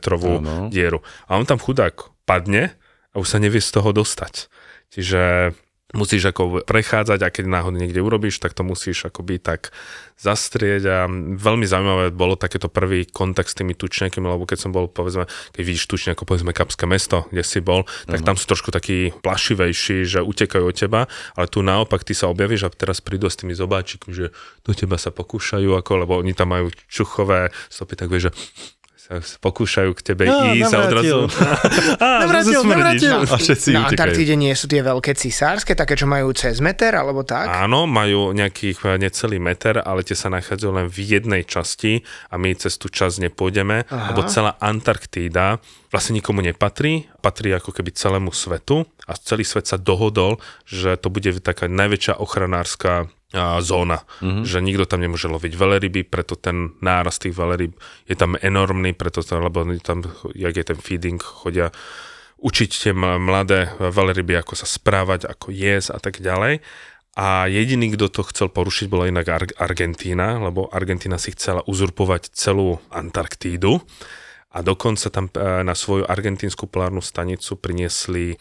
dieru. 0.73 0.99
A 1.29 1.39
on 1.39 1.45
tam 1.47 1.61
chudák 1.61 2.11
padne 2.27 2.75
a 3.13 3.15
už 3.21 3.27
sa 3.29 3.37
nevie 3.39 3.63
z 3.63 3.71
toho 3.71 3.95
dostať. 3.95 4.51
Čiže 4.91 5.53
musíš 5.89 6.29
ako 6.29 6.61
prechádzať 6.69 7.19
a 7.25 7.33
keď 7.33 7.45
náhodne 7.49 7.81
niekde 7.81 8.03
urobíš, 8.03 8.37
tak 8.37 8.53
to 8.53 8.61
musíš 8.61 9.09
akoby 9.09 9.41
tak 9.41 9.73
zastrieť 10.19 10.83
a 10.85 10.97
veľmi 11.33 11.65
zaujímavé 11.65 12.11
bolo 12.13 12.35
takéto 12.35 12.67
prvý 12.69 13.07
kontakt 13.07 13.49
s 13.49 13.57
tými 13.57 13.73
tučňakmi, 13.73 14.21
lebo 14.21 14.45
keď 14.45 14.67
som 14.67 14.71
bol, 14.75 14.91
povedzme, 14.91 15.25
keď 15.55 15.63
vidíš 15.63 15.89
tučňako, 15.89 16.27
povedzme 16.27 16.51
Kapské 16.53 16.85
mesto, 16.85 17.25
kde 17.33 17.41
si 17.41 17.63
bol, 17.63 17.87
tak 18.05 18.21
tam 18.21 18.35
sú 18.35 18.45
trošku 18.45 18.69
takí 18.69 19.15
plašivejší, 19.23 20.05
že 20.05 20.19
utekajú 20.21 20.63
od 20.67 20.75
teba, 20.75 21.01
ale 21.33 21.47
tu 21.47 21.63
naopak 21.65 22.05
ty 22.05 22.13
sa 22.13 22.29
objavíš 22.29 22.67
a 22.67 22.73
teraz 22.73 23.01
prídu 23.01 23.31
s 23.31 23.39
tými 23.39 23.55
zobáčikmi, 23.55 24.11
že 24.11 24.35
do 24.67 24.71
teba 24.75 24.99
sa 24.99 25.09
pokúšajú, 25.09 25.73
ako, 25.73 25.91
lebo 26.05 26.13
oni 26.19 26.35
tam 26.35 26.53
majú 26.53 26.69
čuchové 26.91 27.49
stopy, 27.71 27.95
tak 27.95 28.11
vieš, 28.11 28.29
že 28.29 28.31
pokúšajú 29.17 29.91
k 29.97 30.01
tebe 30.13 30.29
no, 30.29 30.53
ísť 30.53 30.73
a 30.73 30.79
odrazu... 30.85 31.17
Á, 31.97 32.29
navrátil, 32.29 32.61
navrátil. 32.61 33.17
A 33.25 33.35
všetci 33.41 33.73
Na 33.73 33.89
Antarktíde 33.89 34.37
nie 34.37 34.53
sú 34.53 34.69
tie 34.69 34.85
veľké 34.85 35.17
cisárske, 35.17 35.73
také, 35.73 35.97
čo 35.97 36.05
majú 36.05 36.29
cez 36.37 36.61
meter, 36.61 36.93
alebo 36.93 37.25
tak? 37.25 37.49
Áno, 37.49 37.89
majú 37.89 38.37
nejakých 38.37 38.77
eh, 38.85 38.89
necelý 39.01 39.41
meter, 39.41 39.81
ale 39.81 40.05
tie 40.05 40.13
sa 40.13 40.29
nachádzajú 40.29 40.69
len 40.69 40.87
v 40.87 40.97
jednej 41.17 41.41
časti 41.41 42.05
a 42.29 42.37
my 42.37 42.53
cez 42.53 42.77
tú 42.77 42.85
časť 42.85 43.25
nepôjdeme, 43.25 43.89
Aha. 43.89 44.13
lebo 44.13 44.29
celá 44.29 44.53
Antarktída 44.61 45.57
vlastne 45.89 46.21
nikomu 46.21 46.45
nepatrí, 46.45 47.09
patrí 47.25 47.49
ako 47.49 47.73
keby 47.73 47.89
celému 47.89 48.29
svetu 48.29 48.85
a 49.09 49.17
celý 49.17 49.41
svet 49.41 49.65
sa 49.65 49.81
dohodol, 49.81 50.37
že 50.69 50.93
to 51.01 51.09
bude 51.09 51.25
taká 51.41 51.65
najväčšia 51.65 52.21
ochranárska 52.21 53.09
a, 53.09 53.09
zóna, 53.61 54.01
mm-hmm. 54.25 54.41
že 54.41 54.57
nikto 54.57 54.89
tam 54.89 55.05
nemôže 55.05 55.29
loviť 55.29 55.53
veľryby, 55.53 56.01
preto 56.09 56.33
ten 56.33 56.73
nárast 56.81 57.21
tých 57.21 57.37
veľryb 57.37 57.77
je 58.09 58.15
tam 58.17 58.33
enormný, 58.41 58.97
preto 58.97 59.21
to, 59.21 59.37
lebo 59.37 59.61
tam, 59.85 60.01
jak 60.33 60.57
je 60.57 60.65
ten 60.65 60.79
feeding, 60.81 61.21
chodia 61.21 61.69
učiť 62.41 62.69
tie 62.71 62.93
mladé 62.95 63.69
veľryby, 63.77 64.33
ako 64.33 64.57
sa 64.57 64.65
správať, 64.65 65.29
ako 65.29 65.53
jesť 65.53 65.89
a 65.93 65.99
tak 66.01 66.23
ďalej. 66.23 66.63
A 67.19 67.51
jediný, 67.51 67.93
kto 67.93 68.07
to 68.07 68.21
chcel 68.31 68.47
porušiť, 68.47 68.87
bola 68.87 69.11
inak 69.11 69.27
Ar- 69.27 69.57
Argentína, 69.59 70.39
lebo 70.39 70.71
Argentína 70.71 71.19
si 71.19 71.35
chcela 71.35 71.61
uzurpovať 71.67 72.31
celú 72.31 72.79
Antarktídu 72.89 73.83
a 74.49 74.63
dokonca 74.63 75.11
tam 75.11 75.27
e, 75.29 75.61
na 75.61 75.75
svoju 75.75 76.07
argentínsku 76.07 76.65
polárnu 76.65 77.03
stanicu 77.03 77.59
priniesli 77.59 78.39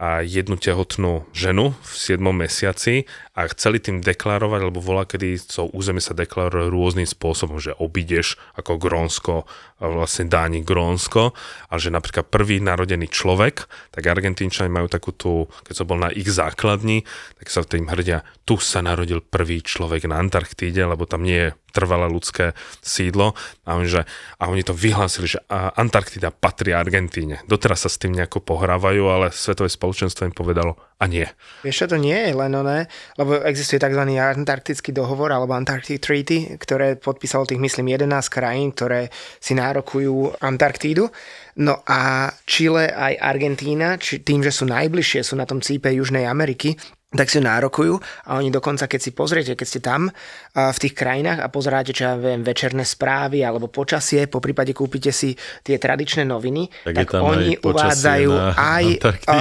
a 0.00 0.24
jednu 0.24 0.56
tehotnú 0.56 1.28
ženu 1.36 1.76
v 1.76 1.92
7. 1.92 2.24
mesiaci 2.32 3.04
a 3.36 3.44
chceli 3.52 3.84
tým 3.84 4.00
deklarovať, 4.00 4.60
lebo 4.72 4.80
volá, 4.80 5.04
kedy 5.04 5.36
to 5.44 5.68
územie 5.76 6.00
sa 6.00 6.16
deklaruje 6.16 6.72
rôznym 6.72 7.04
spôsobom, 7.04 7.60
že 7.60 7.76
obídeš 7.76 8.40
ako 8.56 8.80
Grónsko, 8.80 9.44
vlastne 9.76 10.32
Dáni 10.32 10.64
Grónsko, 10.64 11.36
ale 11.68 11.78
že 11.78 11.92
napríklad 11.92 12.32
prvý 12.32 12.64
narodený 12.64 13.12
človek, 13.12 13.68
tak 13.92 14.02
Argentínčani 14.08 14.72
majú 14.72 14.88
takú 14.88 15.12
tú, 15.12 15.52
keď 15.68 15.74
som 15.76 15.84
bol 15.84 16.00
na 16.00 16.08
ich 16.08 16.32
základni, 16.32 17.04
tak 17.36 17.52
sa 17.52 17.60
tým 17.60 17.84
hrdia, 17.92 18.24
tu 18.48 18.56
sa 18.56 18.80
narodil 18.80 19.20
prvý 19.20 19.60
človek 19.60 20.08
na 20.08 20.16
Antarktíde, 20.16 20.80
lebo 20.80 21.04
tam 21.04 21.28
nie 21.28 21.48
je 21.48 21.50
trvalé 21.70 22.10
ľudské 22.10 22.52
sídlo 22.82 23.38
a 23.62 23.78
oni, 23.78 23.86
že, 23.88 24.02
a 24.42 24.50
oni 24.50 24.66
to 24.66 24.74
vyhlásili, 24.74 25.38
že 25.38 25.40
Antarktida 25.48 26.34
patrí 26.34 26.74
Argentíne. 26.74 27.40
Doteraz 27.46 27.86
sa 27.86 27.90
s 27.90 27.96
tým 27.96 28.12
nejako 28.18 28.42
pohrávajú, 28.42 29.06
ale 29.06 29.30
Svetové 29.30 29.70
spoločenstvo 29.90 30.30
im 30.30 30.34
povedalo 30.34 30.78
a 31.02 31.10
nie. 31.10 31.26
Vieš, 31.66 31.90
to 31.90 31.98
nie 31.98 32.14
je 32.14 32.30
len 32.30 32.54
oné, 32.54 32.86
lebo 33.18 33.42
existuje 33.42 33.82
tzv. 33.82 34.06
Antarktický 34.14 34.94
dohovor 34.94 35.34
alebo 35.34 35.58
Antarctic 35.58 35.98
Treaty, 35.98 36.54
ktoré 36.54 36.94
podpísalo 36.94 37.42
tých, 37.42 37.58
myslím, 37.58 37.98
11 37.98 38.06
krajín, 38.30 38.70
ktoré 38.70 39.10
si 39.42 39.58
nárokujú 39.58 40.38
Antarktídu. 40.38 41.10
No 41.58 41.82
a 41.82 42.30
Chile 42.46 42.94
aj 42.94 43.18
Argentína, 43.18 43.98
či 43.98 44.22
tým, 44.22 44.46
že 44.46 44.54
sú 44.54 44.70
najbližšie, 44.70 45.26
sú 45.26 45.34
na 45.34 45.50
tom 45.50 45.58
cípe 45.58 45.90
Južnej 45.90 46.30
Ameriky, 46.30 46.78
tak 47.10 47.26
si 47.26 47.42
nárokujú 47.42 47.98
a 48.30 48.38
oni 48.38 48.54
dokonca, 48.54 48.86
keď 48.86 49.00
si 49.02 49.10
pozriete, 49.10 49.58
keď 49.58 49.66
ste 49.66 49.80
tam 49.82 50.14
v 50.54 50.78
tých 50.78 50.94
krajinách 50.94 51.42
a 51.42 51.50
pozeráte, 51.50 51.90
čo 51.90 52.06
ja 52.06 52.14
viem, 52.14 52.46
večerné 52.46 52.86
správy 52.86 53.42
alebo 53.42 53.66
počasie, 53.66 54.30
po 54.30 54.38
prípade 54.38 54.70
kúpite 54.70 55.10
si 55.10 55.34
tie 55.66 55.74
tradičné 55.74 56.22
noviny, 56.22 56.70
tak, 56.86 57.10
tak 57.10 57.18
oni 57.18 57.58
uvádzajú 57.58 58.30
aj 58.54 58.84
a, 59.30 59.34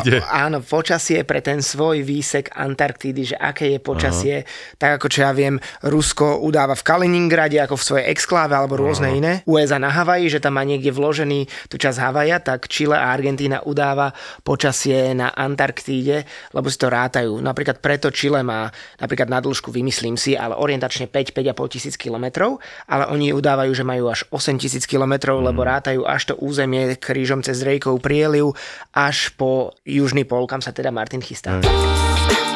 áno, 0.49 0.65
počasie 0.65 1.21
pre 1.21 1.45
ten 1.45 1.61
svoj 1.61 2.01
výsek 2.01 2.49
Antarktídy, 2.57 3.33
že 3.33 3.37
aké 3.37 3.77
je 3.77 3.79
počasie, 3.81 4.35
Aha. 4.41 4.49
tak 4.81 4.91
ako 4.97 5.07
čo 5.13 5.19
ja 5.29 5.31
viem, 5.37 5.61
Rusko 5.85 6.41
udáva 6.41 6.73
v 6.73 6.81
Kaliningrade 6.81 7.61
ako 7.61 7.77
v 7.77 7.85
svojej 7.85 8.05
exkláve 8.09 8.57
alebo 8.57 8.81
rôzne 8.81 9.13
Aha. 9.13 9.17
iné, 9.17 9.33
USA 9.45 9.77
na 9.77 9.93
Havaji, 9.93 10.25
že 10.33 10.41
tam 10.41 10.57
má 10.57 10.65
niekde 10.65 10.89
vložený 10.89 11.69
tú 11.69 11.77
časť 11.77 12.01
Havaja, 12.01 12.41
tak 12.41 12.65
Chile 12.65 12.97
a 12.97 13.13
Argentína 13.13 13.61
udáva 13.61 14.09
počasie 14.41 15.13
na 15.13 15.29
Antarktíde, 15.37 16.25
lebo 16.57 16.65
si 16.73 16.81
to 16.81 16.89
rátajú. 16.89 17.37
Napríklad 17.59 17.83
preto 17.83 18.07
Chile 18.07 18.39
má 18.39 18.71
napríklad 19.03 19.27
na 19.27 19.43
dĺžku, 19.43 19.67
vymyslím 19.67 20.15
si, 20.15 20.31
ale 20.31 20.55
orientačne 20.55 21.11
5-5,5 21.11 21.75
tisíc 21.75 21.99
kilometrov, 21.99 22.63
ale 22.87 23.11
oni 23.11 23.35
udávajú, 23.35 23.75
že 23.75 23.83
majú 23.83 24.07
až 24.07 24.23
8 24.31 24.55
tisíc 24.55 24.87
kilometrov, 24.87 25.43
mm. 25.43 25.45
lebo 25.51 25.67
rátajú 25.67 26.07
až 26.07 26.31
to 26.31 26.39
územie 26.39 26.95
krížom 26.95 27.43
cez 27.43 27.59
Drejkov 27.59 27.99
prieliv 27.99 28.55
až 28.95 29.35
po 29.35 29.75
južný 29.83 30.23
pol, 30.23 30.47
kam 30.47 30.63
sa 30.63 30.71
teda 30.71 30.87
Martin 30.87 31.19
chystá. 31.19 31.59
Mm. 31.59 32.48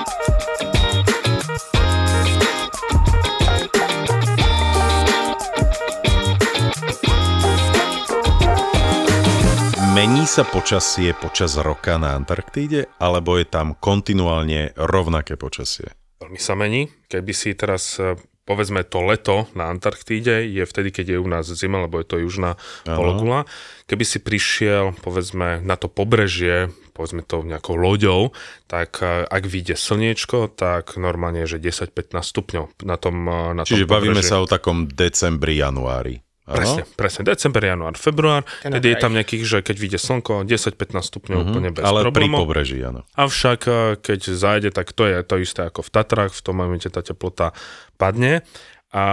Mení 9.94 10.26
sa 10.26 10.42
počasie 10.42 11.14
počas 11.14 11.54
roka 11.54 12.02
na 12.02 12.18
Antarktíde, 12.18 12.90
alebo 12.98 13.38
je 13.38 13.46
tam 13.46 13.78
kontinuálne 13.78 14.74
rovnaké 14.74 15.38
počasie? 15.38 15.94
Veľmi 16.18 16.42
sa 16.42 16.58
mení. 16.58 16.90
Keby 17.14 17.30
si 17.30 17.54
teraz 17.54 18.02
e, 18.02 18.18
povedzme 18.42 18.82
to 18.90 19.06
leto 19.06 19.46
na 19.54 19.70
Antarktíde 19.70 20.50
je 20.50 20.66
vtedy, 20.66 20.90
keď 20.90 21.06
je 21.14 21.18
u 21.22 21.30
nás 21.30 21.46
zima, 21.46 21.86
lebo 21.86 22.02
je 22.02 22.10
to 22.10 22.18
južná 22.26 22.58
Aha. 22.90 22.98
pologula. 22.98 23.46
Keby 23.86 24.02
si 24.02 24.18
prišiel, 24.18 24.98
povedzme, 24.98 25.62
na 25.62 25.78
to 25.78 25.86
pobrežie, 25.86 26.74
povedzme 26.98 27.22
to 27.22 27.46
nejakou 27.46 27.78
loďou, 27.78 28.34
tak 28.66 28.98
e, 28.98 29.30
ak 29.30 29.46
vyjde 29.46 29.78
slniečko, 29.78 30.58
tak 30.58 30.98
normálne 30.98 31.46
je, 31.46 31.62
že 31.62 31.70
10-15 31.70 32.18
stupňov 32.18 32.66
na 32.82 32.98
tom, 32.98 33.30
e, 33.30 33.62
na 33.62 33.62
Čiže 33.62 33.86
tom 33.86 33.94
bavíme 33.94 34.26
sa 34.26 34.42
o 34.42 34.50
takom 34.50 34.90
decembri, 34.90 35.62
januári. 35.62 36.18
Presne, 36.44 36.84
presne. 37.00 37.22
December, 37.24 37.64
január, 37.64 37.96
február. 37.96 38.44
Ten 38.60 38.76
tedy 38.76 38.92
je 38.92 38.98
tam 39.00 39.16
nejakých, 39.16 39.44
že 39.48 39.58
keď 39.64 39.76
vyjde 39.80 40.00
slnko, 40.04 40.44
10-15 40.44 41.00
stupňov 41.00 41.40
uh-huh. 41.40 41.48
úplne 41.56 41.70
bez 41.72 41.84
Ale 41.88 42.04
problémov. 42.04 42.44
pri 42.44 42.44
pobreží, 42.44 42.78
áno. 42.84 43.08
Avšak, 43.16 43.60
eh, 43.64 43.76
keď 44.04 44.20
zájde, 44.36 44.70
tak 44.76 44.92
to 44.92 45.08
je 45.08 45.24
to 45.24 45.40
isté 45.40 45.64
ako 45.64 45.88
v 45.88 45.90
Tatrách, 45.96 46.36
v 46.36 46.42
tom 46.44 46.60
momente 46.60 46.92
tá 46.92 47.00
teplota 47.00 47.56
padne. 47.96 48.44
A 48.94 49.06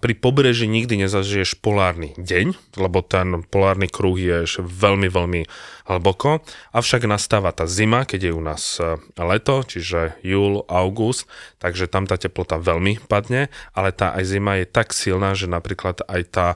pri 0.00 0.16
pobreží 0.16 0.64
nikdy 0.64 1.04
nezažiješ 1.04 1.60
polárny 1.60 2.16
deň, 2.16 2.56
lebo 2.80 3.04
ten 3.04 3.44
polárny 3.44 3.84
kruh 3.84 4.16
je 4.16 4.48
veľmi, 4.64 5.12
veľmi 5.12 5.44
hlboko. 5.92 6.40
Avšak 6.72 7.04
nastáva 7.04 7.52
tá 7.52 7.68
zima, 7.68 8.08
keď 8.08 8.20
je 8.26 8.32
u 8.32 8.40
nás 8.40 8.80
e, 8.80 8.96
leto, 9.20 9.60
čiže 9.60 10.16
júl, 10.24 10.64
august, 10.72 11.28
takže 11.60 11.84
tam 11.84 12.08
tá 12.08 12.16
teplota 12.16 12.56
veľmi 12.56 13.04
padne, 13.04 13.52
ale 13.76 13.92
tá 13.92 14.16
aj 14.16 14.24
zima 14.24 14.56
je 14.56 14.64
tak 14.64 14.96
silná, 14.96 15.36
že 15.36 15.52
napríklad 15.52 16.00
aj 16.08 16.22
tá 16.32 16.48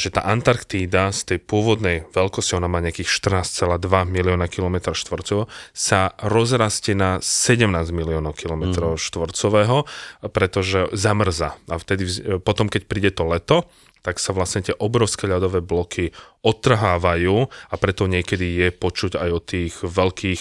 že 0.00 0.16
tá 0.16 0.24
Antarktída 0.24 1.12
z 1.12 1.36
tej 1.36 1.38
pôvodnej 1.44 2.08
veľkosti, 2.08 2.56
ona 2.56 2.72
má 2.72 2.80
nejakých 2.80 3.12
14,2 3.12 3.76
milióna 4.08 4.48
km 4.48 4.96
štvorcového, 4.96 5.44
sa 5.76 6.16
rozrastie 6.24 6.96
na 6.96 7.20
17 7.20 7.68
miliónov 7.92 8.40
km 8.40 8.96
mm. 8.96 8.96
štvorcového, 8.96 9.84
pretože 10.32 10.88
zamrza. 10.96 11.60
A 11.68 11.76
vtedy, 11.76 12.08
potom 12.40 12.72
keď 12.72 12.82
príde 12.88 13.12
to 13.12 13.28
leto, 13.28 13.68
tak 14.00 14.16
sa 14.16 14.32
vlastne 14.32 14.64
tie 14.64 14.72
obrovské 14.80 15.28
ľadové 15.28 15.60
bloky 15.60 16.16
odtrhávajú 16.40 17.36
a 17.68 17.74
preto 17.76 18.08
niekedy 18.08 18.64
je 18.64 18.68
počuť 18.72 19.20
aj 19.20 19.28
o 19.28 19.40
tých 19.44 19.74
veľkých 19.84 20.40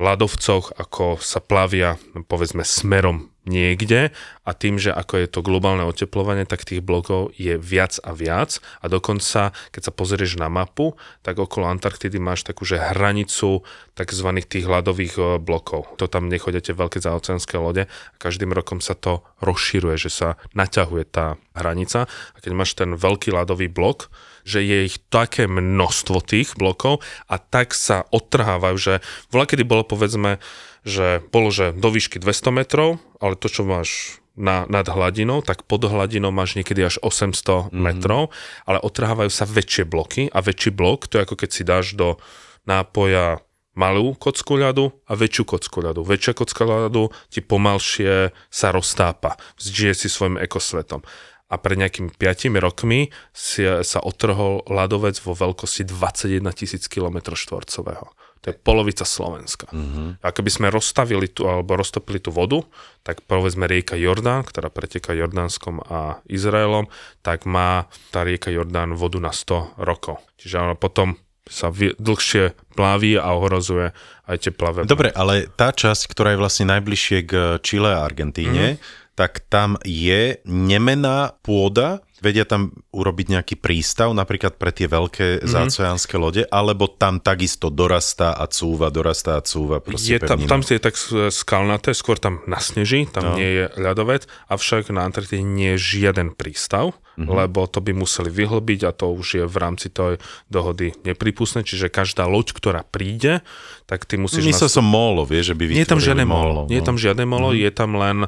ľadovcoch, 0.00 0.80
ako 0.80 1.20
sa 1.20 1.40
plavia 1.40 1.96
povedzme 2.28 2.64
smerom 2.64 3.32
niekde 3.50 4.14
a 4.46 4.50
tým, 4.54 4.78
že 4.78 4.94
ako 4.94 5.18
je 5.18 5.26
to 5.26 5.42
globálne 5.42 5.82
oteplovanie, 5.82 6.46
tak 6.46 6.62
tých 6.62 6.78
blokov 6.78 7.34
je 7.34 7.58
viac 7.58 7.98
a 8.06 8.14
viac 8.14 8.62
a 8.78 8.86
dokonca, 8.86 9.50
keď 9.74 9.82
sa 9.82 9.92
pozrieš 9.92 10.38
na 10.38 10.46
mapu, 10.46 10.94
tak 11.26 11.42
okolo 11.42 11.66
Antarktidy 11.66 12.22
máš 12.22 12.46
takú, 12.46 12.62
hranicu 12.70 13.66
tzv. 13.98 14.28
tých 14.46 14.64
hladových 14.70 15.14
e, 15.18 15.22
blokov. 15.42 15.98
To 15.98 16.06
tam 16.06 16.30
nechodíte 16.30 16.70
veľké 16.70 17.02
zaoceánske 17.02 17.58
lode 17.58 17.90
a 17.90 18.14
každým 18.22 18.54
rokom 18.54 18.78
sa 18.78 18.94
to 18.94 19.26
rozširuje, 19.42 19.96
že 19.98 20.10
sa 20.12 20.28
naťahuje 20.54 21.04
tá 21.10 21.40
hranica 21.56 22.06
a 22.06 22.38
keď 22.38 22.52
máš 22.54 22.78
ten 22.78 22.94
veľký 22.94 23.34
ľadový 23.34 23.66
blok, 23.66 24.12
že 24.44 24.64
je 24.64 24.88
ich 24.88 24.96
také 25.12 25.46
množstvo 25.50 26.22
tých 26.24 26.56
blokov 26.56 27.04
a 27.26 27.36
tak 27.40 27.76
sa 27.76 28.04
odtrhávajú, 28.10 28.76
že 28.76 28.94
voľa 29.32 29.46
kedy 29.54 29.62
bolo 29.64 29.84
povedzme 29.84 30.42
že 30.80 31.20
bolo, 31.28 31.52
že 31.52 31.76
do 31.76 31.92
výšky 31.92 32.16
200 32.16 32.56
metrov, 32.56 33.04
ale 33.20 33.36
to, 33.36 33.52
čo 33.52 33.68
máš 33.68 34.20
na, 34.32 34.64
nad 34.70 34.88
hladinou, 34.88 35.44
tak 35.44 35.68
pod 35.68 35.84
hladinou 35.84 36.32
máš 36.32 36.56
niekedy 36.56 36.80
až 36.88 36.96
800 37.04 37.36
mm-hmm. 37.36 37.76
metrov, 37.76 38.32
ale 38.64 38.80
otrhávajú 38.80 39.28
sa 39.28 39.44
väčšie 39.44 39.84
bloky 39.84 40.32
a 40.32 40.40
väčší 40.40 40.72
blok, 40.72 41.10
to 41.10 41.20
je 41.20 41.24
ako 41.28 41.36
keď 41.36 41.50
si 41.52 41.62
dáš 41.66 41.92
do 41.92 42.16
nápoja 42.64 43.44
malú 43.76 44.16
kocku 44.18 44.58
ľadu 44.58 44.90
a 45.06 45.12
väčšiu 45.14 45.44
kocku 45.46 45.78
ľadu. 45.84 46.02
Väčšia 46.02 46.34
kocka 46.34 46.64
ľadu 46.66 47.12
ti 47.30 47.44
pomalšie 47.44 48.34
sa 48.50 48.68
roztápa, 48.74 49.38
žije 49.60 49.94
si 49.94 50.08
svojim 50.10 50.40
ekosvetom. 50.40 51.04
A 51.50 51.58
pred 51.58 51.76
nejakými 51.76 52.14
5 52.14 52.54
rokmi 52.62 53.10
si, 53.34 53.66
sa 53.66 53.98
otrhol 53.98 54.62
ľadovec 54.70 55.18
vo 55.18 55.34
veľkosti 55.34 55.82
21 55.82 56.46
tisíc 56.54 56.86
km 56.86 57.34
štvorcového. 57.34 58.06
To 58.40 58.46
je 58.48 58.56
polovica 58.56 59.04
Slovenska. 59.04 59.68
Mm-hmm. 59.68 60.24
A 60.24 60.28
keby 60.32 60.48
sme 60.48 60.72
rozstavili 60.72 61.28
tu, 61.28 61.44
alebo 61.44 61.76
roztopili 61.76 62.24
tú 62.24 62.32
vodu, 62.32 62.64
tak 63.04 63.20
povedzme 63.28 63.68
rieka 63.68 64.00
Jordán, 64.00 64.48
ktorá 64.48 64.72
preteká 64.72 65.12
Jordánskom 65.12 65.84
a 65.84 66.24
Izraelom, 66.24 66.88
tak 67.20 67.44
má 67.44 67.84
tá 68.08 68.24
rieka 68.24 68.48
Jordán 68.48 68.96
vodu 68.96 69.20
na 69.20 69.28
100 69.28 69.76
rokov. 69.84 70.24
Čiže 70.40 70.56
ona 70.56 70.72
potom 70.72 71.20
sa 71.50 71.68
dlhšie 71.74 72.56
plaví 72.78 73.18
a 73.18 73.34
ohrozuje 73.34 73.92
aj 74.24 74.36
teplavé. 74.38 74.86
Dobre, 74.86 75.10
ale 75.12 75.50
tá 75.50 75.74
časť, 75.74 76.06
ktorá 76.08 76.32
je 76.32 76.40
vlastne 76.40 76.70
najbližšie 76.70 77.18
k 77.26 77.32
Čile 77.60 77.90
a 77.92 78.06
Argentíne, 78.06 78.78
mm-hmm. 78.78 78.99
Tak 79.20 79.44
tam 79.52 79.76
je 79.84 80.40
nemená 80.48 81.36
pôda, 81.44 82.00
vedia 82.24 82.48
tam 82.48 82.72
urobiť 82.88 83.36
nejaký 83.36 83.60
prístav, 83.60 84.16
napríklad 84.16 84.56
pre 84.56 84.72
tie 84.72 84.88
veľké 84.88 85.44
mm-hmm. 85.44 85.52
zácojanské 85.52 86.16
lode, 86.16 86.48
alebo 86.48 86.88
tam 86.88 87.20
takisto 87.20 87.68
dorastá 87.68 88.32
a 88.32 88.48
cúva, 88.48 88.88
dorastá 88.88 89.36
a 89.36 89.44
cúva. 89.44 89.84
Je 90.00 90.16
tam, 90.24 90.40
tam 90.48 90.64
je 90.64 90.80
tak 90.80 90.96
skalnaté, 91.28 91.92
skôr 91.92 92.16
tam 92.16 92.40
nasneží, 92.48 93.12
tam 93.12 93.32
no. 93.32 93.36
nie 93.36 93.60
je 93.60 93.64
ľadovec, 93.76 94.24
avšak 94.48 94.88
na 94.88 95.04
Antarktíde 95.04 95.44
nie 95.44 95.76
je 95.76 96.00
žiaden 96.00 96.32
prístav, 96.32 96.96
mm-hmm. 97.16 97.26
lebo 97.26 97.66
to 97.66 97.82
by 97.82 97.94
museli 97.94 98.30
vyhlbiť 98.30 98.80
a 98.86 98.90
to 98.94 99.10
už 99.14 99.26
je 99.40 99.44
v 99.46 99.56
rámci 99.56 99.88
tej 99.90 100.20
dohody 100.52 100.94
nepripustné, 101.02 101.66
čiže 101.66 101.90
každá 101.90 102.28
loď, 102.30 102.54
ktorá 102.54 102.82
príde, 102.86 103.42
tak 103.90 104.06
ty 104.06 104.18
musíš... 104.20 104.46
Myslel 104.46 104.70
nas... 104.70 104.76
som 104.76 104.86
molo, 104.86 105.26
vie, 105.26 105.42
že 105.42 105.56
by 105.58 105.70
Nie 105.70 105.82
je 105.82 105.90
tam 105.90 106.02
žiadne 106.02 106.24
molo. 106.26 106.52
No. 106.54 106.62
Nie 106.70 106.78
je 106.78 106.86
tam 106.86 106.98
žiadne 106.98 107.24
molo, 107.26 107.50
mm-hmm. 107.50 107.64
je 107.66 107.70
tam 107.74 107.90
len 107.98 108.18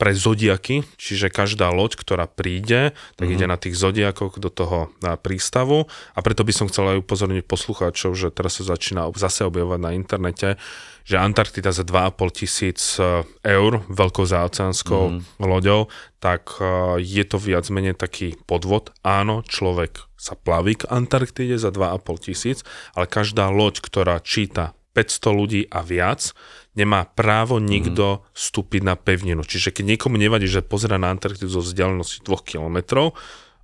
pre 0.00 0.10
zodiaky, 0.16 0.82
čiže 0.98 1.30
každá 1.30 1.70
loď, 1.70 1.94
ktorá 1.98 2.26
príde, 2.26 2.96
tak 3.14 3.30
mm-hmm. 3.30 3.36
ide 3.38 3.46
na 3.46 3.58
tých 3.60 3.78
zodiakoch 3.78 4.42
do 4.42 4.50
toho 4.50 4.90
na 4.98 5.14
prístavu 5.14 5.86
a 6.14 6.18
preto 6.20 6.42
by 6.42 6.52
som 6.54 6.66
chcel 6.66 6.96
aj 6.96 7.06
upozorniť 7.06 7.44
poslucháčov, 7.46 8.14
že 8.18 8.34
teraz 8.34 8.58
sa 8.58 8.74
začína 8.74 9.10
zase 9.14 9.46
objavovať 9.46 9.80
na 9.80 9.90
internete, 9.94 10.58
že 11.02 11.18
Antarktida 11.18 11.74
za 11.74 11.82
2,5 11.82 12.38
tisíc 12.38 12.80
e, 12.96 13.26
eur 13.42 13.72
veľkou 13.90 14.24
záoceánskou 14.26 15.02
mm. 15.18 15.42
loďou, 15.42 15.90
tak 16.22 16.58
e, 16.62 16.98
je 17.02 17.24
to 17.26 17.38
viac 17.38 17.66
menej 17.68 17.98
taký 17.98 18.38
podvod. 18.46 18.94
Áno, 19.02 19.42
človek 19.42 20.06
sa 20.14 20.38
plaví 20.38 20.78
k 20.78 20.88
Antarktide 20.88 21.58
za 21.58 21.74
2,5 21.74 22.26
tisíc, 22.30 22.62
ale 22.94 23.10
každá 23.10 23.50
loď, 23.50 23.82
ktorá 23.82 24.22
číta 24.22 24.78
500 24.92 25.38
ľudí 25.38 25.62
a 25.72 25.80
viac, 25.80 26.36
nemá 26.76 27.04
právo 27.04 27.58
mhm. 27.58 27.66
nikto 27.66 28.04
mm. 28.06 28.20
vstúpiť 28.36 28.82
na 28.84 28.94
pevninu. 28.94 29.42
Čiže 29.42 29.74
keď 29.74 29.96
niekomu 29.96 30.16
nevadí, 30.16 30.46
že 30.46 30.64
pozera 30.64 30.96
na 31.00 31.10
Antarktidu 31.12 31.48
zo 31.48 31.64
vzdialenosti 31.64 32.22
2 32.24 32.48
km, 32.48 33.10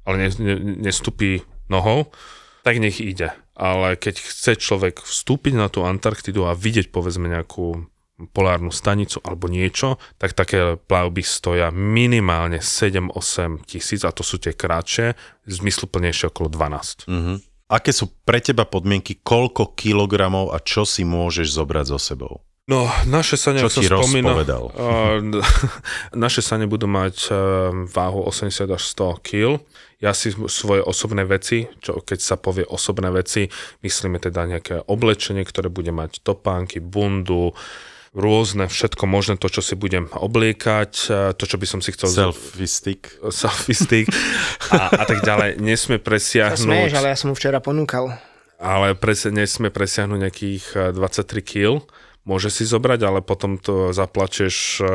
ale 0.09 0.15
ne, 0.17 0.29
ne, 0.41 0.55
nestúpi 0.89 1.45
nohou, 1.69 2.09
tak 2.65 2.81
nech 2.81 3.01
ide. 3.01 3.33
Ale 3.59 3.99
keď 3.99 4.23
chce 4.23 4.55
človek 4.55 5.03
vstúpiť 5.03 5.59
na 5.59 5.67
tú 5.67 5.83
Antarktidu 5.83 6.47
a 6.47 6.55
vidieť 6.55 6.95
povedzme 6.95 7.27
nejakú 7.27 7.91
polárnu 8.31 8.75
stanicu 8.75 9.23
alebo 9.23 9.47
niečo, 9.47 9.99
tak 10.19 10.35
také 10.35 10.75
plavby 10.79 11.23
stoja 11.23 11.71
minimálne 11.71 12.59
7-8 12.59 13.63
tisíc 13.63 14.03
a 14.03 14.11
to 14.11 14.27
sú 14.27 14.43
tie 14.43 14.55
krátšie, 14.55 15.15
zmysluplnejšie 15.47 16.31
okolo 16.35 16.51
12. 16.51 17.07
Mm-hmm. 17.07 17.37
Aké 17.69 17.93
sú 17.93 18.11
pre 18.25 18.41
teba 18.41 18.65
podmienky, 18.65 19.21
koľko 19.21 19.77
kilogramov 19.77 20.57
a 20.57 20.59
čo 20.59 20.89
si 20.89 21.05
môžeš 21.05 21.53
zobrať 21.53 21.87
so 21.95 21.99
sebou? 22.01 22.48
No, 22.69 22.85
naše 23.09 23.41
sane, 23.41 23.65
Čo 23.65 23.81
si 23.81 23.89
spomína, 23.89 24.45
uh, 24.45 25.25
naše 26.13 26.45
sane 26.45 26.69
budú 26.69 26.85
mať 26.85 27.33
uh, 27.33 27.73
váhu 27.89 28.29
80 28.29 28.69
až 28.69 28.83
100 28.93 29.25
kg. 29.25 29.57
Ja 30.05 30.13
si 30.13 30.37
svoje 30.37 30.85
osobné 30.85 31.25
veci, 31.25 31.65
čo 31.81 32.05
keď 32.05 32.21
sa 32.21 32.37
povie 32.37 32.69
osobné 32.69 33.09
veci, 33.09 33.49
myslíme 33.81 34.21
teda 34.21 34.45
nejaké 34.45 34.85
oblečenie, 34.85 35.49
ktoré 35.49 35.73
bude 35.73 35.97
mať 35.97 36.21
topánky, 36.21 36.79
bundu, 36.79 37.57
rôzne, 38.13 38.69
všetko 38.69 39.09
možné, 39.09 39.41
to, 39.41 39.49
čo 39.49 39.65
si 39.65 39.73
budem 39.73 40.13
obliekať, 40.13 40.93
to, 41.41 41.45
čo 41.49 41.57
by 41.57 41.67
som 41.67 41.81
si 41.81 41.97
chcel... 41.97 42.13
Selfie 42.13 42.69
stick. 42.69 43.09
Selfie 43.33 43.75
stick 43.75 44.13
a, 44.71 44.93
a 44.93 45.05
tak 45.09 45.25
ďalej. 45.25 45.57
Nesmie 45.57 45.97
presiahnuť... 45.97 46.61
Sa 46.61 46.69
smeješ, 46.69 46.95
ale 47.01 47.07
ja 47.11 47.17
som 47.17 47.33
mu 47.33 47.35
včera 47.35 47.65
ponúkal. 47.65 48.13
Ale 48.61 48.93
pres, 48.93 49.25
nesmie 49.25 49.73
presiahnuť 49.73 50.19
nejakých 50.21 50.65
23 50.93 51.43
kg 51.43 51.81
môže 52.29 52.53
si 52.53 52.69
zobrať, 52.69 53.01
ale 53.09 53.21
potom 53.25 53.57
to 53.57 53.97
zaplačeš 53.97 54.85
eh, 54.85 54.89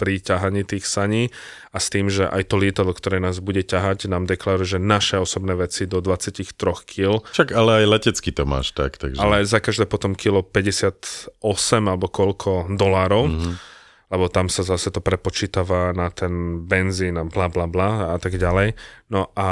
pri 0.00 0.24
ťahaní 0.24 0.64
tých 0.64 0.88
saní 0.88 1.28
a 1.68 1.76
s 1.76 1.92
tým, 1.92 2.08
že 2.08 2.24
aj 2.24 2.48
to 2.48 2.56
lietadlo, 2.56 2.96
ktoré 2.96 3.20
nás 3.20 3.44
bude 3.44 3.60
ťahať, 3.60 4.08
nám 4.08 4.24
deklaruje, 4.24 4.80
že 4.80 4.80
naše 4.80 5.20
osobné 5.20 5.52
veci 5.52 5.84
do 5.84 6.00
23 6.00 6.48
kg. 6.88 7.20
Však 7.28 7.52
ale 7.52 7.84
aj 7.84 8.00
letecky 8.00 8.32
to 8.32 8.48
máš 8.48 8.72
tak. 8.72 8.96
Takže... 8.96 9.20
Ale 9.20 9.44
za 9.44 9.60
každé 9.60 9.84
potom 9.84 10.16
kilo 10.16 10.40
58 10.40 11.36
alebo 11.84 12.08
koľko 12.08 12.72
dolárov. 12.72 13.28
Mm-hmm 13.28 13.76
lebo 14.08 14.32
tam 14.32 14.48
sa 14.48 14.64
zase 14.64 14.88
to 14.88 15.04
prepočítava 15.04 15.92
na 15.92 16.08
ten 16.08 16.64
benzín 16.64 17.20
a 17.20 17.28
bla 17.28 17.52
bla 17.52 17.68
bla 17.68 18.16
a 18.16 18.16
tak 18.16 18.40
ďalej. 18.40 18.72
No 19.12 19.28
a 19.36 19.48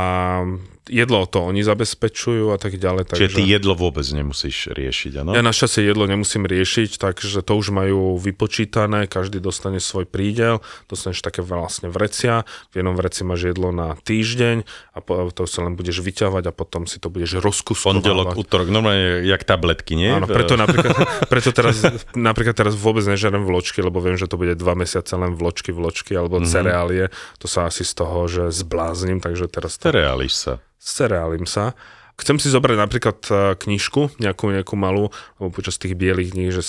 jedlo 0.87 1.27
to 1.27 1.43
oni 1.43 1.67
zabezpečujú 1.67 2.55
a 2.55 2.59
tak 2.59 2.79
ďalej. 2.79 3.11
Takže... 3.11 3.21
Čiže 3.27 3.37
ty 3.39 3.43
jedlo 3.45 3.75
vôbec 3.75 4.07
nemusíš 4.07 4.71
riešiť, 4.71 5.13
áno? 5.23 5.31
Ja 5.35 5.43
našťastie 5.43 5.83
jedlo 5.83 6.07
nemusím 6.07 6.47
riešiť, 6.47 6.99
takže 6.99 7.43
to 7.43 7.53
už 7.59 7.75
majú 7.75 8.17
vypočítané, 8.17 9.11
každý 9.11 9.43
dostane 9.43 9.83
svoj 9.83 10.07
prídel, 10.07 10.63
dostaneš 10.87 11.23
také 11.23 11.43
vlastne 11.43 11.91
vrecia, 11.91 12.47
v 12.71 12.83
jednom 12.83 12.95
vreci 12.95 13.27
máš 13.27 13.51
jedlo 13.51 13.75
na 13.75 13.99
týždeň 13.99 14.63
a 14.95 14.99
to 15.35 15.43
sa 15.45 15.67
len 15.67 15.75
budeš 15.75 16.01
vyťahovať 16.01 16.45
a 16.49 16.53
potom 16.55 16.87
si 16.87 17.03
to 17.03 17.11
budeš 17.11 17.43
rozkuskovať. 17.43 18.03
Pondelok, 18.03 18.39
útorok, 18.39 18.69
normálne 18.71 19.27
jak 19.27 19.43
tabletky, 19.43 19.99
nie? 19.99 20.15
Áno, 20.15 20.31
preto 20.31 20.55
napríklad, 20.63 20.95
preto 21.27 21.51
teraz, 21.51 21.83
napríklad 22.15 22.55
teraz 22.55 22.79
vôbec 22.79 23.03
nežerem 23.05 23.43
vločky, 23.43 23.83
lebo 23.83 23.99
viem, 23.99 24.15
že 24.15 24.31
to 24.31 24.39
bude 24.39 24.55
dva 24.55 24.79
mesiace 24.79 25.19
len 25.19 25.35
vločky, 25.35 25.75
vločky 25.75 26.15
alebo 26.15 26.39
mm-hmm. 26.39 26.53
cereálie, 26.53 27.05
to 27.43 27.51
sa 27.51 27.67
asi 27.67 27.83
z 27.83 27.93
toho, 27.93 28.19
že 28.31 28.43
zblázním, 28.55 29.19
takže 29.19 29.51
teraz... 29.51 29.77
To... 29.83 29.91
Cereáliš 29.91 30.33
sa 30.35 30.55
cereálim 30.81 31.49
sa. 31.49 31.77
Chcem 32.17 32.41
si 32.41 32.49
zobrať 32.49 32.77
napríklad 32.81 33.19
e, 33.29 33.33
knižku, 33.61 34.17
nejakú, 34.23 34.49
nejakú 34.49 34.75
malú, 34.75 35.13
alebo 35.37 35.53
počas 35.53 35.77
tých 35.77 35.93
bielých 35.93 36.33
dní, 36.33 36.49
že 36.49 36.63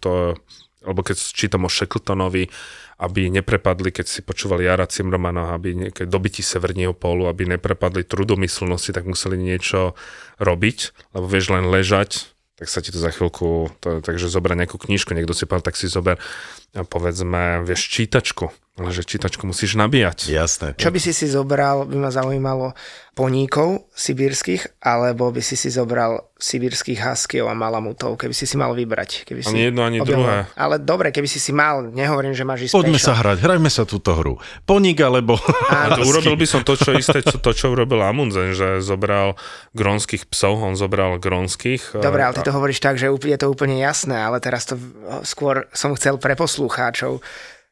to 0.00 0.38
alebo 0.84 1.00
keď 1.00 1.16
čítam 1.16 1.64
o 1.64 1.72
Shackletonovi, 1.72 2.52
aby 3.00 3.32
neprepadli, 3.32 3.90
keď 3.90 4.06
si 4.06 4.20
počúvali 4.20 4.68
Jara 4.68 4.86
Cimromana, 4.86 5.56
aby 5.56 5.90
keď 5.90 6.06
dobití 6.06 6.44
Severního 6.44 6.92
pólu, 6.94 7.26
aby 7.26 7.48
neprepadli 7.48 8.04
trudomyslnosti, 8.04 8.92
tak 8.92 9.08
museli 9.08 9.40
niečo 9.40 9.98
robiť, 10.38 10.78
lebo 11.16 11.26
vieš 11.26 11.56
len 11.56 11.66
ležať, 11.72 12.30
tak 12.54 12.70
sa 12.70 12.78
ti 12.78 12.94
to 12.94 13.02
za 13.02 13.10
chvíľku, 13.10 13.74
to, 13.82 13.98
takže 13.98 14.30
zober 14.30 14.54
nejakú 14.54 14.78
knižku, 14.78 15.10
niekto 15.10 15.34
si 15.34 15.48
povedal, 15.48 15.74
tak 15.74 15.80
si 15.80 15.90
zober, 15.90 16.22
povedzme, 16.70 17.66
vieš, 17.66 17.90
čítačku, 17.90 18.54
ale 18.74 18.90
že 18.90 19.06
čítačku 19.06 19.46
musíš 19.46 19.78
nabíjať. 19.78 20.34
Jasné. 20.34 20.68
Čo 20.74 20.90
by 20.90 20.98
si 20.98 21.14
si 21.14 21.30
zobral, 21.30 21.86
by 21.86 21.94
ma 21.94 22.10
zaujímalo, 22.10 22.74
poníkov 23.14 23.86
sibírskych, 23.94 24.82
alebo 24.82 25.30
by 25.30 25.38
si 25.38 25.54
si 25.54 25.70
zobral 25.70 26.26
sibírskych 26.34 26.98
huskyov 26.98 27.46
a 27.46 27.54
malamutov, 27.54 28.18
keby 28.18 28.34
si 28.34 28.50
si 28.50 28.58
mal 28.58 28.74
vybrať. 28.74 29.30
Keby 29.30 29.46
ani 29.46 29.50
si 29.54 29.66
jedno, 29.70 29.86
ani 29.86 30.02
objavil. 30.02 30.26
druhé. 30.26 30.38
Ale 30.58 30.82
dobre, 30.82 31.14
keby 31.14 31.30
si 31.30 31.38
si 31.38 31.54
mal, 31.54 31.86
nehovorím, 31.94 32.34
že 32.34 32.42
máš 32.42 32.66
ísť 32.66 32.74
Poďme 32.74 32.98
sa 32.98 33.14
hrať, 33.14 33.38
hrajme 33.46 33.70
sa 33.70 33.86
túto 33.86 34.10
hru. 34.18 34.42
Poník 34.66 34.98
alebo... 34.98 35.38
Áno, 35.70 36.02
to 36.02 36.10
urobil 36.10 36.34
by 36.34 36.46
som 36.50 36.66
to, 36.66 36.74
čo 36.74 36.90
isté, 36.98 37.22
to, 37.22 37.38
to, 37.38 37.54
čo 37.54 37.70
urobil 37.70 38.02
Amundsen, 38.02 38.58
že 38.58 38.82
zobral 38.82 39.38
grónskych 39.78 40.26
psov, 40.26 40.58
on 40.58 40.74
zobral 40.74 41.22
grónskych. 41.22 41.94
Dobre, 41.94 42.26
ale 42.26 42.34
ty 42.34 42.42
to 42.42 42.50
hovoríš 42.50 42.82
tak, 42.82 42.98
že 42.98 43.06
je 43.06 43.38
to 43.38 43.46
úplne 43.46 43.78
jasné, 43.78 44.18
ale 44.18 44.42
teraz 44.42 44.66
to 44.66 44.74
skôr 45.22 45.70
som 45.70 45.94
chcel 45.94 46.18
pre 46.18 46.34
poslucháčov 46.34 47.22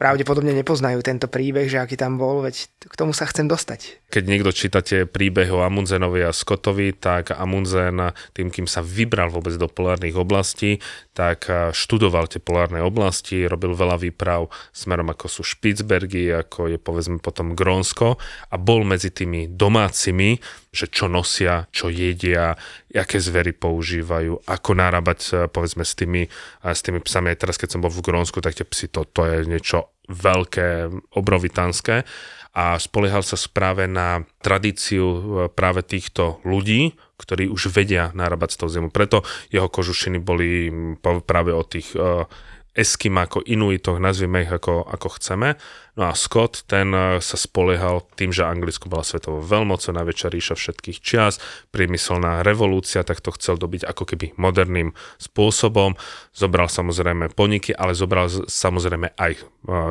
pravdepodobne 0.03 0.51
nepoznajú 0.51 0.99
tento 1.07 1.31
príbeh, 1.31 1.71
že 1.71 1.79
aký 1.79 1.95
tam 1.95 2.19
bol, 2.19 2.43
veď 2.43 2.67
k 2.91 2.95
tomu 2.99 3.15
sa 3.15 3.23
chcem 3.31 3.47
dostať. 3.47 4.03
Keď 4.11 4.25
niekto 4.27 4.51
čítate 4.51 5.07
príbeh 5.07 5.47
o 5.55 5.63
Amundsenovi 5.63 6.27
a 6.27 6.35
Scottovi, 6.35 6.91
tak 6.91 7.31
Amundsen 7.31 8.11
tým, 8.35 8.51
kým 8.51 8.67
sa 8.67 8.83
vybral 8.83 9.31
vôbec 9.31 9.55
do 9.55 9.71
polárnych 9.71 10.19
oblastí, 10.19 10.83
tak 11.15 11.47
študoval 11.71 12.27
tie 12.27 12.43
polárne 12.43 12.83
oblasti, 12.83 13.47
robil 13.47 13.79
veľa 13.79 14.03
výprav 14.03 14.51
smerom 14.75 15.07
ako 15.15 15.31
sú 15.31 15.47
Špicbergy, 15.47 16.35
ako 16.35 16.67
je 16.75 16.83
povedzme 16.83 17.23
potom 17.23 17.55
Grónsko 17.55 18.19
a 18.51 18.55
bol 18.59 18.83
medzi 18.83 19.15
tými 19.15 19.47
domácimi, 19.47 20.43
že 20.73 20.89
čo 20.89 21.05
nosia, 21.05 21.69
čo 21.69 21.93
jedia, 21.93 22.57
aké 22.89 23.21
zvery 23.21 23.53
používajú, 23.53 24.49
ako 24.49 24.71
narábať 24.73 25.53
povedzme 25.53 25.85
s 25.85 25.93
tými, 25.93 26.33
s 26.65 26.81
tými 26.81 27.05
psami. 27.05 27.29
Aj 27.29 27.39
teraz, 27.45 27.61
keď 27.61 27.77
som 27.77 27.85
bol 27.85 27.93
v 27.93 28.01
Grónsku, 28.01 28.41
tak 28.41 28.57
tie 28.57 28.65
psy, 28.65 28.89
to, 28.89 29.05
to 29.05 29.29
je 29.29 29.37
niečo 29.45 29.93
veľké, 30.09 30.89
obrovitánske 31.13 32.09
a 32.53 32.77
spoliehal 32.77 33.25
sa 33.25 33.37
práve 33.49 33.89
na 33.89 34.29
tradíciu 34.45 35.05
e, 35.09 35.21
práve 35.49 35.81
týchto 35.81 36.45
ľudí, 36.45 36.93
ktorí 37.17 37.49
už 37.49 37.73
vedia 37.73 38.13
narábať 38.13 38.57
s 38.57 38.59
tou 38.61 38.69
zimou. 38.69 38.93
Preto 38.93 39.25
jeho 39.49 39.73
kožušiny 39.73 40.21
boli 40.21 40.69
práve 41.01 41.55
od 41.55 41.67
tých 41.71 41.95
uh, 41.95 42.27
Eskimako, 42.73 43.45
Inuitoch, 43.47 44.01
nazvime 44.01 44.43
ich 44.43 44.51
ako, 44.51 44.83
ako 44.83 45.09
chceme. 45.21 45.61
No 45.93 46.09
a 46.09 46.17
Scott, 46.17 46.65
ten 46.65 46.89
e, 46.97 47.21
sa 47.21 47.37
spoliehal 47.37 48.09
tým, 48.17 48.33
že 48.33 48.49
Anglicko 48.49 48.89
bola 48.89 49.05
svetovou 49.05 49.45
veľmocou, 49.45 49.93
najväčšia 49.93 50.29
ríša 50.33 50.55
všetkých 50.57 50.99
čias, 51.05 51.37
priemyselná 51.69 52.41
revolúcia, 52.41 53.05
tak 53.05 53.21
to 53.21 53.29
chcel 53.37 53.61
dobiť 53.61 53.85
ako 53.85 54.09
keby 54.09 54.33
moderným 54.41 54.97
spôsobom. 55.21 55.93
Zobral 56.33 56.73
samozrejme 56.73 57.37
poniky, 57.37 57.77
ale 57.77 57.93
zobral 57.93 58.33
samozrejme 58.33 59.13
aj 59.21 59.33
e, 59.37 59.41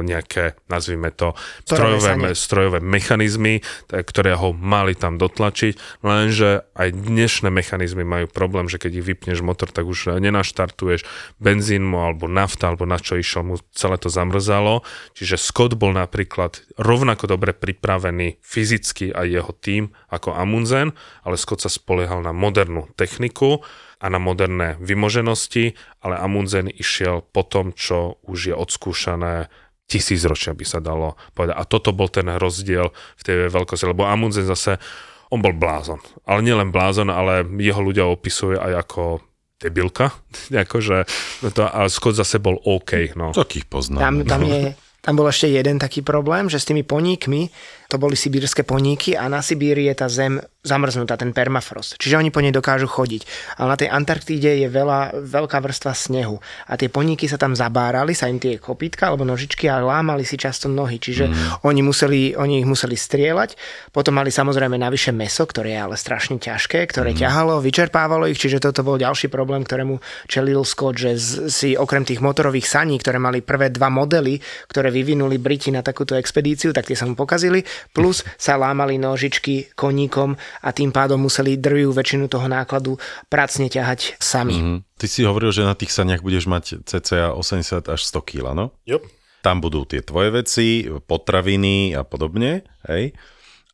nejaké, 0.02 0.58
nazvime 0.74 1.14
to, 1.14 1.38
strojové, 1.70 2.34
strojové 2.34 2.80
mechanizmy, 2.82 3.62
ktoré 3.94 4.34
ho 4.34 4.58
mali 4.58 4.98
tam 4.98 5.22
dotlačiť, 5.22 6.02
lenže 6.02 6.66
aj 6.82 6.98
dnešné 6.98 7.54
mechanizmy 7.54 8.02
majú 8.02 8.26
problém, 8.26 8.66
že 8.66 8.82
keď 8.82 8.92
ich 8.98 9.06
vypneš 9.06 9.46
motor, 9.46 9.70
tak 9.70 9.86
už 9.86 10.18
nenaštartuješ 10.18 11.06
benzín 11.38 11.94
alebo 11.94 12.26
nafta, 12.26 12.74
alebo 12.74 12.90
na 12.90 12.98
čo 12.98 13.22
išiel, 13.22 13.46
mu 13.46 13.62
celé 13.70 14.02
to 14.02 14.10
zamrzalo. 14.10 14.82
Čiže 15.14 15.38
Scott 15.38 15.78
bol 15.78 15.91
bol 15.92 16.00
napríklad 16.00 16.64
rovnako 16.80 17.28
dobre 17.28 17.52
pripravený 17.52 18.40
fyzicky 18.40 19.12
aj 19.12 19.28
jeho 19.28 19.52
tým 19.60 19.84
ako 20.08 20.32
Amundsen, 20.32 20.96
ale 21.28 21.36
Scott 21.36 21.68
sa 21.68 21.68
spoliehal 21.68 22.24
na 22.24 22.32
modernú 22.32 22.88
techniku 22.96 23.60
a 24.00 24.08
na 24.08 24.16
moderné 24.16 24.80
vymoženosti, 24.80 25.76
ale 26.00 26.16
Amundsen 26.16 26.72
išiel 26.72 27.28
po 27.28 27.44
tom, 27.44 27.76
čo 27.76 28.24
už 28.24 28.40
je 28.40 28.56
odskúšané 28.56 29.52
tisícročia 29.92 30.56
by 30.56 30.64
sa 30.64 30.80
dalo 30.80 31.20
povedať. 31.36 31.60
A 31.60 31.68
toto 31.68 31.92
bol 31.92 32.08
ten 32.08 32.32
rozdiel 32.40 32.96
v 33.20 33.22
tej 33.28 33.52
veľkosti, 33.52 33.92
lebo 33.92 34.08
Amundsen 34.08 34.48
zase, 34.48 34.80
on 35.28 35.44
bol 35.44 35.52
blázon. 35.52 36.00
Ale 36.24 36.40
nielen 36.40 36.72
blázon, 36.72 37.12
ale 37.12 37.44
jeho 37.60 37.84
ľudia 37.84 38.08
opisuje 38.08 38.56
aj 38.56 38.88
ako 38.88 39.20
debilka, 39.60 40.16
akože, 40.64 41.04
to, 41.52 41.68
a 41.68 41.92
Scott 41.92 42.16
zase 42.16 42.40
bol 42.40 42.56
OK. 42.64 43.12
No. 43.20 43.36
Takých 43.36 43.68
poznám. 43.68 44.00
Tam, 44.00 44.16
tam 44.24 44.42
je 44.48 44.72
tam 45.02 45.18
bol 45.18 45.28
ešte 45.30 45.50
jeden 45.50 45.82
taký 45.82 46.06
problém, 46.06 46.46
že 46.46 46.62
s 46.62 46.70
tými 46.70 46.86
poníkmi 46.86 47.50
to 47.92 48.00
boli 48.00 48.16
sibírske 48.16 48.64
poníky 48.64 49.20
a 49.20 49.28
na 49.28 49.44
Sibíri 49.44 49.92
je 49.92 49.96
tá 50.00 50.08
zem 50.08 50.40
zamrznutá, 50.62 51.18
ten 51.18 51.34
permafrost. 51.34 51.98
Čiže 51.98 52.22
oni 52.22 52.30
po 52.30 52.38
nej 52.38 52.54
dokážu 52.54 52.86
chodiť. 52.86 53.26
Ale 53.58 53.74
na 53.74 53.78
tej 53.82 53.90
Antarktíde 53.90 54.62
je 54.62 54.70
veľa, 54.70 55.26
veľká 55.26 55.58
vrstva 55.58 55.90
snehu. 55.90 56.38
A 56.70 56.78
tie 56.78 56.86
poníky 56.86 57.26
sa 57.26 57.42
tam 57.42 57.58
zabárali, 57.58 58.14
sa 58.14 58.30
im 58.30 58.38
tie 58.38 58.62
kopítka 58.62 59.10
alebo 59.10 59.26
nožičky 59.26 59.66
a 59.66 59.82
lámali 59.82 60.22
si 60.22 60.38
často 60.38 60.70
nohy. 60.70 61.02
Čiže 61.02 61.26
mm. 61.28 61.66
oni, 61.66 61.82
museli, 61.82 62.38
oni 62.38 62.62
ich 62.62 62.70
museli 62.70 62.94
strieľať. 62.94 63.58
Potom 63.90 64.22
mali 64.22 64.30
samozrejme 64.30 64.78
navyše 64.78 65.10
meso, 65.10 65.50
ktoré 65.50 65.74
je 65.74 65.80
ale 65.82 65.96
strašne 65.98 66.38
ťažké, 66.38 66.86
ktoré 66.94 67.18
mm. 67.18 67.26
ťahalo, 67.26 67.58
vyčerpávalo 67.58 68.30
ich. 68.30 68.38
Čiže 68.38 68.62
toto 68.62 68.86
bol 68.86 69.02
ďalší 69.02 69.34
problém, 69.34 69.66
ktorému 69.66 69.98
čelil 70.30 70.62
Scott, 70.62 71.02
že 71.02 71.18
si 71.50 71.74
okrem 71.74 72.06
tých 72.06 72.22
motorových 72.22 72.70
saní, 72.70 73.02
ktoré 73.02 73.18
mali 73.18 73.42
prvé 73.42 73.74
dva 73.74 73.90
modely, 73.90 74.38
ktoré 74.70 74.94
vyvinuli 74.94 75.42
Briti 75.42 75.74
na 75.74 75.82
takúto 75.82 76.14
expedíciu, 76.14 76.70
tak 76.70 76.86
tie 76.86 76.94
sa 76.94 77.10
mu 77.10 77.18
pokazili 77.18 77.66
plus 77.90 78.22
sa 78.38 78.56
lámali 78.62 79.02
nožičky 79.02 79.74
koníkom 79.74 80.38
a 80.62 80.70
tým 80.70 80.94
pádom 80.94 81.26
museli 81.26 81.58
drvú 81.58 81.90
väčšinu 81.92 82.30
toho 82.30 82.46
nákladu 82.46 83.02
pracne 83.28 83.68
ťahať 83.68 84.22
sami. 84.22 84.56
Mm-hmm. 84.58 84.78
Ty 85.02 85.08
si 85.10 85.22
hovoril, 85.26 85.50
že 85.50 85.66
na 85.66 85.74
tých 85.74 85.90
saniach 85.90 86.22
budeš 86.22 86.46
mať 86.46 86.86
cca 86.86 87.34
80 87.34 87.90
až 87.90 88.00
100 88.06 88.30
kg, 88.30 88.54
no? 88.54 88.76
Yep. 88.86 89.02
Tam 89.42 89.58
budú 89.58 89.90
tie 89.90 90.06
tvoje 90.06 90.30
veci, 90.30 90.86
potraviny 90.86 91.98
a 91.98 92.06
podobne, 92.06 92.62
hej? 92.86 93.18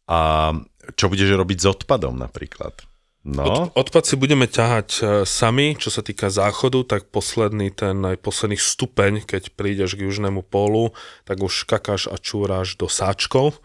A 0.08 0.52
čo 0.96 1.12
budeš 1.12 1.36
robiť 1.36 1.58
s 1.60 1.68
odpadom 1.68 2.16
napríklad? 2.16 2.88
No. 3.28 3.44
Od, 3.44 3.76
odpad 3.76 4.08
si 4.08 4.16
budeme 4.16 4.48
ťahať 4.48 4.90
e, 4.96 5.02
sami, 5.28 5.76
čo 5.76 5.92
sa 5.92 6.00
týka 6.00 6.32
záchodu, 6.32 6.88
tak 6.88 7.12
posledný 7.12 7.76
ten 7.76 8.00
aj 8.00 8.24
posledný 8.24 8.56
stupeň, 8.56 9.28
keď 9.28 9.52
prídeš 9.52 10.00
k 10.00 10.08
južnému 10.08 10.48
pólu, 10.48 10.96
tak 11.28 11.44
už 11.44 11.68
kakáš 11.68 12.08
a 12.08 12.16
čúraš 12.16 12.80
do 12.80 12.88
sáčkov 12.88 13.60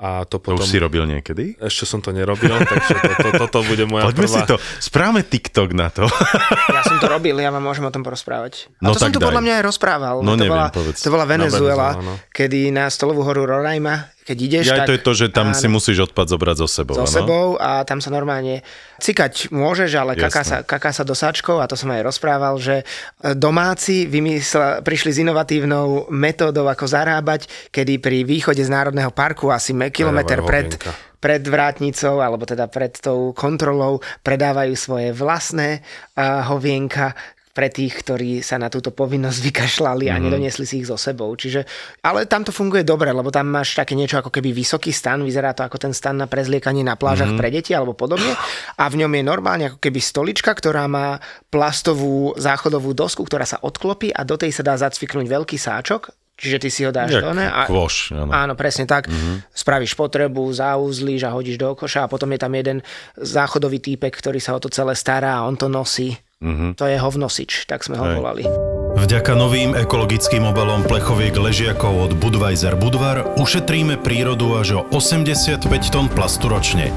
a 0.00 0.24
to, 0.24 0.40
potom... 0.40 0.56
to 0.56 0.64
už 0.64 0.72
si 0.72 0.80
robil 0.80 1.04
niekedy? 1.04 1.60
Ešte 1.60 1.84
som 1.84 2.00
to 2.00 2.08
nerobil, 2.16 2.56
takže 2.56 2.94
to, 2.96 3.12
to, 3.20 3.28
toto 3.36 3.58
bude 3.68 3.84
moja 3.84 4.08
Poďme 4.08 4.24
prvá... 4.24 4.32
si 4.32 4.40
to, 4.48 4.56
správame 4.80 5.20
TikTok 5.28 5.76
na 5.76 5.92
to. 5.92 6.08
ja 6.76 6.80
som 6.88 6.96
to 6.96 7.04
robil, 7.04 7.36
ja 7.36 7.52
vám 7.52 7.60
môžem 7.60 7.84
o 7.84 7.92
tom 7.92 8.00
porozprávať. 8.00 8.72
A 8.80 8.88
no 8.88 8.96
to 8.96 9.04
som 9.04 9.12
tu 9.12 9.20
podľa 9.20 9.44
mňa 9.44 9.54
aj 9.60 9.64
rozprával. 9.68 10.16
No 10.24 10.40
to 10.40 10.48
neviem, 10.48 10.56
bola, 10.56 10.72
povedz. 10.72 11.04
To 11.04 11.12
bola 11.12 11.28
Venezuela, 11.28 11.88
no. 12.00 12.16
kedy 12.32 12.72
na 12.72 12.88
stolovú 12.88 13.20
horu 13.28 13.44
Roraima 13.44 14.08
keď 14.30 14.38
ideš, 14.38 14.64
ja, 14.70 14.86
tak... 14.86 14.86
to 14.86 14.94
je 14.94 15.02
to, 15.02 15.12
že 15.18 15.26
tam 15.34 15.50
áno, 15.50 15.58
si 15.58 15.66
musíš 15.66 16.06
odpad 16.06 16.30
zobrať 16.30 16.62
so 16.62 16.70
sebou. 16.70 16.94
So 17.02 17.10
sebou 17.10 17.58
a 17.58 17.82
tam 17.82 17.98
sa 17.98 18.14
normálne 18.14 18.62
cikať 19.02 19.50
môžeš, 19.50 19.90
ale 19.98 20.14
kaká 20.14 20.46
sa, 20.46 20.62
kaká 20.62 20.94
sa 20.94 21.02
do 21.02 21.18
sáčkov 21.18 21.58
a 21.58 21.66
to 21.66 21.74
som 21.74 21.90
aj 21.90 22.06
rozprával, 22.06 22.54
že 22.62 22.86
e, 22.86 23.34
domáci 23.34 24.06
vymysl, 24.06 24.86
prišli 24.86 25.10
s 25.10 25.18
inovatívnou 25.26 26.06
metódou, 26.14 26.70
ako 26.70 26.86
zarábať, 26.86 27.50
kedy 27.74 27.98
pri 27.98 28.22
východe 28.22 28.62
z 28.62 28.70
Národného 28.70 29.10
parku 29.10 29.50
asi 29.50 29.74
kilometr 29.90 30.46
pred, 30.46 30.78
pred 31.18 31.42
vrátnicou, 31.42 32.22
alebo 32.22 32.46
teda 32.46 32.70
pred 32.70 32.94
tou 33.02 33.34
kontrolou 33.34 33.98
predávajú 34.22 34.78
svoje 34.78 35.10
vlastné 35.10 35.82
uh, 35.82 36.46
hovienka, 36.46 37.18
pre 37.60 37.68
tých, 37.68 38.00
ktorí 38.00 38.40
sa 38.40 38.56
na 38.56 38.72
túto 38.72 38.88
povinnosť 38.88 39.38
vykašľali 39.52 40.08
a 40.08 40.16
mm. 40.16 40.22
nedoniesli 40.24 40.64
si 40.64 40.80
ich 40.80 40.88
so 40.88 40.96
sebou. 40.96 41.28
Čiže, 41.36 41.68
ale 42.00 42.24
tam 42.24 42.40
to 42.40 42.56
funguje 42.56 42.88
dobre, 42.88 43.12
lebo 43.12 43.28
tam 43.28 43.52
máš 43.52 43.76
také 43.76 43.92
niečo 43.92 44.16
ako 44.16 44.32
keby 44.32 44.56
vysoký 44.56 44.88
stan, 44.88 45.20
vyzerá 45.20 45.52
to 45.52 45.60
ako 45.60 45.76
ten 45.76 45.92
stan 45.92 46.16
na 46.16 46.24
prezliekanie 46.24 46.80
na 46.80 46.96
plážach 46.96 47.28
mm. 47.28 47.36
pre 47.36 47.52
deti 47.52 47.76
alebo 47.76 47.92
podobne 47.92 48.32
a 48.80 48.84
v 48.88 49.04
ňom 49.04 49.12
je 49.12 49.22
normálne 49.22 49.64
ako 49.68 49.76
keby 49.76 50.00
stolička, 50.00 50.56
ktorá 50.56 50.88
má 50.88 51.20
plastovú 51.52 52.32
záchodovú 52.40 52.96
dosku, 52.96 53.28
ktorá 53.28 53.44
sa 53.44 53.60
odklopí 53.60 54.08
a 54.08 54.24
do 54.24 54.40
tej 54.40 54.56
sa 54.56 54.64
dá 54.64 54.80
zacviknúť 54.80 55.28
veľký 55.28 55.60
sáčok 55.60 56.16
Čiže 56.40 56.56
ty 56.56 56.68
si 56.72 56.80
ho 56.88 56.90
dáš 56.90 57.20
do 57.20 57.36
ne? 57.36 57.44
A, 57.44 57.68
kvoš, 57.68 58.16
áno. 58.16 58.32
áno, 58.32 58.56
presne 58.56 58.88
tak. 58.88 59.12
Mm-hmm. 59.12 59.52
Spravíš 59.52 59.92
potrebu, 59.92 60.48
zaúzlíš 60.48 61.28
a 61.28 61.36
hodíš 61.36 61.60
do 61.60 61.68
koša 61.76 62.08
a 62.08 62.10
potom 62.10 62.32
je 62.32 62.40
tam 62.40 62.56
jeden 62.56 62.80
záchodový 63.20 63.76
týpek, 63.76 64.08
ktorý 64.08 64.40
sa 64.40 64.56
o 64.56 64.62
to 64.62 64.72
celé 64.72 64.96
stará 64.96 65.36
a 65.36 65.44
on 65.44 65.60
to 65.60 65.68
nosí. 65.68 66.16
Mm-hmm. 66.40 66.80
To 66.80 66.84
je 66.88 66.96
hovnosič, 66.96 67.68
tak 67.68 67.84
sme 67.84 68.00
ho 68.00 68.06
Hej. 68.08 68.16
volali. 68.16 68.44
Vďaka 68.90 69.38
novým 69.38 69.76
ekologickým 69.76 70.48
obalom 70.50 70.82
plechoviek 70.82 71.36
ležiakov 71.36 72.10
od 72.10 72.12
Budweiser 72.16 72.74
Budvar 72.74 73.38
ušetríme 73.38 74.00
prírodu 74.00 74.58
až 74.58 74.80
o 74.80 74.88
85 74.90 75.62
tón 75.92 76.08
plastu 76.10 76.48
ročne. 76.50 76.90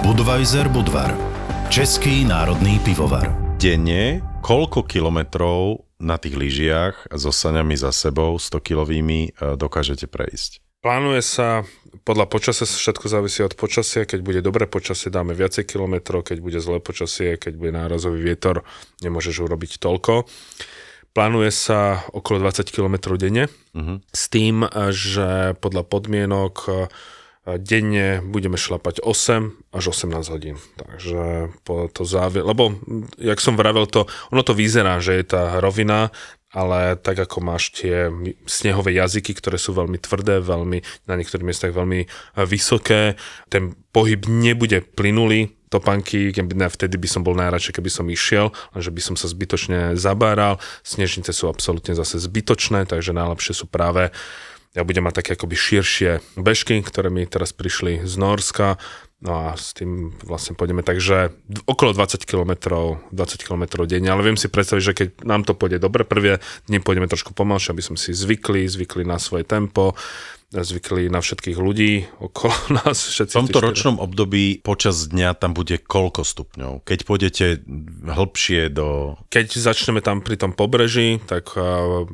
Budweiser 0.00 0.70
Budvar. 0.70 1.12
Český 1.68 2.22
národný 2.24 2.78
pivovar. 2.86 3.28
Denne 3.58 4.22
koľko 4.44 4.84
kilometrov 4.84 5.88
na 5.96 6.20
tých 6.20 6.36
lyžiach 6.36 7.08
so 7.16 7.32
saňami 7.32 7.80
za 7.80 7.96
sebou, 7.96 8.36
100-kilovými, 8.36 9.32
e, 9.32 9.56
dokážete 9.56 10.04
prejsť? 10.04 10.60
Plánuje 10.84 11.24
sa, 11.24 11.64
podľa 12.02 12.26
počasia 12.26 12.66
všetko 12.66 13.06
závisí 13.06 13.46
od 13.46 13.54
počasia, 13.54 14.02
keď 14.02 14.20
bude 14.26 14.40
dobré 14.42 14.66
počasie, 14.66 15.14
dáme 15.14 15.36
viacej 15.38 15.62
kilometrov, 15.68 16.26
keď 16.26 16.42
bude 16.42 16.58
zlé 16.58 16.82
počasie, 16.82 17.38
keď 17.38 17.54
bude 17.54 17.70
nárazový 17.70 18.18
vietor, 18.24 18.66
nemôžeš 19.04 19.46
urobiť 19.46 19.78
toľko. 19.78 20.26
Plánuje 21.14 21.54
sa 21.54 22.02
okolo 22.10 22.42
20 22.42 22.74
km 22.74 23.14
denne, 23.14 23.46
uh-huh. 23.70 24.02
s 24.10 24.26
tým, 24.26 24.66
že 24.90 25.54
podľa 25.62 25.86
podmienok 25.86 26.54
denne 27.44 28.24
budeme 28.24 28.56
šlapať 28.56 29.04
8 29.04 29.76
až 29.76 29.84
18 29.92 30.32
hodín. 30.32 30.56
Takže 30.80 31.52
po 31.62 31.92
to 31.92 32.08
závi... 32.08 32.40
Lebo, 32.40 32.72
jak 33.20 33.36
som 33.36 33.54
vravel, 33.54 33.84
to, 33.84 34.08
ono 34.32 34.40
to 34.40 34.56
vyzerá, 34.56 34.96
že 35.04 35.20
je 35.20 35.24
tá 35.28 35.60
rovina, 35.60 36.08
ale 36.54 36.94
tak 36.94 37.18
ako 37.18 37.42
máš 37.42 37.74
tie 37.74 38.08
snehové 38.46 38.94
jazyky, 38.94 39.34
ktoré 39.34 39.58
sú 39.58 39.74
veľmi 39.74 39.98
tvrdé, 39.98 40.38
veľmi, 40.38 40.78
na 41.10 41.14
niektorých 41.18 41.44
miestach 41.44 41.74
veľmi 41.74 42.06
e, 42.06 42.08
vysoké, 42.46 43.18
ten 43.50 43.74
pohyb 43.90 44.22
nebude 44.30 44.86
plynulý, 44.94 45.50
topánky, 45.74 46.30
vtedy 46.30 46.94
by 46.94 47.08
som 47.10 47.26
bol 47.26 47.34
najradšej, 47.34 47.74
keby 47.74 47.90
som 47.90 48.06
išiel, 48.06 48.54
lenže 48.78 48.94
by 48.94 49.02
som 49.02 49.14
sa 49.18 49.26
zbytočne 49.26 49.98
zabáral, 49.98 50.62
snežnice 50.86 51.34
sú 51.34 51.50
absolútne 51.50 51.98
zase 51.98 52.22
zbytočné, 52.22 52.86
takže 52.86 53.10
najlepšie 53.10 53.58
sú 53.58 53.66
práve 53.66 54.14
ja 54.74 54.82
budem 54.82 55.06
mať 55.06 55.22
také 55.22 55.30
akoby 55.38 55.54
širšie 55.54 56.10
bežky, 56.34 56.82
ktoré 56.82 57.06
mi 57.06 57.22
teraz 57.30 57.54
prišli 57.54 58.02
z 58.02 58.14
Norska, 58.18 58.82
No 59.24 59.48
a 59.48 59.56
s 59.56 59.72
tým 59.72 60.12
vlastne 60.28 60.52
pôjdeme 60.52 60.84
takže 60.84 61.32
okolo 61.64 61.96
20 61.96 62.28
km, 62.28 62.52
20 63.08 63.08
km 63.40 63.64
denne, 63.88 64.12
ale 64.12 64.20
viem 64.20 64.36
si 64.36 64.52
predstaviť, 64.52 64.82
že 64.84 64.92
keď 64.92 65.08
nám 65.24 65.48
to 65.48 65.56
pôjde 65.56 65.80
dobre 65.80 66.04
prvé 66.04 66.44
dni, 66.68 66.84
pôjdeme 66.84 67.08
trošku 67.08 67.32
pomalšie, 67.32 67.72
aby 67.72 67.80
sme 67.80 67.96
si 67.96 68.12
zvykli, 68.12 68.68
zvykli 68.68 69.08
na 69.08 69.16
svoje 69.16 69.48
tempo, 69.48 69.96
zvykli 70.62 71.10
na 71.10 71.18
všetkých 71.18 71.58
ľudí 71.58 72.06
okolo 72.22 72.54
nás. 72.78 73.10
Všetci 73.10 73.34
v 73.34 73.38
tomto 73.42 73.58
ročnom 73.58 73.96
období 73.98 74.62
počas 74.62 75.10
dňa 75.10 75.34
tam 75.34 75.56
bude 75.56 75.80
koľko 75.82 76.22
stupňov? 76.22 76.86
Keď 76.86 76.98
pôjdete 77.02 77.46
hĺbšie 78.06 78.70
do... 78.70 79.18
Keď 79.34 79.58
začneme 79.58 79.98
tam 80.04 80.22
pri 80.22 80.38
tom 80.38 80.52
pobreží, 80.54 81.18
tak 81.26 81.56
uh, 81.58 82.06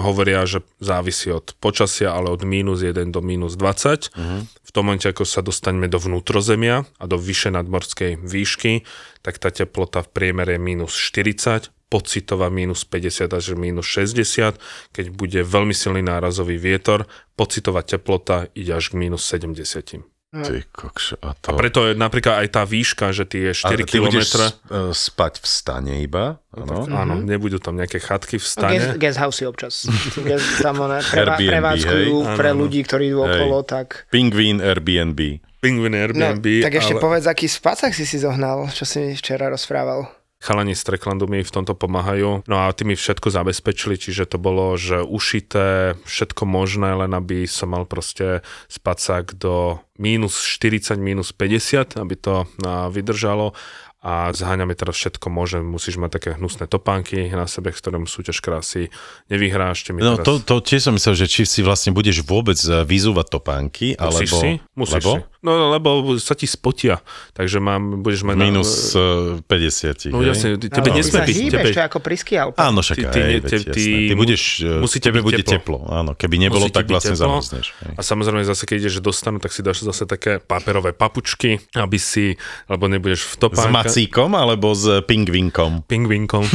hovoria, 0.00 0.48
že 0.48 0.64
závisí 0.80 1.28
od 1.28 1.52
počasia, 1.60 2.16
ale 2.16 2.32
od 2.32 2.46
mínus 2.46 2.80
1 2.80 3.12
do 3.12 3.20
mínus 3.20 3.58
20. 3.58 4.14
Uh-huh 4.14 4.46
tom 4.74 4.90
momente, 4.90 5.06
ako 5.06 5.22
sa 5.22 5.38
dostaneme 5.38 5.86
do 5.86 6.02
vnútrozemia 6.02 6.82
a 6.98 7.04
do 7.06 7.14
vyššej 7.14 7.52
nadmorskej 7.54 8.10
výšky, 8.26 8.82
tak 9.22 9.38
tá 9.38 9.54
teplota 9.54 10.02
v 10.02 10.10
priemere 10.10 10.58
je 10.58 10.60
minus 10.60 10.98
40, 10.98 11.70
pocitová 11.88 12.50
minus 12.50 12.82
50 12.82 13.30
až 13.30 13.54
minus 13.54 13.86
60, 13.86 14.58
keď 14.90 15.06
bude 15.14 15.40
veľmi 15.44 15.72
silný 15.76 16.02
nárazový 16.02 16.58
vietor, 16.58 17.06
pocitová 17.38 17.86
teplota 17.86 18.50
ide 18.56 18.74
až 18.74 18.92
k 18.92 18.98
minus 18.98 19.24
70. 19.30 20.04
Ty 20.34 20.66
kokš, 20.66 21.22
a, 21.22 21.30
to... 21.38 21.46
a 21.46 21.50
preto 21.54 21.86
je 21.86 21.94
napríklad 21.94 22.42
aj 22.42 22.48
tá 22.50 22.66
výška, 22.66 23.14
že 23.14 23.22
tie 23.22 23.54
4 23.54 23.70
a 23.70 23.78
ty 23.78 23.82
km... 23.86 24.18
uh, 24.18 24.90
spať 24.90 25.38
v 25.38 25.46
stane 25.46 25.94
iba? 26.02 26.42
Áno, 26.50 26.90
áno 26.90 27.22
mm-hmm. 27.22 27.30
nebudú 27.30 27.62
tam 27.62 27.78
nejaké 27.78 28.02
chatky 28.02 28.42
v 28.42 28.46
stane. 28.46 28.74
Guest, 28.74 28.98
guest 28.98 29.18
house 29.22 29.46
občas. 29.46 29.86
guest, 30.26 30.58
tam 30.58 30.82
one 30.82 30.98
preva, 31.06 31.38
prevádzkujú 31.38 32.14
hej? 32.26 32.34
pre 32.34 32.50
ľudí, 32.50 32.82
ktorí 32.82 33.14
idú 33.14 33.22
okolo, 33.22 33.62
tak... 33.62 34.10
Pingvín 34.10 34.58
Airbnb. 34.58 35.38
Pingvín 35.62 35.94
Airbnb. 35.94 36.42
No, 36.42 36.66
tak 36.66 36.82
ešte 36.82 36.98
ale... 36.98 37.02
povedz, 37.06 37.30
aký 37.30 37.46
spacák 37.46 37.94
si 37.94 38.02
si 38.02 38.18
zohnal, 38.18 38.66
čo 38.74 38.82
si 38.82 38.98
mi 38.98 39.14
včera 39.14 39.46
rozprával 39.46 40.23
chalani 40.44 40.76
z 40.76 40.84
Treklandu 40.84 41.24
mi 41.24 41.40
v 41.40 41.48
tomto 41.48 41.72
pomáhajú. 41.72 42.44
No 42.44 42.56
a 42.60 42.68
tí 42.76 42.84
mi 42.84 42.92
všetko 42.92 43.32
zabezpečili, 43.32 43.96
čiže 43.96 44.28
to 44.28 44.36
bolo, 44.36 44.76
že 44.76 45.00
ušité, 45.00 45.96
všetko 46.04 46.44
možné, 46.44 46.92
len 46.92 47.16
aby 47.16 47.48
som 47.48 47.72
mal 47.72 47.88
proste 47.88 48.44
spacák 48.68 49.40
do 49.40 49.80
minus 49.96 50.44
40, 50.44 51.00
minus 51.00 51.32
50, 51.32 51.96
aby 51.96 52.14
to 52.20 52.44
vydržalo 52.92 53.56
a 54.04 54.36
zháňame 54.36 54.76
teraz 54.76 55.00
všetko 55.00 55.32
môže, 55.32 55.64
musíš 55.64 55.96
mať 55.96 56.20
také 56.20 56.28
hnusné 56.36 56.68
topánky 56.68 57.32
na 57.32 57.48
sebe, 57.48 57.72
s 57.72 57.80
ktorým 57.80 58.04
súťaž 58.04 58.44
krásy 58.44 58.92
nevyhráš. 59.32 59.88
No 59.96 60.20
teraz... 60.20 60.28
to, 60.28 60.32
to 60.44 60.54
tiež 60.60 60.84
som 60.84 60.92
myslel, 60.92 61.24
že 61.24 61.24
či 61.24 61.48
si 61.48 61.64
vlastne 61.64 61.96
budeš 61.96 62.20
vôbec 62.20 62.60
eh, 62.68 62.84
vyzúvať 62.84 63.26
topánky, 63.32 63.96
Musíš 63.96 64.28
alebo... 64.28 64.36
si? 64.44 64.50
Musíš 64.76 64.94
lebo? 65.00 65.12
si. 65.16 65.20
No 65.44 65.68
lebo 65.76 66.16
sa 66.16 66.32
ti 66.32 66.48
spotia, 66.48 67.04
takže 67.36 67.60
mám, 67.60 68.00
budeš 68.00 68.24
mať... 68.24 68.36
Minus 68.40 68.96
na... 68.96 69.44
50. 69.44 70.08
No 70.08 70.24
jasne, 70.24 70.56
tebe 70.56 70.88
no, 70.88 70.96
nesmie 70.96 71.20
byť... 71.20 71.36
Tebe... 71.52 71.68
to 71.68 71.80
je 71.80 71.84
ako 71.84 71.98
pri 72.00 72.16
skialpe. 72.16 72.56
Áno, 72.56 72.80
však 72.80 72.96
ty, 72.96 73.04
ty, 73.04 73.18
aj, 73.20 73.28
ty, 73.28 73.36
veď, 73.44 73.64
ty, 73.68 73.82
ty 74.08 74.14
budeš, 74.16 74.42
eh, 74.64 74.80
musí 74.80 75.04
tebe 75.04 75.20
bude 75.20 75.44
teplo. 75.44 75.84
teplo. 75.84 75.92
Áno, 75.92 76.16
keby 76.16 76.48
nebolo, 76.48 76.64
musí 76.64 76.72
tak 76.72 76.88
vlastne 76.88 77.12
zamrzneš. 77.12 77.76
A 77.92 78.00
samozrejme 78.00 78.40
zase, 78.48 78.64
keď 78.64 78.88
ideš 78.88 79.04
dostanú, 79.04 79.36
tak 79.36 79.52
si 79.52 79.60
dáš 79.60 79.84
zase 79.84 80.08
také 80.08 80.40
paperové 80.40 80.96
papučky, 80.96 81.60
aby 81.76 82.00
si, 82.00 82.40
alebo 82.64 82.88
nebudeš 82.88 83.36
v 83.36 83.44
topánka. 83.44 83.68
S 83.68 84.00
macíkom, 84.00 84.32
alebo 84.32 84.72
s 84.72 85.04
pingvinkom? 85.04 85.84
Pingvinkom. 85.84 86.48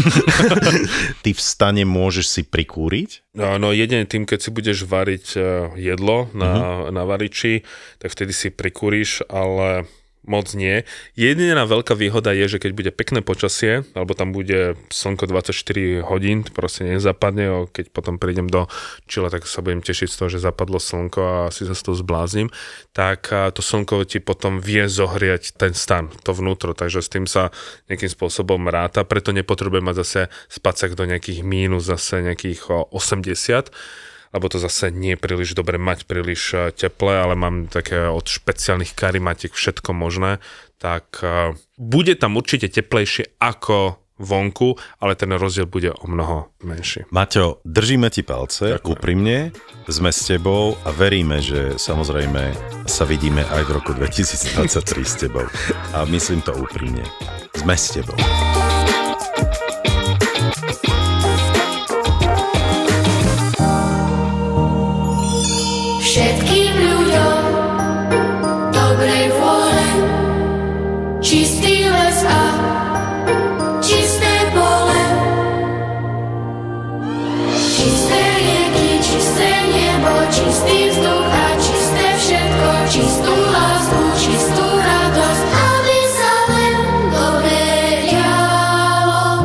Ty 1.23 1.29
v 1.29 1.41
stane 1.45 1.85
môžeš 1.85 2.25
si 2.25 2.41
prikúriť? 2.41 3.29
No, 3.37 3.61
no 3.61 3.69
jedine 3.69 4.09
tým, 4.09 4.25
keď 4.25 4.39
si 4.41 4.49
budeš 4.49 4.89
variť 4.89 5.25
eh, 5.37 5.43
jedlo 5.77 6.25
na, 6.33 6.49
uh-huh. 6.57 6.89
na 6.89 7.05
variči, 7.05 7.61
tak 8.01 8.17
vtedy 8.17 8.33
si 8.33 8.49
prikúriš 8.49 8.78
kúriš, 8.79 9.27
ale 9.27 9.83
moc 10.29 10.53
nie. 10.53 10.85
Jediná 11.17 11.65
veľká 11.65 11.97
výhoda 11.97 12.35
je, 12.37 12.45
že 12.45 12.61
keď 12.61 12.71
bude 12.77 12.91
pekné 12.93 13.25
počasie, 13.25 13.81
alebo 13.97 14.13
tam 14.13 14.29
bude 14.29 14.77
slnko 14.93 15.25
24 15.25 16.05
hodín, 16.05 16.45
proste 16.45 16.85
nezapadne, 16.85 17.65
keď 17.73 17.89
potom 17.89 18.21
prídem 18.21 18.45
do 18.45 18.69
Čile, 19.09 19.33
tak 19.33 19.49
sa 19.49 19.65
budem 19.65 19.81
tešiť 19.81 20.05
z 20.05 20.17
toho, 20.21 20.29
že 20.29 20.43
zapadlo 20.45 20.77
slnko 20.77 21.21
a 21.23 21.39
si 21.49 21.65
sa 21.65 21.73
z 21.73 21.81
toho 21.81 21.97
zbláznim, 21.97 22.53
tak 22.93 23.33
to 23.57 23.61
slnko 23.65 24.05
ti 24.05 24.21
potom 24.21 24.61
vie 24.61 24.85
zohriať 24.85 25.57
ten 25.57 25.73
stan, 25.73 26.13
to 26.21 26.35
vnútro, 26.35 26.77
takže 26.77 27.01
s 27.01 27.09
tým 27.09 27.25
sa 27.25 27.49
nejakým 27.89 28.13
spôsobom 28.13 28.69
ráta, 28.69 29.01
preto 29.07 29.33
nepotrebujem 29.33 29.87
mať 29.87 29.97
zase 30.05 30.21
spacak 30.51 30.93
do 30.93 31.09
nejakých 31.09 31.41
mínus, 31.41 31.89
zase 31.89 32.21
nejakých 32.21 32.91
80, 32.93 33.73
lebo 34.33 34.45
to 34.49 34.61
zase 34.61 34.93
nie 34.93 35.15
je 35.15 35.21
príliš 35.21 35.57
dobre 35.57 35.81
mať 35.81 36.05
príliš 36.05 36.41
eh, 36.53 36.59
teple, 36.73 37.13
ale 37.13 37.33
mám 37.33 37.69
také 37.69 38.07
od 38.09 38.25
špeciálnych 38.25 38.93
karimatiek 38.93 39.53
všetko 39.53 39.91
možné, 39.93 40.37
tak 40.79 41.19
uh, 41.19 41.51
bude 41.75 42.15
tam 42.15 42.39
určite 42.39 42.71
teplejšie 42.71 43.35
ako 43.43 43.99
vonku, 44.19 44.75
ale 44.99 45.15
ten 45.15 45.31
rozdiel 45.31 45.65
bude 45.65 45.95
o 45.95 46.05
mnoho 46.07 46.51
menší. 46.63 47.07
Maťo, 47.09 47.63
držíme 47.63 48.11
ti 48.11 48.21
palce, 48.21 48.75
Ďakujem. 48.75 48.91
úprimne, 48.91 49.37
sme 49.87 50.11
s 50.11 50.27
tebou 50.27 50.75
a 50.83 50.91
veríme, 50.91 51.39
že 51.39 51.79
samozrejme 51.79 52.51
sa 52.85 53.07
vidíme 53.07 53.47
aj 53.47 53.61
v 53.63 53.69
roku 53.79 53.91
2023 53.99 55.03
s 55.07 55.15
tebou. 55.15 55.47
A 55.95 56.03
myslím 56.11 56.43
to 56.43 56.51
úprimne. 56.51 57.03
Sme 57.55 57.79
s 57.79 57.95
tebou. 57.95 58.19
Čistý 71.29 71.85
les 71.85 72.25
a 72.25 72.41
čisté 73.85 74.49
pole. 74.49 75.01
Čisté 77.53 78.21
rieky, 78.41 78.89
čisté 78.97 79.49
nebo, 79.69 80.09
čistý 80.33 80.89
vzduch 80.89 81.29
a 81.29 81.47
čisté 81.61 82.05
všetko. 82.17 82.69
Čistú 82.89 83.33
lásku, 83.45 84.01
čistú 84.17 84.65
radosť, 84.73 85.45
aby 85.53 85.99
sa 86.17 86.33
len. 86.49 86.75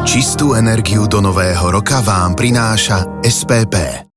Čistú 0.09 0.57
energiu 0.57 1.05
do 1.05 1.20
nového 1.20 1.68
roka 1.68 2.01
vám 2.01 2.32
prináša 2.32 3.20
SPP. 3.20 4.09